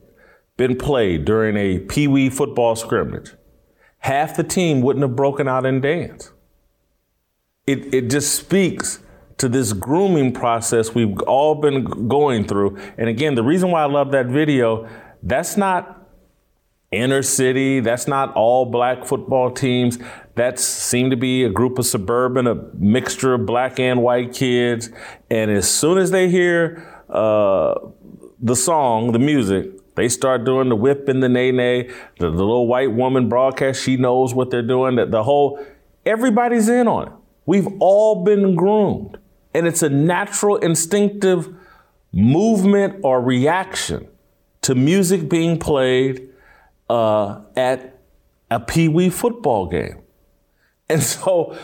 been 0.57 0.77
played 0.77 1.25
during 1.25 1.57
a 1.57 1.79
Pee 1.79 2.07
Wee 2.07 2.29
football 2.29 2.75
scrimmage, 2.75 3.33
half 3.99 4.37
the 4.37 4.43
team 4.43 4.81
wouldn't 4.81 5.03
have 5.03 5.15
broken 5.15 5.47
out 5.47 5.65
in 5.65 5.81
dance. 5.81 6.31
It, 7.67 7.93
it 7.93 8.09
just 8.09 8.33
speaks 8.35 8.99
to 9.37 9.49
this 9.49 9.73
grooming 9.73 10.31
process 10.31 10.93
we've 10.95 11.19
all 11.21 11.55
been 11.55 12.07
going 12.07 12.45
through. 12.45 12.77
And 12.97 13.09
again, 13.09 13.35
the 13.35 13.43
reason 13.43 13.71
why 13.71 13.83
I 13.83 13.87
love 13.87 14.11
that 14.11 14.27
video, 14.27 14.87
that's 15.21 15.57
not 15.57 16.05
inner 16.91 17.21
city. 17.21 17.79
That's 17.79 18.07
not 18.07 18.33
all 18.33 18.65
black 18.65 19.05
football 19.05 19.51
teams. 19.51 19.99
That 20.35 20.59
seemed 20.59 21.11
to 21.11 21.17
be 21.17 21.43
a 21.43 21.49
group 21.49 21.77
of 21.79 21.85
suburban, 21.85 22.47
a 22.47 22.55
mixture 22.75 23.33
of 23.33 23.45
black 23.45 23.79
and 23.79 24.01
white 24.01 24.33
kids. 24.33 24.89
And 25.29 25.51
as 25.51 25.69
soon 25.69 25.97
as 25.97 26.11
they 26.11 26.29
hear 26.29 27.03
uh, 27.09 27.75
the 28.39 28.55
song, 28.55 29.11
the 29.11 29.19
music, 29.19 29.95
they 29.95 30.09
start 30.09 30.43
doing 30.43 30.69
the 30.69 30.75
whip 30.75 31.07
and 31.07 31.23
the 31.23 31.29
nay 31.29 31.51
nay. 31.51 31.87
The, 32.19 32.29
the 32.29 32.31
little 32.31 32.67
white 32.67 32.91
woman 32.91 33.29
broadcast, 33.29 33.81
she 33.81 33.97
knows 33.97 34.33
what 34.33 34.49
they're 34.49 34.61
doing. 34.61 34.95
The, 34.95 35.05
the 35.05 35.23
whole, 35.23 35.63
everybody's 36.05 36.67
in 36.67 36.87
on 36.87 37.07
it. 37.07 37.13
We've 37.45 37.67
all 37.79 38.23
been 38.23 38.55
groomed. 38.55 39.17
And 39.55 39.65
it's 39.65 39.81
a 39.81 39.89
natural, 39.89 40.57
instinctive 40.57 41.47
movement 42.11 42.99
or 43.03 43.21
reaction 43.21 44.09
to 44.63 44.75
music 44.75 45.29
being 45.29 45.57
played 45.57 46.27
uh, 46.89 47.39
at 47.55 48.01
a 48.51 48.59
Pee 48.59 48.89
Wee 48.89 49.09
football 49.09 49.67
game. 49.67 50.01
And 50.89 51.01
so, 51.13 51.57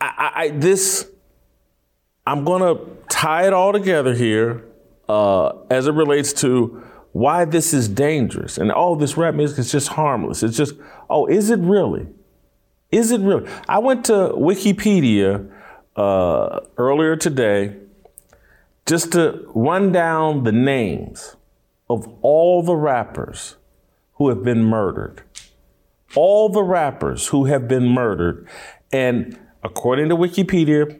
I, 0.00 0.32
I, 0.34 0.48
this, 0.48 1.10
I'm 2.26 2.42
going 2.44 2.62
to 2.62 2.86
tie 3.10 3.46
it 3.46 3.52
all 3.52 3.74
together 3.74 4.14
here 4.14 4.64
uh, 5.06 5.50
as 5.68 5.88
it 5.88 5.92
relates 5.92 6.32
to 6.34 6.82
why 7.12 7.44
this 7.44 7.74
is 7.74 7.86
dangerous. 7.86 8.56
And 8.56 8.72
all 8.72 8.92
oh, 8.92 8.96
this 8.96 9.18
rap 9.18 9.34
music 9.34 9.58
is 9.58 9.70
just 9.70 9.88
harmless. 9.88 10.42
It's 10.42 10.56
just, 10.56 10.74
oh, 11.10 11.26
is 11.26 11.50
it 11.50 11.60
really? 11.60 12.06
Is 12.90 13.10
it 13.10 13.20
really? 13.20 13.46
I 13.68 13.78
went 13.78 14.06
to 14.06 14.12
Wikipedia 14.12 15.52
uh, 15.96 16.60
earlier 16.76 17.16
today 17.16 17.76
just 18.86 19.12
to 19.12 19.50
run 19.54 19.90
down 19.90 20.44
the 20.44 20.52
names 20.52 21.36
of 21.90 22.06
all 22.22 22.62
the 22.62 22.76
rappers 22.76 23.56
who 24.14 24.28
have 24.28 24.42
been 24.42 24.64
murdered 24.64 25.22
all 26.16 26.48
the 26.48 26.62
rappers 26.62 27.28
who 27.28 27.46
have 27.46 27.68
been 27.68 27.88
murdered. 27.88 28.48
And 28.92 29.38
according 29.62 30.08
to 30.08 30.16
Wikipedia, 30.16 30.98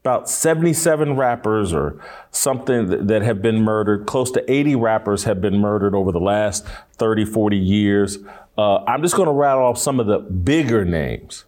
about 0.00 0.28
77 0.28 1.16
rappers 1.16 1.72
or 1.72 1.98
something 2.30 3.06
that 3.06 3.22
have 3.22 3.40
been 3.40 3.62
murdered. 3.62 4.04
Close 4.06 4.30
to 4.32 4.52
80 4.52 4.76
rappers 4.76 5.24
have 5.24 5.40
been 5.40 5.58
murdered 5.58 5.94
over 5.94 6.12
the 6.12 6.20
last 6.20 6.66
30, 6.98 7.24
40 7.24 7.56
years. 7.56 8.18
Uh, 8.58 8.84
I'm 8.84 9.00
just 9.00 9.16
going 9.16 9.28
to 9.28 9.32
rattle 9.32 9.64
off 9.64 9.78
some 9.78 9.98
of 10.00 10.06
the 10.06 10.18
bigger 10.18 10.84
names 10.84 11.46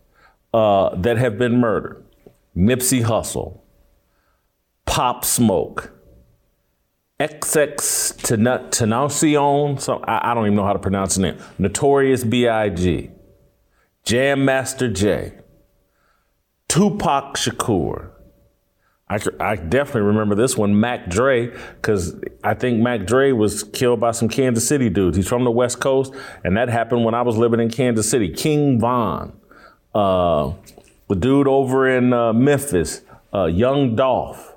uh, 0.55 0.94
that 0.97 1.18
have 1.18 1.36
been 1.36 1.61
murdered 1.61 2.03
Nipsey 2.57 3.04
Hussle, 3.04 3.61
Pop 4.86 5.24
Smoke, 5.24 5.92
XX 7.20 8.16
Tentacion, 8.70 9.80
so 9.80 9.98
I, 10.04 10.30
I 10.30 10.34
don't 10.34 10.46
even 10.46 10.57
know 10.57 10.64
how 10.64 10.72
to 10.72 10.78
pronounce 10.78 11.16
the 11.16 11.22
name. 11.22 11.38
Notorious 11.59 12.24
B.I.G. 12.24 13.11
Jam 14.04 14.44
Master 14.44 14.88
Jay. 14.88 15.32
Tupac 16.68 17.36
Shakur. 17.36 18.11
I, 19.09 19.20
I 19.38 19.57
definitely 19.57 20.02
remember 20.02 20.34
this 20.34 20.57
one, 20.57 20.78
Mac 20.80 21.09
Dre, 21.09 21.46
because 21.46 22.20
I 22.42 22.54
think 22.54 22.80
Mac 22.80 23.07
Dre 23.07 23.32
was 23.32 23.62
killed 23.62 24.00
by 24.00 24.11
some 24.11 24.28
Kansas 24.28 24.66
City 24.66 24.90
dudes. 24.90 25.16
He's 25.16 25.28
from 25.28 25.44
the 25.44 25.50
West 25.50 25.80
Coast, 25.80 26.12
and 26.42 26.57
that 26.57 26.68
happened 26.68 27.04
when 27.04 27.14
I 27.14 27.22
was 27.22 27.36
living 27.36 27.61
in 27.61 27.70
Kansas 27.70 28.11
City. 28.11 28.28
King 28.28 28.80
Von, 28.80 29.32
uh, 29.94 30.52
the 31.09 31.14
dude 31.14 31.48
over 31.48 31.88
in 31.88 32.12
uh, 32.12 32.32
Memphis, 32.32 33.02
uh, 33.32 33.44
Young 33.44 33.96
Dolph, 33.96 34.54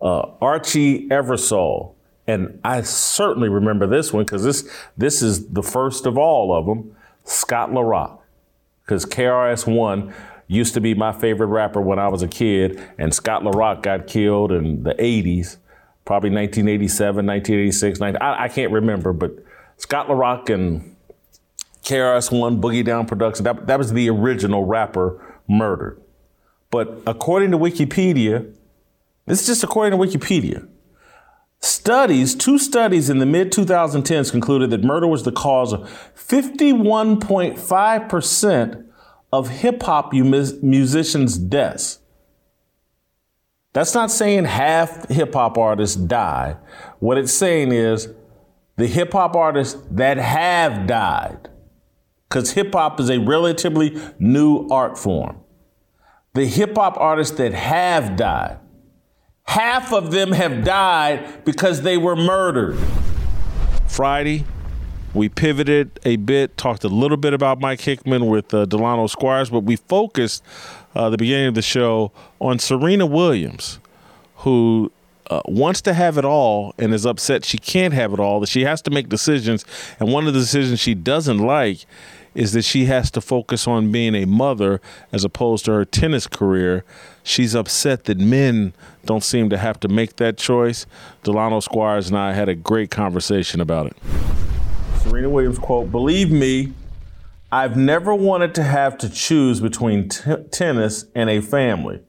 uh, 0.00 0.30
Archie 0.40 1.08
Eversole, 1.08 1.94
and 2.26 2.60
I 2.64 2.82
certainly 2.82 3.48
remember 3.48 3.86
this 3.86 4.12
one 4.12 4.24
because 4.24 4.44
this 4.44 4.70
this 4.96 5.22
is 5.22 5.48
the 5.48 5.62
first 5.62 6.06
of 6.06 6.16
all 6.16 6.54
of 6.54 6.66
them, 6.66 6.94
Scott 7.24 7.72
La 7.72 7.80
Rock, 7.80 8.24
because 8.82 9.04
KRS 9.04 9.66
One 9.66 10.14
used 10.46 10.74
to 10.74 10.80
be 10.80 10.94
my 10.94 11.12
favorite 11.12 11.48
rapper 11.48 11.80
when 11.80 11.98
I 11.98 12.08
was 12.08 12.22
a 12.22 12.28
kid, 12.28 12.80
and 12.98 13.12
Scott 13.14 13.44
La 13.44 13.50
Rock 13.50 13.82
got 13.82 14.06
killed 14.06 14.52
in 14.52 14.82
the 14.82 14.94
'80s, 14.94 15.56
probably 16.04 16.30
1987, 16.30 17.26
1986, 17.26 18.00
90, 18.00 18.18
I, 18.20 18.44
I 18.44 18.48
can't 18.48 18.72
remember, 18.72 19.12
but 19.12 19.32
Scott 19.76 20.08
La 20.08 20.14
Rock 20.14 20.50
and 20.50 20.96
KRS 21.84 22.36
One 22.38 22.60
Boogie 22.60 22.84
Down 22.84 23.06
Production 23.06 23.44
that, 23.44 23.66
that 23.66 23.78
was 23.78 23.92
the 23.92 24.08
original 24.10 24.64
rapper 24.64 25.29
murdered. 25.50 26.00
But 26.70 27.02
according 27.06 27.50
to 27.50 27.58
Wikipedia, 27.58 28.54
this 29.26 29.42
is 29.42 29.46
just 29.46 29.64
according 29.64 29.98
to 29.98 30.06
Wikipedia. 30.06 30.66
Studies, 31.60 32.34
two 32.34 32.58
studies 32.58 33.10
in 33.10 33.18
the 33.18 33.26
mid 33.26 33.52
2010s 33.52 34.30
concluded 34.30 34.70
that 34.70 34.82
murder 34.82 35.06
was 35.06 35.24
the 35.24 35.32
cause 35.32 35.74
of 35.74 35.80
51.5% 36.16 38.86
of 39.32 39.48
hip 39.48 39.82
hop 39.82 40.12
musicians' 40.12 41.36
deaths. 41.36 41.98
That's 43.72 43.94
not 43.94 44.10
saying 44.10 44.46
half 44.46 45.08
hip 45.08 45.34
hop 45.34 45.56
artists 45.58 45.96
die. 45.96 46.56
What 46.98 47.18
it's 47.18 47.32
saying 47.32 47.72
is 47.72 48.08
the 48.76 48.86
hip 48.86 49.12
hop 49.12 49.36
artists 49.36 49.78
that 49.90 50.16
have 50.16 50.86
died, 50.86 51.50
because 52.28 52.52
hip 52.52 52.72
hop 52.72 52.98
is 52.98 53.10
a 53.10 53.18
relatively 53.18 54.00
new 54.18 54.66
art 54.70 54.96
form. 54.96 55.39
The 56.34 56.46
hip 56.46 56.76
hop 56.76 56.96
artists 56.96 57.36
that 57.38 57.52
have 57.52 58.16
died 58.16 58.58
Half 59.50 59.92
of 59.92 60.12
them 60.12 60.30
have 60.30 60.62
died 60.62 61.44
because 61.44 61.82
they 61.82 61.96
were 61.96 62.14
murdered. 62.14 62.78
Friday, 63.88 64.44
We 65.12 65.28
pivoted 65.28 65.98
a 66.04 66.14
bit, 66.16 66.56
talked 66.56 66.84
a 66.84 66.88
little 66.88 67.16
bit 67.16 67.34
about 67.34 67.60
Mike 67.60 67.80
Hickman 67.80 68.26
with 68.26 68.54
uh, 68.54 68.64
Delano 68.66 69.08
Squires, 69.08 69.50
but 69.50 69.64
we 69.64 69.74
focused 69.74 70.44
uh, 70.94 71.10
the 71.10 71.16
beginning 71.16 71.48
of 71.48 71.56
the 71.56 71.62
show 71.62 72.12
on 72.38 72.60
Serena 72.60 73.06
Williams, 73.06 73.80
who 74.36 74.92
uh, 75.28 75.40
wants 75.46 75.80
to 75.80 75.94
have 75.94 76.16
it 76.16 76.24
all 76.24 76.72
and 76.78 76.94
is 76.94 77.04
upset 77.04 77.44
she 77.44 77.58
can't 77.58 77.92
have 77.92 78.12
it 78.12 78.20
all, 78.20 78.38
that 78.38 78.48
she 78.48 78.62
has 78.62 78.80
to 78.82 78.90
make 78.92 79.08
decisions. 79.08 79.64
And 79.98 80.12
one 80.12 80.28
of 80.28 80.32
the 80.32 80.38
decisions 80.38 80.78
she 80.78 80.94
doesn't 80.94 81.38
like 81.38 81.86
is 82.34 82.52
that 82.52 82.62
she 82.62 82.84
has 82.86 83.10
to 83.12 83.20
focus 83.20 83.66
on 83.66 83.90
being 83.90 84.14
a 84.14 84.24
mother 84.24 84.80
as 85.12 85.24
opposed 85.24 85.64
to 85.64 85.72
her 85.72 85.84
tennis 85.84 86.26
career. 86.26 86.84
She's 87.22 87.54
upset 87.54 88.04
that 88.04 88.18
men 88.18 88.72
don't 89.04 89.24
seem 89.24 89.50
to 89.50 89.58
have 89.58 89.80
to 89.80 89.88
make 89.88 90.16
that 90.16 90.36
choice. 90.36 90.86
Delano 91.22 91.60
Squires 91.60 92.08
and 92.08 92.18
I 92.18 92.32
had 92.32 92.48
a 92.48 92.54
great 92.54 92.90
conversation 92.90 93.60
about 93.60 93.86
it. 93.86 93.96
Serena 94.98 95.28
Williams 95.28 95.58
quote, 95.58 95.90
Believe 95.90 96.30
me, 96.30 96.72
I've 97.50 97.76
never 97.76 98.14
wanted 98.14 98.54
to 98.56 98.62
have 98.62 98.96
to 98.98 99.08
choose 99.08 99.60
between 99.60 100.08
t- 100.08 100.36
tennis 100.50 101.06
and 101.14 101.28
a 101.28 101.40
family. 101.40 102.00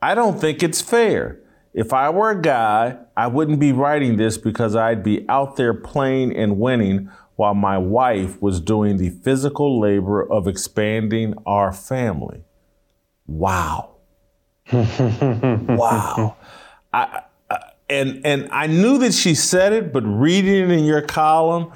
I 0.00 0.14
don't 0.14 0.40
think 0.40 0.62
it's 0.62 0.80
fair. 0.80 1.40
If 1.74 1.92
I 1.92 2.10
were 2.10 2.30
a 2.30 2.40
guy, 2.40 2.96
I 3.16 3.26
wouldn't 3.26 3.58
be 3.58 3.72
writing 3.72 4.16
this 4.16 4.38
because 4.38 4.76
I'd 4.76 5.02
be 5.02 5.28
out 5.28 5.56
there 5.56 5.74
playing 5.74 6.36
and 6.36 6.58
winning 6.58 7.10
while 7.38 7.54
my 7.54 7.78
wife 7.78 8.42
was 8.42 8.60
doing 8.60 8.96
the 8.96 9.10
physical 9.10 9.78
labor 9.78 10.28
of 10.28 10.48
expanding 10.48 11.34
our 11.46 11.72
family. 11.72 12.42
Wow. 13.28 13.94
wow. 14.72 16.36
I, 16.92 17.22
and 17.88 18.20
and 18.26 18.48
I 18.50 18.66
knew 18.66 18.98
that 18.98 19.14
she 19.14 19.36
said 19.36 19.72
it, 19.72 19.92
but 19.92 20.00
reading 20.00 20.68
it 20.68 20.70
in 20.72 20.84
your 20.84 21.00
column, 21.00 21.70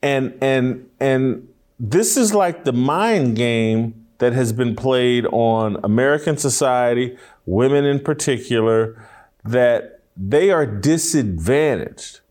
and 0.00 0.34
and 0.40 0.88
and 0.98 1.46
this 1.78 2.16
is 2.16 2.32
like 2.32 2.64
the 2.64 2.72
mind 2.72 3.36
game 3.36 4.06
that 4.16 4.32
has 4.32 4.50
been 4.54 4.74
played 4.74 5.26
on 5.26 5.76
American 5.84 6.38
society, 6.38 7.18
women 7.44 7.84
in 7.84 8.00
particular, 8.00 9.06
that 9.44 10.00
they 10.16 10.50
are 10.50 10.64
disadvantaged 10.64 12.21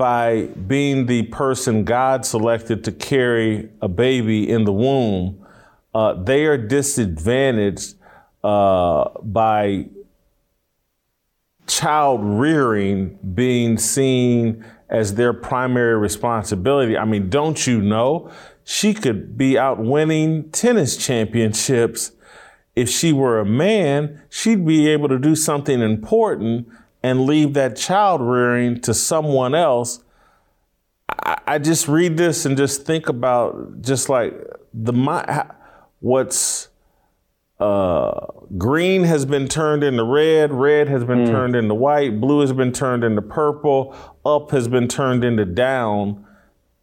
by 0.00 0.44
being 0.66 1.04
the 1.04 1.24
person 1.24 1.84
God 1.84 2.24
selected 2.24 2.84
to 2.84 2.90
carry 2.90 3.68
a 3.82 3.88
baby 3.88 4.48
in 4.48 4.64
the 4.64 4.72
womb. 4.72 5.46
Uh, 5.94 6.14
they 6.14 6.46
are 6.46 6.56
disadvantaged 6.56 7.96
uh, 8.42 9.10
by 9.22 9.90
child 11.66 12.22
rearing 12.24 13.18
being 13.34 13.76
seen 13.76 14.64
as 14.88 15.16
their 15.16 15.34
primary 15.34 15.98
responsibility. 15.98 16.96
I 16.96 17.04
mean, 17.04 17.28
don't 17.28 17.66
you 17.66 17.82
know? 17.82 18.30
She 18.64 18.94
could 18.94 19.36
be 19.36 19.58
out 19.58 19.80
winning 19.80 20.50
tennis 20.50 20.96
championships. 20.96 22.12
If 22.74 22.88
she 22.88 23.12
were 23.12 23.38
a 23.38 23.44
man, 23.44 24.22
she'd 24.30 24.64
be 24.64 24.88
able 24.88 25.10
to 25.10 25.18
do 25.18 25.36
something 25.36 25.82
important 25.82 26.68
and 27.02 27.24
leave 27.24 27.54
that 27.54 27.76
child 27.76 28.20
rearing 28.20 28.80
to 28.82 28.94
someone 28.94 29.54
else. 29.54 30.02
I, 31.08 31.38
I, 31.46 31.58
just 31.58 31.88
read 31.88 32.16
this 32.16 32.44
and 32.44 32.56
just 32.56 32.84
think 32.84 33.08
about 33.08 33.82
just 33.82 34.08
like 34.08 34.34
the 34.72 34.92
my 34.92 35.46
what's 36.00 36.68
uh, 37.58 38.26
green 38.56 39.04
has 39.04 39.26
been 39.26 39.48
turned 39.48 39.84
into 39.84 40.04
red, 40.04 40.52
red 40.52 40.88
has 40.88 41.04
been 41.04 41.24
mm. 41.24 41.26
turned 41.26 41.54
into 41.54 41.74
white, 41.74 42.20
blue 42.20 42.40
has 42.40 42.52
been 42.52 42.72
turned 42.72 43.04
into 43.04 43.22
purple, 43.22 43.94
up 44.24 44.50
has 44.50 44.68
been 44.68 44.88
turned 44.88 45.24
into 45.24 45.44
down. 45.44 46.24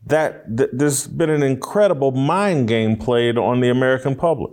That 0.05 0.55
th- 0.55 0.70
there's 0.72 1.07
been 1.07 1.30
an 1.30 1.43
incredible 1.43 2.11
mind 2.11 2.68
game 2.68 2.95
played 2.95 3.38
on 3.38 3.59
the 3.59 3.70
American 3.70 4.15
public. 4.15 4.51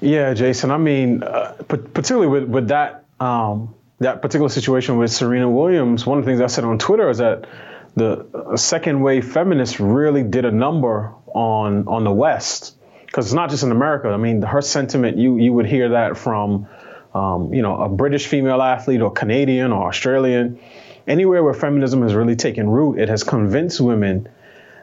Yeah, 0.00 0.34
Jason. 0.34 0.72
I 0.72 0.78
mean, 0.78 1.22
uh, 1.22 1.52
particularly 1.68 2.26
with 2.26 2.44
with 2.44 2.68
that 2.68 3.01
um, 3.22 3.74
that 4.00 4.20
particular 4.20 4.48
situation 4.48 4.98
with 4.98 5.12
Serena 5.12 5.48
Williams, 5.48 6.04
one 6.04 6.18
of 6.18 6.24
the 6.24 6.30
things 6.30 6.40
I 6.40 6.48
said 6.48 6.64
on 6.64 6.78
Twitter 6.78 7.08
is 7.08 7.18
that 7.18 7.46
the 7.94 8.56
second 8.56 9.00
wave 9.00 9.32
feminists 9.32 9.78
really 9.78 10.24
did 10.24 10.44
a 10.44 10.50
number 10.50 11.14
on 11.26 11.86
on 11.86 12.04
the 12.04 12.12
West. 12.12 12.76
Because 13.06 13.26
it's 13.26 13.34
not 13.34 13.50
just 13.50 13.62
in 13.62 13.70
America. 13.70 14.08
I 14.08 14.16
mean, 14.16 14.40
her 14.42 14.62
sentiment, 14.62 15.18
you 15.18 15.36
you 15.36 15.52
would 15.52 15.66
hear 15.66 15.90
that 15.90 16.16
from, 16.16 16.66
um, 17.14 17.52
you 17.52 17.62
know, 17.62 17.80
a 17.80 17.88
British 17.88 18.26
female 18.26 18.62
athlete 18.62 19.02
or 19.02 19.12
Canadian 19.12 19.70
or 19.70 19.88
Australian, 19.88 20.58
anywhere 21.06 21.44
where 21.44 21.54
feminism 21.54 22.02
has 22.02 22.14
really 22.14 22.36
taken 22.36 22.68
root, 22.68 22.98
it 22.98 23.10
has 23.10 23.22
convinced 23.22 23.80
women 23.80 24.28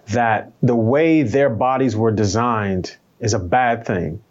that 0.09 0.51
the 0.61 0.75
way 0.75 1.23
their 1.23 1.49
bodies 1.49 1.95
were 1.95 2.11
designed 2.11 2.95
is 3.19 3.33
a 3.33 3.39
bad 3.39 3.85
thing, 3.85 4.21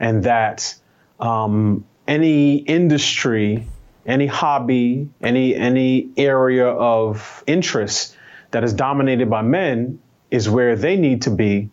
and 0.00 0.24
that 0.24 0.74
um, 1.20 1.84
any 2.06 2.56
industry, 2.56 3.66
any 4.06 4.26
hobby, 4.26 5.08
any 5.22 5.54
any 5.54 6.10
area 6.16 6.66
of 6.66 7.42
interest 7.46 8.16
that 8.50 8.64
is 8.64 8.72
dominated 8.72 9.30
by 9.30 9.42
men 9.42 10.00
is 10.30 10.48
where 10.48 10.76
they 10.76 10.96
need 10.96 11.22
to 11.22 11.30
be. 11.30 11.70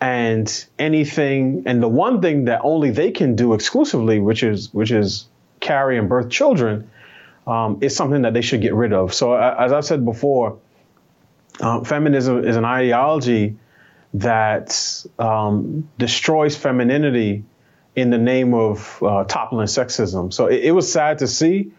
And 0.00 0.48
anything 0.78 1.64
and 1.66 1.82
the 1.82 1.88
one 1.88 2.22
thing 2.22 2.44
that 2.44 2.60
only 2.62 2.90
they 2.90 3.10
can 3.10 3.34
do 3.34 3.54
exclusively 3.54 4.20
which 4.20 4.42
is 4.44 4.72
which 4.72 4.92
is 4.92 5.26
carry 5.58 5.98
and 5.98 6.08
birth 6.08 6.30
children 6.30 6.88
um, 7.46 7.78
is 7.80 7.96
something 7.96 8.22
that 8.22 8.32
they 8.32 8.42
should 8.42 8.60
get 8.60 8.74
rid 8.74 8.92
of. 8.92 9.12
So 9.12 9.34
as 9.34 9.72
i've 9.72 9.84
said 9.84 10.04
before 10.04 10.58
uh, 11.60 11.82
feminism 11.82 12.44
is 12.44 12.56
an 12.56 12.64
ideology 12.64 13.56
that 14.14 15.04
um, 15.18 15.88
destroys 15.98 16.56
femininity 16.56 17.44
in 18.00 18.10
the 18.10 18.18
name 18.18 18.54
of 18.54 19.02
uh, 19.02 19.24
toppling 19.24 19.66
sexism. 19.66 20.32
So 20.32 20.46
it, 20.46 20.64
it 20.64 20.70
was 20.72 20.90
sad 20.90 21.18
to 21.18 21.26
see. 21.26 21.72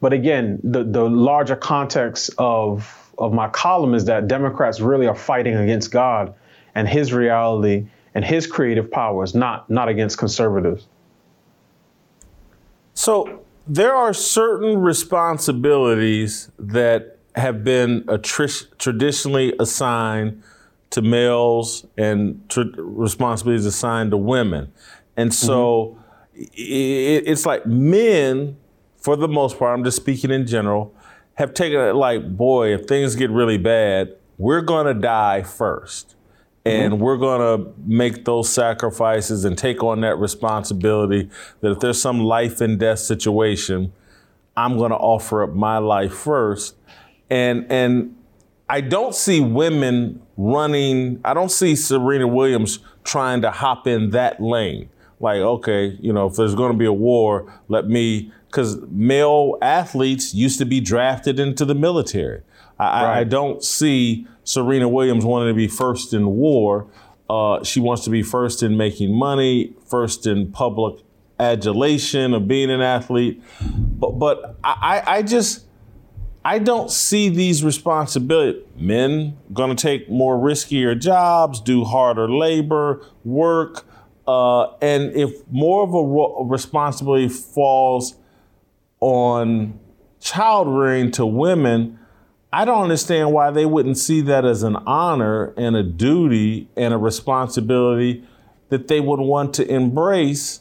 But 0.00 0.12
again 0.12 0.60
the, 0.62 0.84
the 0.84 1.04
larger 1.08 1.56
context 1.56 2.30
of 2.38 3.00
of 3.16 3.32
my 3.32 3.48
column 3.48 3.94
is 3.94 4.06
that 4.06 4.26
democrats 4.26 4.80
really 4.80 5.06
are 5.06 5.14
fighting 5.14 5.54
against 5.54 5.92
god 5.92 6.34
and 6.74 6.88
his 6.88 7.12
reality 7.12 7.86
and 8.14 8.24
his 8.24 8.46
creative 8.46 8.90
powers, 8.90 9.34
not 9.34 9.68
not 9.68 9.88
against 9.88 10.18
conservatives. 10.18 10.86
So 12.94 13.44
there 13.66 13.94
are 13.94 14.14
certain 14.14 14.78
responsibilities 14.78 16.50
that 16.58 17.18
have 17.34 17.64
been 17.64 18.02
attri- 18.04 18.66
traditionally 18.78 19.54
assigned 19.58 20.42
to 20.90 21.02
males 21.02 21.84
and 21.98 22.48
tr- 22.48 22.62
responsibilities 22.76 23.66
assigned 23.66 24.12
to 24.12 24.16
women, 24.16 24.72
and 25.16 25.32
so 25.32 25.96
mm-hmm. 26.34 26.42
it, 26.42 27.24
it's 27.26 27.46
like 27.46 27.66
men, 27.66 28.56
for 28.96 29.16
the 29.16 29.28
most 29.28 29.58
part, 29.58 29.76
I'm 29.76 29.84
just 29.84 29.96
speaking 29.96 30.30
in 30.30 30.46
general, 30.46 30.94
have 31.34 31.54
taken 31.54 31.80
it 31.80 31.94
like, 31.94 32.36
boy, 32.36 32.74
if 32.74 32.86
things 32.86 33.14
get 33.14 33.30
really 33.30 33.58
bad, 33.58 34.14
we're 34.38 34.60
going 34.60 34.86
to 34.86 34.94
die 34.94 35.42
first 35.42 36.14
and 36.64 36.94
mm-hmm. 36.94 37.02
we're 37.02 37.16
going 37.16 37.40
to 37.40 37.72
make 37.86 38.24
those 38.24 38.48
sacrifices 38.48 39.44
and 39.44 39.56
take 39.58 39.82
on 39.82 40.00
that 40.00 40.16
responsibility 40.18 41.28
that 41.60 41.72
if 41.72 41.80
there's 41.80 42.00
some 42.00 42.20
life 42.20 42.60
and 42.60 42.78
death 42.78 43.00
situation 43.00 43.92
i'm 44.56 44.76
going 44.76 44.90
to 44.90 44.96
offer 44.96 45.42
up 45.42 45.50
my 45.50 45.78
life 45.78 46.14
first 46.14 46.76
and 47.30 47.66
and 47.70 48.16
i 48.68 48.80
don't 48.80 49.14
see 49.14 49.40
women 49.40 50.20
running 50.36 51.20
i 51.24 51.34
don't 51.34 51.50
see 51.50 51.76
serena 51.76 52.26
williams 52.26 52.78
trying 53.04 53.42
to 53.42 53.50
hop 53.50 53.86
in 53.86 54.10
that 54.10 54.40
lane 54.40 54.88
like 55.24 55.38
okay 55.38 55.98
you 56.00 56.12
know 56.12 56.26
if 56.26 56.36
there's 56.36 56.54
going 56.54 56.70
to 56.70 56.78
be 56.78 56.84
a 56.84 56.92
war 56.92 57.52
let 57.68 57.88
me 57.88 58.30
because 58.46 58.80
male 58.88 59.58
athletes 59.60 60.32
used 60.32 60.58
to 60.58 60.64
be 60.64 60.80
drafted 60.80 61.40
into 61.40 61.64
the 61.64 61.74
military 61.74 62.42
I, 62.78 63.04
right. 63.04 63.18
I, 63.18 63.24
don't 63.24 63.62
see 63.62 64.26
Serena 64.42 64.88
Williams 64.88 65.24
wanting 65.24 65.48
to 65.48 65.56
be 65.56 65.68
first 65.68 66.12
in 66.12 66.26
war. 66.26 66.88
Uh, 67.30 67.62
she 67.62 67.80
wants 67.80 68.04
to 68.04 68.10
be 68.10 68.22
first 68.22 68.62
in 68.62 68.76
making 68.76 69.14
money, 69.14 69.74
first 69.86 70.26
in 70.26 70.50
public 70.50 71.00
adulation 71.38 72.34
of 72.34 72.48
being 72.48 72.70
an 72.70 72.80
athlete. 72.80 73.42
But, 73.60 74.18
but 74.18 74.56
I, 74.64 75.02
I 75.06 75.22
just, 75.22 75.66
I 76.44 76.58
don't 76.58 76.90
see 76.90 77.28
these 77.28 77.64
responsibilities. 77.64 78.62
Men 78.76 79.36
going 79.52 79.74
to 79.74 79.80
take 79.80 80.10
more 80.10 80.36
riskier 80.36 80.98
jobs, 80.98 81.60
do 81.60 81.84
harder 81.84 82.28
labor, 82.28 83.06
work. 83.24 83.86
Uh, 84.26 84.76
and 84.78 85.14
if 85.14 85.46
more 85.50 85.82
of 85.84 85.94
a, 85.94 86.02
ro- 86.02 86.44
responsibility 86.44 87.28
falls 87.28 88.16
on 89.00 89.78
child 90.20 90.68
rearing 90.68 91.10
to 91.12 91.26
women, 91.26 91.98
I 92.52 92.64
don't 92.64 92.82
understand 92.82 93.32
why 93.32 93.50
they 93.50 93.66
wouldn't 93.66 93.98
see 93.98 94.20
that 94.22 94.44
as 94.44 94.62
an 94.62 94.76
honor 94.86 95.52
and 95.56 95.76
a 95.76 95.82
duty 95.82 96.68
and 96.76 96.94
a 96.94 96.98
responsibility 96.98 98.24
that 98.68 98.88
they 98.88 99.00
would 99.00 99.20
want 99.20 99.54
to 99.54 99.68
embrace. 99.68 100.60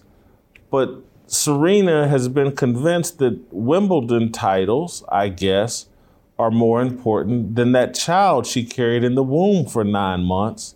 But 0.69 1.03
Serena 1.27 2.07
has 2.07 2.27
been 2.27 2.51
convinced 2.55 3.19
that 3.19 3.39
Wimbledon 3.51 4.31
titles, 4.31 5.03
I 5.09 5.29
guess, 5.29 5.87
are 6.37 6.51
more 6.51 6.81
important 6.81 7.55
than 7.55 7.71
that 7.73 7.93
child 7.93 8.45
she 8.45 8.65
carried 8.65 9.03
in 9.03 9.15
the 9.15 9.23
womb 9.23 9.65
for 9.65 9.83
nine 9.83 10.23
months. 10.23 10.75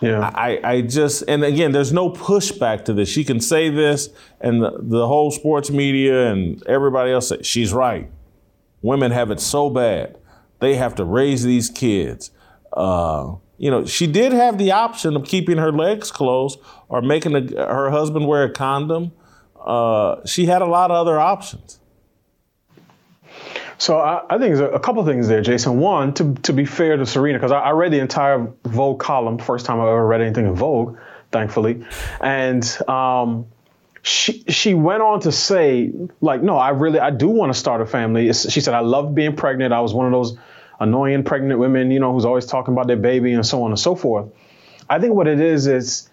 Yeah. 0.00 0.30
I, 0.34 0.60
I 0.64 0.80
just, 0.80 1.22
and 1.28 1.44
again, 1.44 1.72
there's 1.72 1.92
no 1.92 2.10
pushback 2.10 2.84
to 2.86 2.92
this. 2.92 3.08
She 3.08 3.24
can 3.24 3.40
say 3.40 3.68
this, 3.70 4.08
and 4.40 4.62
the, 4.62 4.72
the 4.80 5.06
whole 5.06 5.30
sports 5.30 5.70
media 5.70 6.32
and 6.32 6.60
everybody 6.66 7.12
else 7.12 7.28
say, 7.28 7.42
she's 7.42 7.72
right. 7.72 8.10
Women 8.80 9.12
have 9.12 9.30
it 9.30 9.38
so 9.38 9.70
bad. 9.70 10.18
They 10.58 10.74
have 10.74 10.96
to 10.96 11.04
raise 11.04 11.44
these 11.44 11.70
kids. 11.70 12.30
Uh, 12.72 13.34
you 13.58 13.70
know, 13.70 13.84
she 13.84 14.08
did 14.08 14.32
have 14.32 14.58
the 14.58 14.72
option 14.72 15.14
of 15.14 15.24
keeping 15.24 15.58
her 15.58 15.70
legs 15.70 16.10
closed 16.10 16.58
or 16.88 17.00
making 17.00 17.36
a, 17.36 17.66
her 17.66 17.90
husband 17.90 18.26
wear 18.26 18.42
a 18.42 18.50
condom. 18.50 19.12
Uh, 19.64 20.16
she 20.26 20.46
had 20.46 20.62
a 20.62 20.66
lot 20.66 20.90
of 20.90 20.96
other 20.96 21.20
options. 21.20 21.78
So 23.82 23.98
I, 23.98 24.22
I, 24.30 24.38
think 24.38 24.54
there's 24.54 24.60
a, 24.60 24.68
a 24.68 24.78
couple 24.78 25.04
things 25.04 25.26
there, 25.26 25.40
Jason. 25.40 25.80
One, 25.80 26.14
to, 26.14 26.34
to 26.42 26.52
be 26.52 26.64
fair 26.64 26.96
to 26.96 27.04
Serena, 27.04 27.38
because 27.38 27.50
I, 27.50 27.58
I, 27.58 27.70
read 27.72 27.92
the 27.92 27.98
entire 27.98 28.46
Vogue 28.64 29.00
column, 29.00 29.38
first 29.38 29.66
time 29.66 29.80
I 29.80 29.88
ever 29.88 30.06
read 30.06 30.20
anything 30.20 30.46
in 30.46 30.54
Vogue, 30.54 30.98
thankfully, 31.32 31.84
and 32.20 32.64
um, 32.88 33.46
she 34.02 34.44
she 34.46 34.74
went 34.74 35.02
on 35.02 35.18
to 35.22 35.32
say, 35.32 35.90
like, 36.20 36.42
no, 36.42 36.56
I 36.56 36.68
really 36.68 37.00
I 37.00 37.10
do 37.10 37.26
want 37.26 37.52
to 37.52 37.58
start 37.58 37.80
a 37.80 37.86
family. 37.86 38.28
It's, 38.28 38.48
she 38.52 38.60
said, 38.60 38.74
I 38.74 38.80
love 38.80 39.16
being 39.16 39.34
pregnant. 39.34 39.72
I 39.72 39.80
was 39.80 39.92
one 39.92 40.06
of 40.06 40.12
those 40.12 40.38
annoying 40.78 41.24
pregnant 41.24 41.58
women, 41.58 41.90
you 41.90 41.98
know, 41.98 42.12
who's 42.12 42.24
always 42.24 42.46
talking 42.46 42.74
about 42.74 42.86
their 42.86 42.96
baby 42.96 43.32
and 43.32 43.44
so 43.44 43.64
on 43.64 43.72
and 43.72 43.80
so 43.80 43.96
forth. 43.96 44.28
I 44.88 45.00
think 45.00 45.14
what 45.14 45.26
it 45.26 45.40
is 45.40 45.66
is 45.66 46.08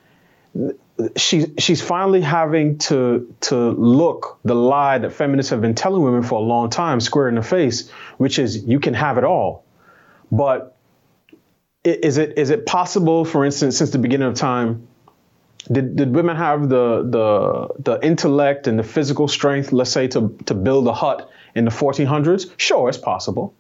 she 1.15 1.53
she's 1.57 1.81
finally 1.81 2.21
having 2.21 2.77
to 2.77 3.33
to 3.41 3.55
look 3.71 4.39
the 4.43 4.55
lie 4.55 4.97
that 4.97 5.11
feminists 5.11 5.51
have 5.51 5.61
been 5.61 5.75
telling 5.75 6.01
women 6.01 6.23
for 6.23 6.39
a 6.39 6.41
long 6.41 6.69
time 6.69 6.99
square 6.99 7.29
in 7.29 7.35
the 7.35 7.41
face, 7.41 7.89
which 8.17 8.39
is 8.39 8.65
you 8.65 8.79
can 8.79 8.93
have 8.93 9.17
it 9.17 9.23
all. 9.23 9.63
But 10.31 10.75
is 11.83 12.17
it 12.17 12.37
is 12.37 12.49
it 12.49 12.65
possible, 12.65 13.23
for 13.25 13.45
instance, 13.45 13.77
since 13.77 13.91
the 13.91 13.99
beginning 13.99 14.27
of 14.27 14.35
time, 14.35 14.87
did, 15.71 15.95
did 15.95 16.13
women 16.13 16.35
have 16.35 16.67
the 16.67 17.03
the 17.03 17.67
the 17.79 18.05
intellect 18.05 18.67
and 18.67 18.77
the 18.77 18.83
physical 18.83 19.27
strength, 19.27 19.71
let's 19.71 19.91
say, 19.91 20.07
to 20.09 20.37
to 20.45 20.53
build 20.53 20.87
a 20.87 20.93
hut 20.93 21.29
in 21.55 21.65
the 21.65 21.71
1400s? 21.71 22.51
Sure, 22.57 22.89
it's 22.89 22.97
possible. 22.97 23.53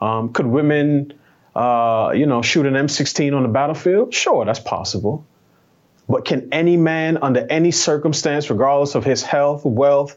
Um, 0.00 0.32
could 0.32 0.46
women, 0.46 1.14
uh, 1.54 2.12
you 2.14 2.26
know, 2.26 2.42
shoot 2.42 2.66
an 2.66 2.74
M16 2.74 3.34
on 3.34 3.42
the 3.42 3.48
battlefield? 3.48 4.12
Sure, 4.12 4.44
that's 4.44 4.60
possible. 4.60 5.26
But 6.08 6.24
can 6.24 6.48
any 6.52 6.76
man, 6.76 7.18
under 7.22 7.46
any 7.48 7.70
circumstance, 7.70 8.50
regardless 8.50 8.94
of 8.94 9.04
his 9.04 9.22
health, 9.22 9.64
wealth, 9.64 10.16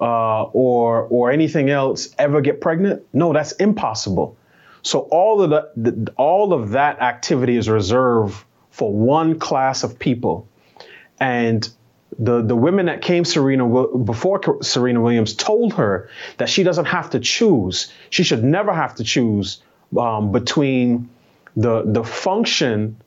uh, 0.00 0.44
or 0.44 1.02
or 1.04 1.30
anything 1.30 1.70
else, 1.70 2.14
ever 2.18 2.40
get 2.40 2.60
pregnant? 2.60 3.02
No, 3.12 3.32
that's 3.32 3.52
impossible. 3.52 4.36
So 4.82 5.00
all 5.00 5.42
of 5.42 5.50
the, 5.50 5.70
the 5.76 6.12
all 6.16 6.52
of 6.52 6.70
that 6.70 7.00
activity 7.00 7.56
is 7.56 7.68
reserved 7.68 8.36
for 8.70 8.92
one 8.92 9.38
class 9.38 9.82
of 9.82 9.98
people, 9.98 10.46
and 11.18 11.68
the 12.18 12.42
the 12.42 12.54
women 12.54 12.86
that 12.86 13.02
came 13.02 13.24
Serena 13.24 13.66
before 13.98 14.62
Serena 14.62 15.00
Williams 15.00 15.34
told 15.34 15.74
her 15.74 16.08
that 16.38 16.48
she 16.48 16.62
doesn't 16.62 16.84
have 16.84 17.10
to 17.10 17.20
choose. 17.20 17.92
She 18.10 18.22
should 18.22 18.44
never 18.44 18.72
have 18.72 18.94
to 18.96 19.04
choose 19.04 19.60
um, 19.98 20.30
between 20.30 21.08
the 21.56 21.82
the 21.84 22.04
function 22.04 23.00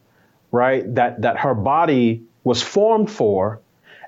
right? 0.51 0.95
That 0.95 1.21
that 1.21 1.39
her 1.39 1.53
body 1.53 2.23
was 2.43 2.61
formed 2.61 3.11
for 3.11 3.61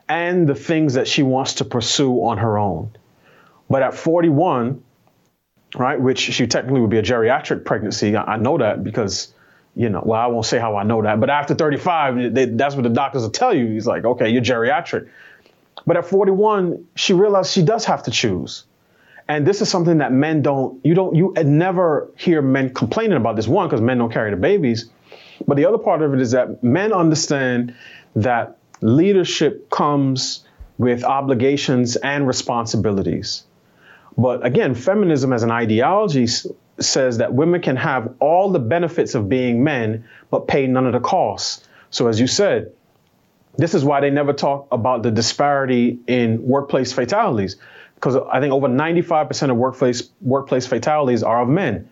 and 0.07 0.47
the 0.47 0.55
things 0.55 0.95
that 0.95 1.07
she 1.07 1.23
wants 1.23 1.55
to 1.55 1.65
pursue 1.65 2.23
on 2.23 2.37
her 2.37 2.57
own. 2.57 2.91
But 3.69 3.83
at 3.83 3.93
41, 3.93 4.83
right, 5.75 6.01
which 6.01 6.19
she 6.19 6.47
technically 6.47 6.81
would 6.81 6.89
be 6.89 6.97
a 6.97 7.03
geriatric 7.03 7.63
pregnancy, 7.63 8.15
I, 8.15 8.33
I 8.33 8.37
know 8.37 8.57
that 8.57 8.83
because, 8.83 9.33
you 9.73 9.87
know, 9.87 10.03
well, 10.05 10.19
I 10.19 10.27
won't 10.27 10.45
say 10.45 10.59
how 10.59 10.75
I 10.75 10.83
know 10.83 11.01
that, 11.03 11.21
but 11.21 11.29
after 11.29 11.55
35, 11.55 12.33
they, 12.33 12.45
that's 12.45 12.75
what 12.75 12.83
the 12.83 12.89
doctors 12.89 13.21
will 13.21 13.29
tell 13.29 13.53
you. 13.53 13.67
He's 13.67 13.87
like, 13.87 14.03
okay, 14.03 14.29
you're 14.29 14.41
geriatric. 14.41 15.07
But 15.87 15.95
at 15.95 16.05
41, 16.05 16.87
she 16.95 17.13
realized 17.13 17.51
she 17.51 17.63
does 17.63 17.85
have 17.85 18.03
to 18.03 18.11
choose. 18.11 18.65
And 19.29 19.47
this 19.47 19.61
is 19.61 19.69
something 19.69 19.99
that 19.99 20.11
men 20.11 20.41
don't, 20.41 20.85
you 20.85 20.93
don't, 20.93 21.15
you 21.15 21.33
never 21.45 22.11
hear 22.17 22.41
men 22.41 22.73
complaining 22.73 23.15
about 23.15 23.37
this. 23.37 23.47
One, 23.47 23.69
because 23.69 23.79
men 23.79 23.97
don't 23.97 24.11
carry 24.11 24.31
the 24.31 24.35
babies. 24.35 24.89
But 25.47 25.57
the 25.57 25.65
other 25.65 25.77
part 25.77 26.01
of 26.01 26.13
it 26.13 26.21
is 26.21 26.31
that 26.31 26.63
men 26.63 26.93
understand 26.93 27.75
that 28.15 28.57
leadership 28.81 29.69
comes 29.69 30.45
with 30.77 31.03
obligations 31.03 31.95
and 31.95 32.27
responsibilities. 32.27 33.43
But 34.17 34.45
again, 34.45 34.75
feminism 34.75 35.31
as 35.31 35.43
an 35.43 35.51
ideology 35.51 36.27
says 36.79 37.19
that 37.19 37.33
women 37.33 37.61
can 37.61 37.75
have 37.77 38.15
all 38.19 38.49
the 38.49 38.59
benefits 38.59 39.15
of 39.15 39.29
being 39.29 39.63
men, 39.63 40.05
but 40.29 40.47
pay 40.47 40.67
none 40.67 40.85
of 40.85 40.93
the 40.93 40.99
costs. 40.99 41.67
So, 41.91 42.07
as 42.07 42.19
you 42.19 42.27
said, 42.27 42.71
this 43.57 43.73
is 43.73 43.83
why 43.85 44.01
they 44.01 44.09
never 44.09 44.33
talk 44.33 44.67
about 44.71 45.03
the 45.03 45.11
disparity 45.11 45.99
in 46.07 46.43
workplace 46.43 46.93
fatalities, 46.93 47.57
because 47.95 48.15
I 48.15 48.39
think 48.39 48.53
over 48.53 48.67
95% 48.67 49.49
of 49.49 49.57
workplace 49.57 50.09
workplace 50.21 50.65
fatalities 50.65 51.23
are 51.23 51.41
of 51.41 51.49
men 51.49 51.89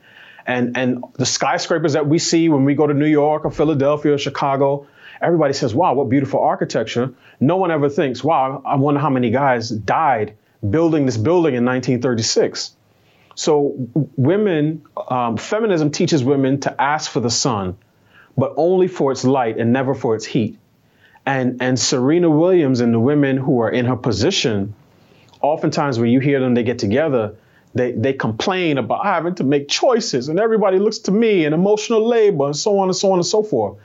and 0.49 0.75
and 0.75 1.03
the 1.13 1.27
skyscrapers 1.27 1.93
that 1.93 2.07
we 2.07 2.17
see 2.17 2.49
when 2.49 2.65
we 2.65 2.73
go 2.73 2.87
to 2.87 2.93
New 2.93 3.05
York 3.05 3.45
or 3.45 3.51
Philadelphia 3.51 4.13
or 4.13 4.17
Chicago, 4.17 4.87
everybody 5.21 5.53
says, 5.53 5.75
"Wow, 5.75 5.93
what 5.93 6.09
beautiful 6.09 6.39
architecture." 6.39 7.13
No 7.39 7.57
one 7.57 7.69
ever 7.69 7.87
thinks, 7.87 8.23
"Wow, 8.23 8.63
I 8.65 8.75
wonder 8.75 8.99
how 8.99 9.11
many 9.11 9.29
guys 9.29 9.69
died 9.69 10.33
building 10.67 11.05
this 11.05 11.17
building 11.17 11.53
in 11.53 11.63
1936." 11.65 12.75
So 13.35 13.75
women, 14.17 14.81
um, 15.07 15.37
feminism 15.37 15.91
teaches 15.91 16.23
women 16.23 16.59
to 16.61 16.81
ask 16.81 17.11
for 17.11 17.19
the 17.19 17.29
sun, 17.29 17.77
but 18.35 18.53
only 18.57 18.87
for 18.87 19.11
its 19.11 19.23
light 19.23 19.57
and 19.57 19.71
never 19.71 19.93
for 19.93 20.15
its 20.15 20.25
heat. 20.25 20.57
And 21.27 21.61
and 21.61 21.79
Serena 21.79 22.29
Williams 22.29 22.79
and 22.79 22.91
the 22.91 22.99
women 22.99 23.37
who 23.37 23.61
are 23.61 23.69
in 23.69 23.85
her 23.85 23.95
position, 23.95 24.73
oftentimes 25.43 25.99
when 25.99 26.09
you 26.09 26.19
hear 26.19 26.39
them, 26.39 26.55
they 26.55 26.63
get 26.63 26.79
together 26.79 27.35
they, 27.75 27.91
they 27.91 28.13
complain 28.13 28.77
about 28.77 29.05
having 29.05 29.35
to 29.35 29.43
make 29.43 29.67
choices 29.67 30.29
and 30.29 30.39
everybody 30.39 30.79
looks 30.79 30.99
to 30.99 31.11
me 31.11 31.45
and 31.45 31.53
emotional 31.53 32.05
labor 32.05 32.45
and 32.45 32.55
so 32.55 32.79
on 32.79 32.87
and 32.87 32.95
so 32.95 33.11
on 33.11 33.19
and 33.19 33.25
so 33.25 33.43
forth. 33.43 33.77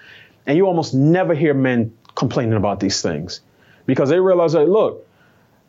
And 0.47 0.57
you 0.57 0.67
almost 0.67 0.95
never 0.95 1.35
hear 1.35 1.55
men 1.55 1.97
complaining 2.15 2.55
about 2.55 2.81
these 2.81 3.03
things 3.03 3.41
because 3.87 4.09
they 4.09 4.21
realize 4.21 4.53
that, 4.53 4.69
look, 4.69 5.07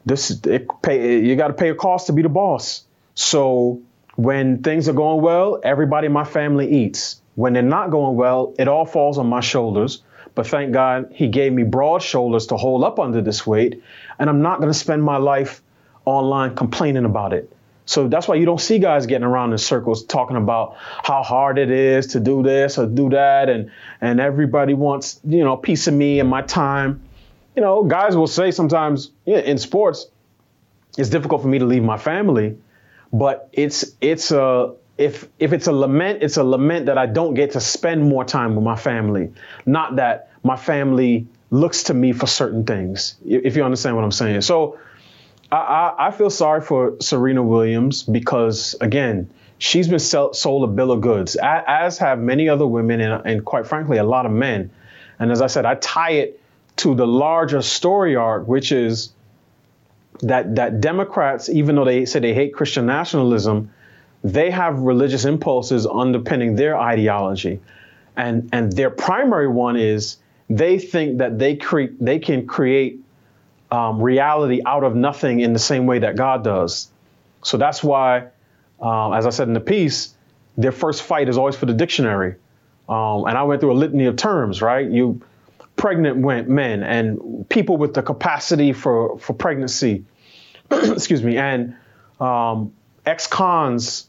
this 0.05 0.39
pay, 0.82 1.20
you 1.20 1.36
got 1.36 1.47
to 1.47 1.53
pay 1.53 1.70
a 1.70 1.76
cost 1.76 2.07
to 2.07 2.13
be 2.13 2.22
the 2.22 2.30
boss. 2.30 2.84
So 3.16 3.82
when 4.16 4.61
things 4.63 4.88
are 4.88 4.93
going 4.93 5.22
well, 5.22 5.59
everybody 5.63 6.07
in 6.07 6.13
my 6.13 6.24
family 6.24 6.84
eats. 6.84 7.22
When 7.36 7.53
they're 7.53 7.63
not 7.63 7.91
going 7.91 8.16
well, 8.16 8.53
it 8.57 8.68
all 8.68 8.86
falls 8.86 9.18
on 9.18 9.28
my 9.28 9.41
shoulders. 9.41 10.03
But 10.36 10.47
thank 10.47 10.74
God 10.74 11.11
he 11.13 11.28
gave 11.28 11.51
me 11.53 11.63
broad 11.63 12.01
shoulders 12.01 12.47
to 12.47 12.57
hold 12.57 12.84
up 12.84 12.99
under 12.99 13.22
this 13.22 13.47
weight. 13.47 13.82
And 14.20 14.30
I'm 14.30 14.41
not 14.41 14.59
going 14.59 14.72
to 14.72 14.78
spend 14.78 15.03
my 15.03 15.18
life 15.18 15.61
online 16.05 16.55
complaining 16.55 17.05
about 17.05 17.34
it. 17.34 17.51
So 17.86 18.07
that's 18.07 18.27
why 18.27 18.36
you 18.36 18.45
don't 18.45 18.59
see 18.59 18.79
guys 18.79 19.05
getting 19.05 19.25
around 19.25 19.51
in 19.51 19.57
circles 19.59 20.05
talking 20.05 20.38
about 20.38 20.75
how 20.79 21.21
hard 21.21 21.59
it 21.59 21.69
is 21.69 22.07
to 22.07 22.19
do 22.19 22.41
this 22.41 22.77
or 22.77 22.88
do 22.88 23.09
that, 23.11 23.49
and 23.49 23.71
and 24.01 24.19
everybody 24.19 24.73
wants 24.73 25.19
you 25.23 25.43
know 25.43 25.53
a 25.53 25.57
piece 25.57 25.88
of 25.88 25.93
me 25.93 26.19
and 26.19 26.29
my 26.29 26.41
time. 26.41 27.01
You 27.55 27.61
know, 27.61 27.83
guys 27.83 28.15
will 28.15 28.27
say 28.27 28.51
sometimes 28.51 29.11
yeah, 29.25 29.38
in 29.38 29.57
sports, 29.57 30.07
it's 30.97 31.09
difficult 31.09 31.41
for 31.41 31.47
me 31.47 31.59
to 31.59 31.65
leave 31.65 31.83
my 31.83 31.97
family, 31.97 32.57
but 33.13 33.49
it's 33.53 33.86
it's 34.01 34.31
a 34.31 34.73
if 34.97 35.27
if 35.39 35.53
it's 35.53 35.67
a 35.67 35.71
lament, 35.71 36.23
it's 36.23 36.38
a 36.38 36.43
lament 36.43 36.88
that 36.88 36.97
I 36.97 37.05
don't 37.05 37.33
get 37.33 37.51
to 37.51 37.61
spend 37.61 38.03
more 38.03 38.25
time 38.25 38.55
with 38.55 38.63
my 38.63 38.75
family, 38.75 39.33
not 39.65 39.97
that 39.97 40.31
my 40.43 40.55
family 40.55 41.27
looks 41.51 41.83
to 41.83 41.93
me 41.93 42.13
for 42.13 42.27
certain 42.27 42.65
things. 42.65 43.15
If 43.25 43.55
you 43.55 43.63
understand 43.63 43.95
what 43.95 44.03
I'm 44.03 44.11
saying, 44.11 44.41
so 44.41 44.79
I, 45.51 45.93
I, 45.97 46.11
feel 46.11 46.29
sorry 46.29 46.61
for 46.61 46.95
Serena 47.01 47.43
Williams 47.43 48.03
because, 48.03 48.75
again, 48.81 49.29
she's 49.57 49.87
been 49.87 49.99
sell, 49.99 50.33
sold 50.33 50.67
a 50.69 50.71
bill 50.71 50.91
of 50.91 51.01
goods, 51.01 51.37
as 51.41 51.97
have 51.99 52.19
many 52.19 52.49
other 52.49 52.65
women 52.65 52.99
and, 52.99 53.25
and, 53.25 53.45
quite 53.45 53.67
frankly, 53.67 53.97
a 53.97 54.03
lot 54.03 54.25
of 54.25 54.31
men. 54.31 54.71
And 55.19 55.31
as 55.31 55.41
I 55.41 55.47
said, 55.47 55.65
I 55.65 55.75
tie 55.75 56.11
it 56.11 56.41
to 56.77 56.95
the 56.95 57.07
larger 57.07 57.61
story 57.61 58.15
arc, 58.15 58.47
which 58.47 58.71
is 58.71 59.13
that 60.21 60.55
that 60.55 60.81
Democrats, 60.81 61.49
even 61.49 61.75
though 61.75 61.85
they 61.85 62.05
say 62.05 62.19
they 62.19 62.33
hate 62.33 62.53
Christian 62.53 62.85
nationalism, 62.85 63.71
they 64.23 64.49
have 64.49 64.79
religious 64.79 65.25
impulses 65.25 65.85
underpinning 65.85 66.55
their 66.55 66.77
ideology, 66.77 67.59
and 68.17 68.49
and 68.51 68.71
their 68.73 68.89
primary 68.89 69.47
one 69.47 69.77
is 69.77 70.17
they 70.49 70.79
think 70.79 71.19
that 71.19 71.37
they 71.39 71.55
create 71.55 72.03
they 72.03 72.19
can 72.19 72.45
create 72.47 73.04
um, 73.76 74.01
reality 74.01 74.61
out 74.65 74.84
of 74.84 74.95
nothing 74.95 75.41
in 75.41 75.51
the 75.53 75.59
same 75.59 75.86
way 75.86 75.99
that 75.99 76.15
God 76.15 76.43
does. 76.43 76.89
So 77.43 77.57
that's 77.57 77.84
why, 77.84 78.28
um, 78.82 79.13
as 79.13 79.26
I 79.26 79.30
said 79.32 79.47
in 79.47 79.53
the 79.53 79.59
piece, 79.59 80.13
their 80.57 80.71
first 80.71 81.03
fight 81.03 81.28
is 81.28 81.38
always 81.38 81.55
for 81.55 81.65
the 81.65 81.73
dictionary. 81.73 82.36
Um, 82.88 83.26
and 83.26 83.38
I 83.38 83.43
went 83.43 83.61
through 83.61 83.73
a 83.73 83.80
litany 83.84 84.05
of 84.05 84.15
terms, 84.15 84.61
right? 84.61 84.89
You 84.89 85.21
pregnant 85.76 86.17
men 86.47 86.84
and 86.84 87.49
people 87.49 87.76
with 87.76 87.93
the 87.93 88.01
capacity 88.01 88.71
for, 88.71 89.19
for 89.19 89.34
pregnancy, 89.34 90.05
excuse 90.71 91.21
me, 91.21 91.38
and 91.38 91.76
um, 92.19 92.73
ex-cons 93.05 94.07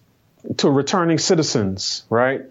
to 0.59 0.71
returning 0.71 1.19
citizens, 1.19 2.05
right? 2.09 2.43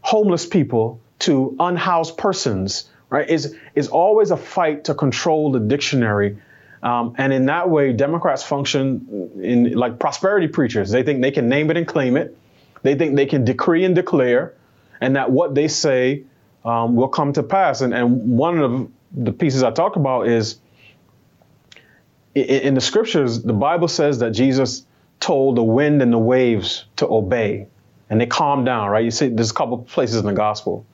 Homeless 0.00 0.46
people 0.46 1.00
to 1.20 1.56
unhoused 1.58 2.16
persons, 2.16 2.88
right? 3.10 3.28
Is 3.28 3.56
is 3.74 3.88
always 3.88 4.30
a 4.30 4.36
fight 4.36 4.84
to 4.84 4.94
control 4.94 5.52
the 5.52 5.60
dictionary. 5.60 6.38
Um, 6.82 7.14
and 7.16 7.32
in 7.32 7.46
that 7.46 7.70
way, 7.70 7.92
Democrats 7.92 8.42
function 8.42 9.30
in 9.40 9.72
like 9.72 9.98
prosperity 9.98 10.48
preachers. 10.48 10.90
They 10.90 11.02
think 11.02 11.22
they 11.22 11.30
can 11.30 11.48
name 11.48 11.70
it 11.70 11.76
and 11.76 11.86
claim 11.86 12.16
it. 12.16 12.36
They 12.82 12.96
think 12.96 13.14
they 13.14 13.26
can 13.26 13.44
decree 13.44 13.84
and 13.84 13.94
declare, 13.94 14.54
and 15.00 15.14
that 15.14 15.30
what 15.30 15.54
they 15.54 15.68
say 15.68 16.24
um, 16.64 16.96
will 16.96 17.08
come 17.08 17.32
to 17.34 17.42
pass. 17.44 17.80
And, 17.80 17.94
and 17.94 18.36
one 18.36 18.58
of 18.58 18.90
the 19.12 19.32
pieces 19.32 19.62
I 19.62 19.70
talk 19.70 19.94
about 19.94 20.26
is 20.26 20.58
in, 22.34 22.44
in 22.44 22.74
the 22.74 22.80
scriptures, 22.80 23.42
the 23.42 23.52
Bible 23.52 23.88
says 23.88 24.18
that 24.18 24.30
Jesus 24.30 24.84
told 25.20 25.56
the 25.56 25.62
wind 25.62 26.02
and 26.02 26.12
the 26.12 26.18
waves 26.18 26.84
to 26.96 27.06
obey, 27.06 27.68
and 28.10 28.20
they 28.20 28.26
calmed 28.26 28.66
down, 28.66 28.90
right? 28.90 29.04
You 29.04 29.12
see, 29.12 29.28
there's 29.28 29.52
a 29.52 29.54
couple 29.54 29.78
places 29.78 30.16
in 30.16 30.26
the 30.26 30.32
gospel. 30.32 30.84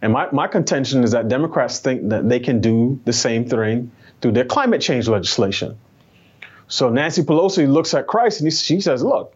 And 0.00 0.12
my, 0.12 0.28
my 0.32 0.48
contention 0.48 1.04
is 1.04 1.12
that 1.12 1.28
Democrats 1.28 1.78
think 1.78 2.08
that 2.08 2.28
they 2.28 2.40
can 2.40 2.60
do 2.60 3.00
the 3.04 3.12
same 3.12 3.48
thing 3.48 3.92
through 4.22 4.32
their 4.32 4.44
climate 4.44 4.80
change 4.80 5.08
legislation. 5.08 5.76
So 6.68 6.88
Nancy 6.88 7.22
Pelosi 7.22 7.68
looks 7.68 7.92
at 7.92 8.06
Christ 8.06 8.40
and 8.40 8.52
she 8.52 8.80
says, 8.80 9.02
"Look, 9.02 9.34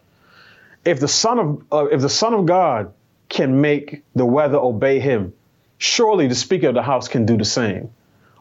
if 0.83 0.99
the 0.99 1.07
son 1.07 1.39
of 1.39 1.63
uh, 1.71 1.85
if 1.91 2.01
the 2.01 2.09
Son 2.09 2.33
of 2.33 2.45
God 2.45 2.93
can 3.29 3.61
make 3.61 4.03
the 4.15 4.25
weather 4.25 4.57
obey 4.57 4.99
him, 4.99 5.33
surely 5.77 6.27
the 6.27 6.35
Speaker 6.35 6.69
of 6.69 6.73
the 6.73 6.81
House 6.81 7.07
can 7.07 7.25
do 7.25 7.37
the 7.37 7.45
same." 7.45 7.91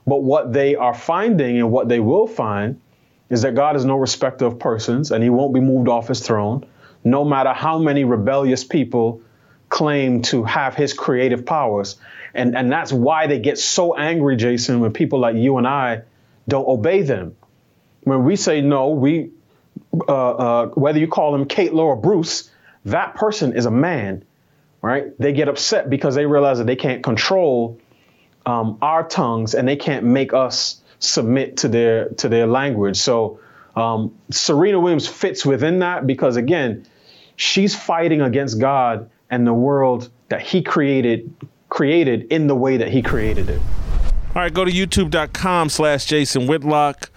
But 0.06 0.22
what 0.22 0.52
they 0.52 0.76
are 0.76 0.94
finding 0.94 1.58
and 1.58 1.72
what 1.72 1.88
they 1.88 1.98
will 1.98 2.28
find 2.28 2.80
is 3.28 3.42
that 3.42 3.56
God 3.56 3.74
is 3.74 3.84
no 3.84 3.96
respecter 3.96 4.46
of 4.46 4.58
persons 4.58 5.10
and 5.10 5.22
he 5.22 5.30
won't 5.30 5.52
be 5.52 5.60
moved 5.60 5.88
off 5.88 6.06
his 6.06 6.20
throne, 6.20 6.64
no 7.02 7.24
matter 7.24 7.52
how 7.52 7.78
many 7.80 8.04
rebellious 8.04 8.62
people 8.62 9.20
claim 9.68 10.22
to 10.22 10.44
have 10.44 10.76
his 10.76 10.94
creative 10.94 11.44
powers. 11.44 11.96
And, 12.34 12.56
and 12.56 12.70
that's 12.70 12.92
why 12.92 13.26
they 13.26 13.40
get 13.40 13.58
so 13.58 13.96
angry, 13.96 14.36
Jason, 14.36 14.78
when 14.78 14.92
people 14.92 15.18
like 15.18 15.34
you 15.34 15.58
and 15.58 15.66
I 15.66 16.02
don't 16.48 16.66
obey 16.66 17.02
them. 17.02 17.36
When 18.02 18.24
we 18.24 18.36
say 18.36 18.60
no, 18.60 18.90
we, 18.90 19.30
uh, 20.08 20.12
uh, 20.12 20.66
whether 20.68 20.98
you 20.98 21.08
call 21.08 21.34
him 21.34 21.46
Kate, 21.46 21.74
Laura, 21.74 21.96
Bruce, 21.96 22.50
that 22.84 23.16
person 23.16 23.56
is 23.56 23.66
a 23.66 23.70
man, 23.70 24.24
right? 24.80 25.06
They 25.18 25.32
get 25.32 25.48
upset 25.48 25.90
because 25.90 26.14
they 26.14 26.26
realize 26.26 26.58
that 26.58 26.66
they 26.66 26.76
can't 26.76 27.02
control 27.02 27.80
um, 28.46 28.78
our 28.80 29.06
tongues 29.06 29.54
and 29.54 29.66
they 29.66 29.76
can't 29.76 30.04
make 30.04 30.32
us 30.32 30.80
submit 31.00 31.58
to 31.58 31.68
their 31.68 32.10
to 32.10 32.28
their 32.28 32.46
language. 32.46 32.96
So 32.96 33.40
um, 33.74 34.16
Serena 34.30 34.80
Williams 34.80 35.08
fits 35.08 35.44
within 35.44 35.80
that 35.80 36.06
because 36.06 36.36
again, 36.36 36.86
she's 37.34 37.74
fighting 37.74 38.20
against 38.22 38.58
God 38.60 39.10
and 39.28 39.46
the 39.46 39.52
world 39.52 40.10
that 40.28 40.42
He 40.42 40.62
created 40.62 41.34
created 41.68 42.32
in 42.32 42.46
the 42.46 42.54
way 42.54 42.78
that 42.78 42.88
He 42.88 43.02
created 43.02 43.50
it. 43.50 43.66
All 44.36 44.42
right, 44.42 44.52
go 44.52 44.66
to 44.66 44.70
youtube.com 44.70 45.70
slash 45.70 46.04
Jason 46.04 46.46
Whitlock. 46.46 47.08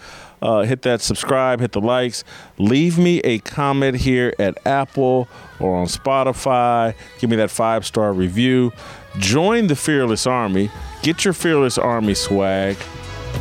Uh, 0.42 0.62
hit 0.62 0.84
that 0.84 1.02
subscribe, 1.02 1.60
hit 1.60 1.74
the 1.74 1.82
likes. 1.82 2.24
Leave 2.58 2.98
me 2.98 3.20
a 3.26 3.40
comment 3.40 3.98
here 3.98 4.34
at 4.40 4.58
Apple 4.66 5.28
or 5.60 5.76
on 5.76 5.88
Spotify. 5.88 6.96
Give 7.20 7.30
me 7.30 7.36
that 7.36 7.52
five 7.52 7.86
star 7.86 8.14
review. 8.14 8.72
Join 9.18 9.68
the 9.68 9.76
Fearless 9.76 10.26
Army. 10.28 10.72
Get 11.02 11.26
your 11.26 11.34
Fearless 11.34 11.78
Army 11.78 12.14
swag. 12.14 12.78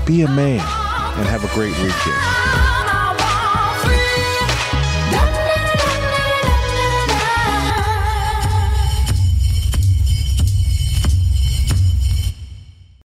Be 0.04 0.22
a 0.22 0.28
man 0.28 0.58
and 1.16 1.28
have 1.28 1.44
a 1.44 1.54
great 1.54 1.76
weekend. 1.76 2.67